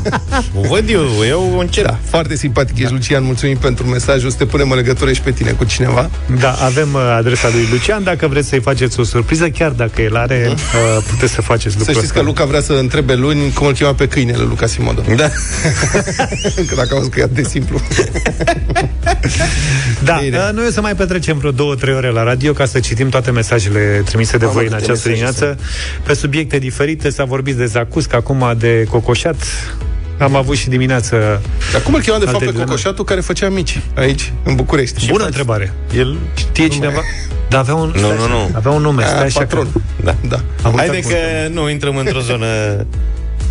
O 0.55 0.61
văd 0.61 0.89
eu, 0.89 1.05
eu 1.29 1.59
încerc. 1.59 1.87
Da, 1.87 1.99
foarte 2.05 2.37
simpatic 2.37 2.79
ești, 2.79 2.93
Lucian. 2.93 3.25
Mulțumim 3.25 3.57
pentru 3.57 3.87
mesajul. 3.87 4.31
Să 4.31 4.37
te 4.37 4.45
punem 4.45 4.71
în 4.71 4.77
legătură 4.77 5.13
și 5.13 5.21
pe 5.21 5.31
tine 5.31 5.51
cu 5.51 5.65
cineva. 5.65 6.11
Da, 6.39 6.53
avem 6.53 6.95
uh, 6.95 7.15
adresa 7.17 7.49
lui 7.53 7.69
Lucian. 7.71 8.03
Dacă 8.03 8.29
vreți 8.29 8.49
să-i 8.49 8.61
faceți 8.61 9.01
o 9.01 9.03
surpriză, 9.03 9.49
chiar 9.49 9.71
dacă 9.71 10.03
el 10.03 10.17
are, 10.17 10.49
uh, 10.51 11.05
puteți 11.09 11.33
să 11.33 11.43
faceți 11.43 11.73
Să 11.73 11.79
lucrul 11.79 11.95
știți 11.95 12.13
că 12.13 12.19
ăsta. 12.19 12.31
Luca 12.31 12.45
vrea 12.45 12.61
să 12.61 12.73
întrebe 12.73 13.15
luni 13.15 13.53
cum 13.53 13.67
îl 13.67 13.73
chema 13.73 13.95
pe 13.95 14.09
câinele 14.09 14.43
Luca 14.43 14.67
Simodo. 14.67 15.03
Da. 15.17 15.29
că 16.69 16.75
dacă 16.75 17.04
auzi 17.05 17.11
că 17.11 17.21
e 17.21 17.23
atât 17.23 17.35
de 17.37 17.43
simplu. 17.49 17.81
Da, 20.05 20.21
uh, 20.23 20.51
noi 20.53 20.67
o 20.67 20.71
să 20.71 20.81
mai 20.81 20.95
petrecem 20.95 21.39
vreo 21.39 21.51
două, 21.51 21.75
trei 21.75 21.95
ore 21.95 22.09
la 22.11 22.23
radio 22.23 22.53
ca 22.53 22.65
să 22.65 22.81
citim 22.81 23.09
toate 23.09 23.31
mesajele 23.31 24.03
trimise 24.05 24.37
de 24.37 24.45
Mamă, 24.45 24.57
voi 24.57 24.67
în 24.67 24.71
câte 24.73 24.85
această 24.85 25.09
mesaje 25.09 25.25
dimineață. 25.33 25.59
Pe 26.07 26.15
subiecte 26.15 26.59
diferite 26.59 27.11
s-a 27.11 27.25
vorbit 27.25 27.55
de 27.55 27.67
zacusc, 27.67 28.13
acum 28.15 28.55
de 28.59 28.87
cocoșat. 28.91 29.37
Am 30.19 30.35
avut 30.37 30.57
și 30.57 30.69
dimineață 30.69 31.43
Dar 31.73 31.83
cum 31.83 31.95
îl 31.95 32.01
chema 32.01 32.19
de 32.19 32.25
fapt 32.25 32.35
alte 32.35 32.45
pe 32.45 32.51
dinamici. 32.51 32.71
cocoșatul 32.71 33.05
care 33.05 33.21
făcea 33.21 33.49
mici 33.49 33.81
aici, 33.95 34.33
în 34.45 34.55
București? 34.55 35.07
Bună 35.11 35.25
întrebare. 35.25 35.73
El 35.97 36.17
știe 36.35 36.69
cineva? 36.69 37.01
Da, 37.49 37.59
avea 37.59 37.75
un, 37.75 37.91
Nu, 37.95 37.99
stai 37.99 38.17
nu, 38.17 38.23
așa, 38.23 38.33
nu. 38.33 38.51
Avea 38.55 38.71
un 38.71 38.83
nume, 38.83 39.03
A, 39.03 39.07
stai 39.07 39.25
așa 39.25 39.39
patron. 39.39 39.67
că... 39.73 39.81
Da. 40.05 40.15
Da. 40.29 40.41
Am 40.63 40.75
Haide 40.77 40.95
uitat 40.97 41.11
că 41.11 41.17
cum- 41.45 41.53
nu 41.55 41.71
intrăm 41.71 41.97
într-o 41.97 42.21
zonă... 42.21 42.47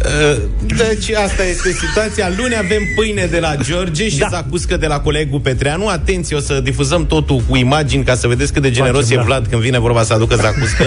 Uh, 0.05 0.37
Deci 0.77 1.09
asta 1.11 1.43
este 1.43 1.71
situația. 1.71 2.31
Luni 2.37 2.55
avem 2.55 2.81
pâine 2.95 3.25
de 3.25 3.39
la 3.39 3.55
George 3.63 4.09
și 4.09 4.17
da. 4.17 4.27
zacuscă 4.31 4.77
de 4.77 4.87
la 4.87 4.99
colegul 4.99 5.39
Petreanu. 5.39 5.87
Atenție, 5.87 6.35
o 6.35 6.39
să 6.39 6.59
difuzăm 6.59 7.05
totul 7.05 7.41
cu 7.49 7.55
imagini 7.55 8.03
ca 8.03 8.15
să 8.15 8.27
vedeți 8.27 8.53
cât 8.53 8.61
de 8.61 8.71
generos 8.71 9.01
Facem, 9.03 9.17
e 9.17 9.19
da. 9.19 9.25
Vlad 9.25 9.47
când 9.47 9.61
vine 9.61 9.79
vorba 9.79 10.03
să 10.03 10.13
aducă 10.13 10.35
zacuscă 10.35 10.83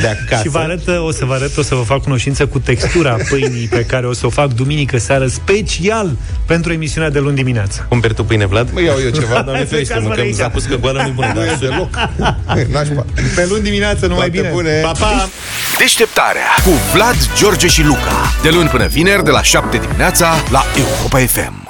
de 0.00 0.06
acasă. 0.06 0.42
Și 0.42 0.48
vă 0.48 0.58
arăt, 0.58 0.88
o 1.06 1.10
să 1.12 1.24
vă 1.24 1.34
arăt, 1.34 1.56
o 1.56 1.62
să 1.62 1.74
vă 1.74 1.82
fac 1.82 2.02
cunoștință 2.02 2.46
cu 2.46 2.58
textura 2.58 3.16
pâinii 3.28 3.66
pe 3.66 3.84
care 3.84 4.06
o 4.06 4.12
să 4.12 4.26
o 4.26 4.30
fac 4.30 4.52
duminică 4.54 4.98
seară 4.98 5.26
special 5.26 6.10
pentru 6.46 6.72
emisiunea 6.72 7.10
de 7.10 7.18
luni 7.18 7.36
dimineață. 7.36 7.86
Cumperi 7.88 8.14
tu 8.14 8.24
pâine, 8.24 8.46
Vlad? 8.46 8.70
Mă 8.72 8.80
iau 8.82 8.96
eu 9.04 9.10
ceva. 9.10 9.40
Doamne 9.48 9.64
ferește, 9.64 9.92
Plecați, 9.92 9.92
mă, 9.92 10.00
de 10.00 10.06
mâncăm 10.06 10.24
aici. 10.24 10.34
zacuscă 10.34 10.76
goală, 10.76 11.02
nu-i 11.02 11.12
bună. 11.14 11.32
Nu 11.34 11.42
e 11.44 11.46
Dar 11.46 11.58
deloc. 11.60 11.94
Nașpa. 12.72 13.06
Pe 13.34 13.46
luni 13.48 13.62
dimineață, 13.62 14.06
numai 14.06 14.30
Toate 14.30 14.36
bine. 14.40 14.48
bune. 14.52 14.80
Pa, 14.82 14.92
pa! 14.98 15.28
Deșteptarea 15.78 16.46
cu 16.64 16.70
Vlad, 16.94 17.16
George 17.36 17.66
și 17.66 17.82
Luca. 17.84 18.27
De 18.42 18.50
luni 18.50 18.68
până 18.68 18.86
vineri, 18.86 19.24
de 19.24 19.30
la 19.30 19.42
7 19.42 19.78
dimineața, 19.78 20.34
la 20.50 20.62
Europa 20.76 21.18
FM. 21.18 21.66